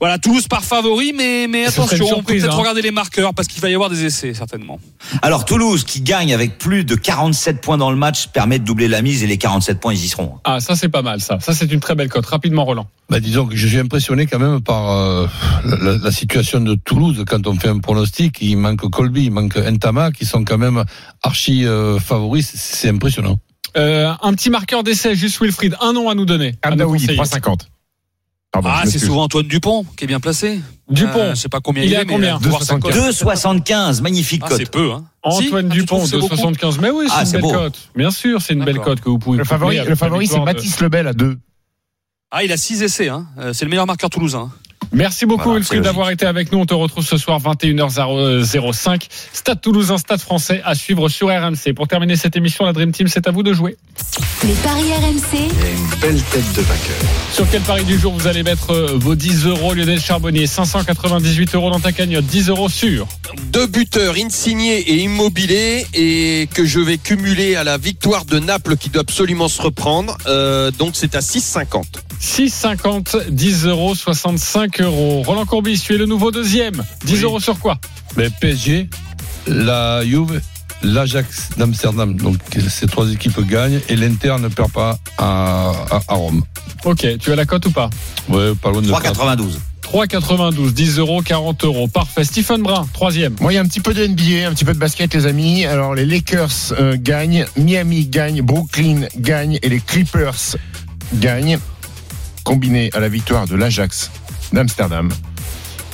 voilà, 0.00 0.18
Toulouse 0.18 0.46
par 0.48 0.64
favori, 0.64 1.12
mais, 1.14 1.64
attention, 1.66 2.06
on 2.16 2.22
peut 2.22 2.34
peut-être 2.34 2.52
hein. 2.52 2.56
regarder 2.56 2.82
les 2.82 2.90
marqueurs 2.90 3.34
parce 3.34 3.48
qu'il 3.48 3.62
va 3.62 3.70
y 3.70 3.74
avoir 3.74 3.90
des 3.90 4.04
essais 4.04 4.34
certainement. 4.34 4.78
Alors 5.22 5.44
Toulouse 5.44 5.84
qui 5.84 6.00
gagne 6.00 6.34
avec 6.34 6.58
plus 6.58 6.84
de 6.84 6.94
47 6.94 7.60
points 7.60 7.78
dans 7.78 7.90
le 7.90 7.96
match 7.96 8.28
permet 8.28 8.58
de 8.58 8.64
doubler 8.64 8.88
la 8.88 9.02
mise 9.02 9.22
et 9.22 9.26
les 9.26 9.38
47 9.38 9.80
points 9.80 9.94
ils 9.94 10.04
y 10.04 10.08
seront. 10.08 10.34
Ah, 10.44 10.60
ça 10.60 10.76
c'est 10.76 10.88
pas 10.88 11.02
mal 11.02 11.20
ça. 11.20 11.38
Ça 11.40 11.54
c'est 11.54 11.70
une 11.72 11.80
très 11.80 11.94
belle 11.94 12.08
cote. 12.08 12.26
Rapidement, 12.26 12.64
Roland. 12.64 12.86
Bah, 13.08 13.20
disons 13.20 13.46
que 13.46 13.54
je 13.56 13.66
suis 13.68 13.78
impressionné 13.78 14.26
quand 14.26 14.38
même 14.38 14.60
par 14.60 14.90
euh, 14.90 15.26
la, 15.64 15.96
la 15.98 16.10
situation 16.10 16.60
de 16.60 16.74
Toulouse 16.74 17.24
quand 17.26 17.46
on 17.46 17.54
fait 17.54 17.68
un 17.68 17.78
pronostic. 17.78 18.38
Il 18.40 18.56
manque 18.56 18.88
Colby, 18.90 19.24
il 19.26 19.30
manque 19.30 19.56
Entama 19.56 20.10
qui 20.12 20.24
sont 20.24 20.44
quand 20.44 20.58
même 20.58 20.84
archi 21.22 21.64
euh, 21.64 21.98
favoris. 21.98 22.50
C'est- 22.54 22.88
impressionnant. 22.88 23.38
Euh, 23.76 24.12
un 24.22 24.32
petit 24.34 24.48
marqueur 24.50 24.82
d'essai, 24.82 25.14
juste 25.14 25.40
Wilfried. 25.40 25.76
Un 25.80 25.92
nom 25.92 26.08
à 26.08 26.14
nous 26.14 26.24
donner. 26.24 26.54
à 26.62 26.68
nous 26.70 26.74
Amdaoui, 26.74 26.98
conseiller. 27.00 27.18
3,50. 27.20 27.60
Pardon, 28.52 28.70
ah, 28.72 28.82
c'est 28.86 28.98
souvent 28.98 29.24
Antoine 29.24 29.46
Dupont 29.46 29.84
qui 29.96 30.04
est 30.04 30.06
bien 30.06 30.20
placé. 30.20 30.60
Dupont. 30.88 31.18
Euh, 31.18 31.30
je 31.34 31.40
sais 31.40 31.48
pas 31.48 31.60
combien 31.60 31.82
Il 31.82 31.90
il, 31.90 31.92
est 31.92 31.96
à 31.96 32.04
mais 32.04 32.12
combien 32.14 32.38
voir 32.38 32.62
sa 32.62 32.78
cote. 32.78 32.94
2,75, 32.94 34.00
magnifique 34.00 34.42
Ah, 34.44 34.48
cote. 34.48 34.58
c'est 34.58 34.70
peu, 34.70 34.92
hein. 34.92 35.04
Antoine 35.22 35.68
Ah, 35.70 35.74
Dupont, 35.74 35.96
trouves 35.98 36.08
c'est 36.08 36.18
beaucoup 36.18 36.36
2,75. 36.36 36.78
Mais 36.80 36.90
oui, 36.90 37.06
c'est 37.08 37.14
Ah, 37.16 37.24
une 37.24 37.32
belle 37.32 37.40
beau. 37.42 37.52
cote. 37.52 37.90
Bien 37.96 38.10
sûr, 38.10 38.40
c'est 38.40 38.54
une 38.54 38.64
belle 38.64 38.78
cote 38.78 39.00
que 39.00 39.08
vous 39.10 39.18
pouvez 39.18 39.38
Le 39.38 39.44
favori, 39.44 39.78
le 39.84 39.94
favori 39.94 40.26
c'est 40.26 40.38
Baptiste 40.40 40.80
Lebel 40.80 41.06
à 41.08 41.12
2. 41.12 41.36
Ah, 42.30 42.44
il 42.44 42.52
a 42.52 42.56
6 42.56 42.82
essais. 42.82 43.08
Hein. 43.08 43.26
Euh, 43.38 43.52
C'est 43.52 43.64
le 43.64 43.68
meilleur 43.70 43.86
marqueur 43.86 44.10
toulousain. 44.10 44.50
Merci 44.92 45.26
beaucoup, 45.26 45.44
Voilà, 45.44 45.58
Wilfried, 45.58 45.82
c'est 45.82 45.84
d'avoir 45.84 46.10
été 46.10 46.26
avec 46.26 46.52
nous. 46.52 46.58
On 46.58 46.66
te 46.66 46.74
retrouve 46.74 47.04
ce 47.04 47.16
soir 47.16 47.40
21h05. 47.40 49.06
Stade 49.32 49.60
Toulousain, 49.60 49.98
Stade 49.98 50.20
Français 50.20 50.62
à 50.64 50.74
suivre 50.74 51.08
sur 51.08 51.28
RMC. 51.28 51.74
Pour 51.74 51.88
terminer 51.88 52.16
cette 52.16 52.36
émission, 52.36 52.64
la 52.64 52.72
Dream 52.72 52.92
Team, 52.92 53.08
c'est 53.08 53.26
à 53.26 53.30
vous 53.30 53.42
de 53.42 53.52
jouer. 53.52 53.76
Les 54.44 54.54
paris 54.54 54.92
RMC. 54.92 55.34
Il 55.34 55.38
y 55.38 55.66
a 55.66 55.70
une 55.70 56.00
belle 56.00 56.22
tête 56.22 56.52
de 56.54 56.62
vainqueur. 56.62 56.96
Sur 57.32 57.48
quel 57.50 57.62
pari 57.62 57.84
du 57.84 57.98
jour 57.98 58.12
vous 58.12 58.26
allez 58.26 58.42
mettre 58.42 58.70
euh, 58.70 58.96
vos 58.96 59.14
10 59.14 59.46
euros 59.46 59.74
Lionel 59.74 60.00
Charbonnier? 60.00 60.46
598 60.46 61.54
euros 61.54 61.70
dans 61.70 61.80
ta 61.80 61.92
cagnotte, 61.92 62.24
10 62.26 62.48
euros 62.48 62.68
sur. 62.68 63.06
Deux 63.52 63.66
buteurs, 63.66 64.14
Insigné 64.16 64.78
et 64.78 64.96
Immobilier, 64.96 65.86
et 65.94 66.48
que 66.54 66.64
je 66.64 66.80
vais 66.80 66.98
cumuler 66.98 67.56
à 67.56 67.64
la 67.64 67.76
victoire 67.78 68.24
de 68.24 68.38
Naples 68.38 68.76
qui 68.76 68.90
doit 68.90 69.02
absolument 69.02 69.48
se 69.48 69.60
reprendre. 69.60 70.16
Euh, 70.26 70.70
donc 70.70 70.92
c'est 70.94 71.14
à 71.14 71.20
6,50. 71.20 71.84
6,50, 72.20 73.30
10 73.30 73.66
euros, 73.66 73.94
65 73.94 74.80
euros. 74.80 75.22
Roland 75.24 75.46
Courbis, 75.46 75.80
tu 75.80 75.94
es 75.94 75.98
le 75.98 76.06
nouveau 76.06 76.30
deuxième. 76.30 76.82
10 77.04 77.22
euros 77.22 77.40
sur 77.40 77.58
quoi? 77.58 77.78
Mais 78.16 78.28
PSG, 78.30 78.88
la 79.46 80.04
Juve, 80.04 80.40
l'Ajax 80.82 81.50
d'Amsterdam. 81.56 82.14
Donc 82.16 82.36
ces 82.68 82.86
trois 82.86 83.10
équipes 83.10 83.40
gagnent 83.48 83.80
et 83.88 83.96
l'Inter 83.96 84.36
ne 84.40 84.48
perd 84.48 84.70
pas 84.72 84.98
à, 85.18 85.72
à- 85.90 86.00
à 86.08 86.14
Rome. 86.14 86.42
Ok, 86.84 87.06
tu 87.18 87.32
as 87.32 87.36
la 87.36 87.44
cote 87.46 87.66
ou 87.66 87.70
pas? 87.70 87.90
Ouais, 88.28 88.54
pas 88.54 88.70
loin 88.70 88.82
de 88.82 88.88
3,92. 88.88 89.58
3,92, 89.82 90.72
10 90.72 90.98
euros, 90.98 91.22
40 91.22 91.62
euros. 91.64 91.86
Parfait. 91.86 92.24
Stephen 92.24 92.62
Brun, 92.62 92.86
troisième. 92.92 93.36
Moi, 93.40 93.52
il 93.52 93.54
y 93.54 93.58
a 93.58 93.60
un 93.62 93.66
petit 93.66 93.80
peu 93.80 93.94
de 93.94 94.04
NBA, 94.04 94.48
un 94.48 94.52
petit 94.52 94.64
peu 94.64 94.74
de 94.74 94.78
basket, 94.78 95.14
les 95.14 95.26
amis. 95.26 95.64
Alors, 95.64 95.94
les 95.94 96.04
Lakers 96.04 96.50
euh, 96.72 96.96
gagnent, 96.98 97.46
Miami 97.56 98.06
gagne, 98.06 98.42
Brooklyn 98.42 99.02
gagne 99.16 99.58
et 99.62 99.68
les 99.68 99.78
Clippers 99.80 100.56
gagnent. 101.14 101.58
Combiné 102.46 102.90
à 102.92 103.00
la 103.00 103.08
victoire 103.08 103.48
de 103.48 103.56
l'Ajax 103.56 104.12
d'Amsterdam 104.52 105.10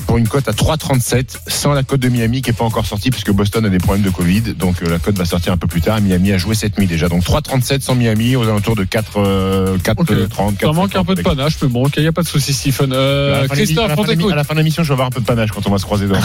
pour 0.06 0.18
une 0.18 0.28
cote 0.28 0.46
à 0.48 0.52
3,37 0.52 1.38
sans 1.46 1.72
la 1.72 1.82
cote 1.82 2.00
de 2.00 2.10
Miami 2.10 2.42
qui 2.42 2.50
n'est 2.50 2.54
pas 2.54 2.66
encore 2.66 2.84
sortie 2.84 3.10
puisque 3.10 3.30
Boston 3.30 3.64
a 3.64 3.70
des 3.70 3.78
problèmes 3.78 4.04
de 4.04 4.10
Covid. 4.10 4.42
Donc, 4.52 4.82
euh, 4.82 4.90
la 4.90 4.98
cote 4.98 5.16
va 5.16 5.24
sortir 5.24 5.54
un 5.54 5.56
peu 5.56 5.66
plus 5.66 5.80
tard. 5.80 6.02
Miami 6.02 6.30
a 6.30 6.36
joué 6.36 6.54
cette 6.54 6.78
nuit 6.78 6.86
déjà. 6.86 7.08
Donc, 7.08 7.22
3,37 7.22 7.80
sans 7.80 7.94
Miami 7.94 8.36
aux 8.36 8.42
alentours 8.42 8.76
de 8.76 8.84
4, 8.84 9.12
euh, 9.16 9.78
4,30. 9.78 10.60
Ça 10.60 10.72
manque 10.72 10.94
un 10.94 11.04
peu 11.04 11.14
de 11.14 11.22
panache, 11.22 11.54
mais 11.62 11.68
bon, 11.68 11.88
il 11.96 12.02
n'y 12.02 12.08
a 12.08 12.12
pas 12.12 12.22
de 12.22 12.28
souci, 12.28 12.52
Stephen. 12.52 12.92
Euh, 12.92 13.48
Christophe, 13.48 13.92
on 13.96 14.04
t'écoute. 14.04 14.32
à 14.32 14.36
la 14.36 14.44
fin 14.44 14.52
de 14.52 14.58
l'émission, 14.58 14.82
je 14.82 14.88
vais 14.88 14.92
avoir 14.92 15.06
un 15.06 15.10
peu 15.10 15.20
de 15.22 15.26
panache 15.26 15.52
quand 15.52 15.66
on 15.66 15.70
va 15.70 15.78
se 15.78 15.86
croiser 15.86 16.06
dans 16.06 16.20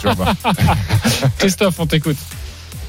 tu 0.00 0.06
vas 0.06 0.14
voir. 0.14 0.34
Christophe, 1.38 1.78
on 1.78 1.86
t'écoute. 1.86 2.16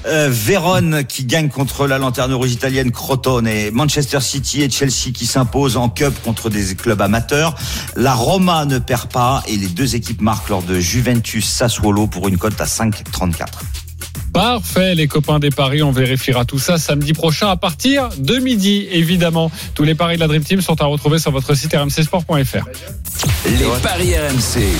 Euh, 0.08 0.30
Vérone 0.32 1.03
qui 1.03 1.26
gagne 1.26 1.49
contre 1.49 1.86
la 1.86 1.97
lanterne 1.97 2.34
rouge 2.34 2.51
italienne 2.51 2.91
Crotone 2.91 3.47
et 3.47 3.72
Manchester 3.72 4.22
City 4.22 4.62
et 4.62 4.70
Chelsea 4.70 5.12
qui 5.14 5.26
s'imposent 5.26 5.76
en 5.76 5.89
cup 5.89 6.14
contre 6.24 6.49
des 6.49 6.76
clubs 6.76 7.01
amateurs. 7.01 7.55
La 7.95 8.14
Roma 8.14 8.66
ne 8.66 8.80
perd 8.80 9.10
pas 9.12 9.43
et 9.47 9.58
les 9.58 9.68
deux 9.68 9.95
équipes 9.95 10.22
marquent 10.22 10.49
lors 10.49 10.64
de 10.64 10.80
Juventus 10.80 11.45
Sassuolo 11.45 12.08
pour 12.08 12.28
une 12.30 12.38
cote 12.38 12.60
à 12.62 12.66
5,34. 12.66 13.47
Parfait, 14.34 14.95
les 14.95 15.08
copains 15.08 15.39
des 15.39 15.49
paris, 15.49 15.82
on 15.82 15.91
vérifiera 15.91 16.45
tout 16.45 16.60
ça 16.60 16.78
samedi 16.78 17.14
prochain 17.14 17.49
à 17.49 17.58
partir 17.58 18.10
de 18.18 18.38
midi, 18.38 18.88
évidemment. 18.91 19.51
Tous 19.74 19.84
les 19.84 19.95
paris 19.95 20.16
de 20.16 20.22
la 20.22 20.28
Dream 20.28 20.43
Team 20.43 20.62
sont 20.62 20.80
à 20.82 20.86
retrouver 20.86 21.20
sur 21.20 21.32
votre 21.32 21.55
site 21.55 21.76
rmcsport.fr. 21.76 22.66
Les 23.45 23.66
paris 23.82 24.14
RMC. 24.16 24.68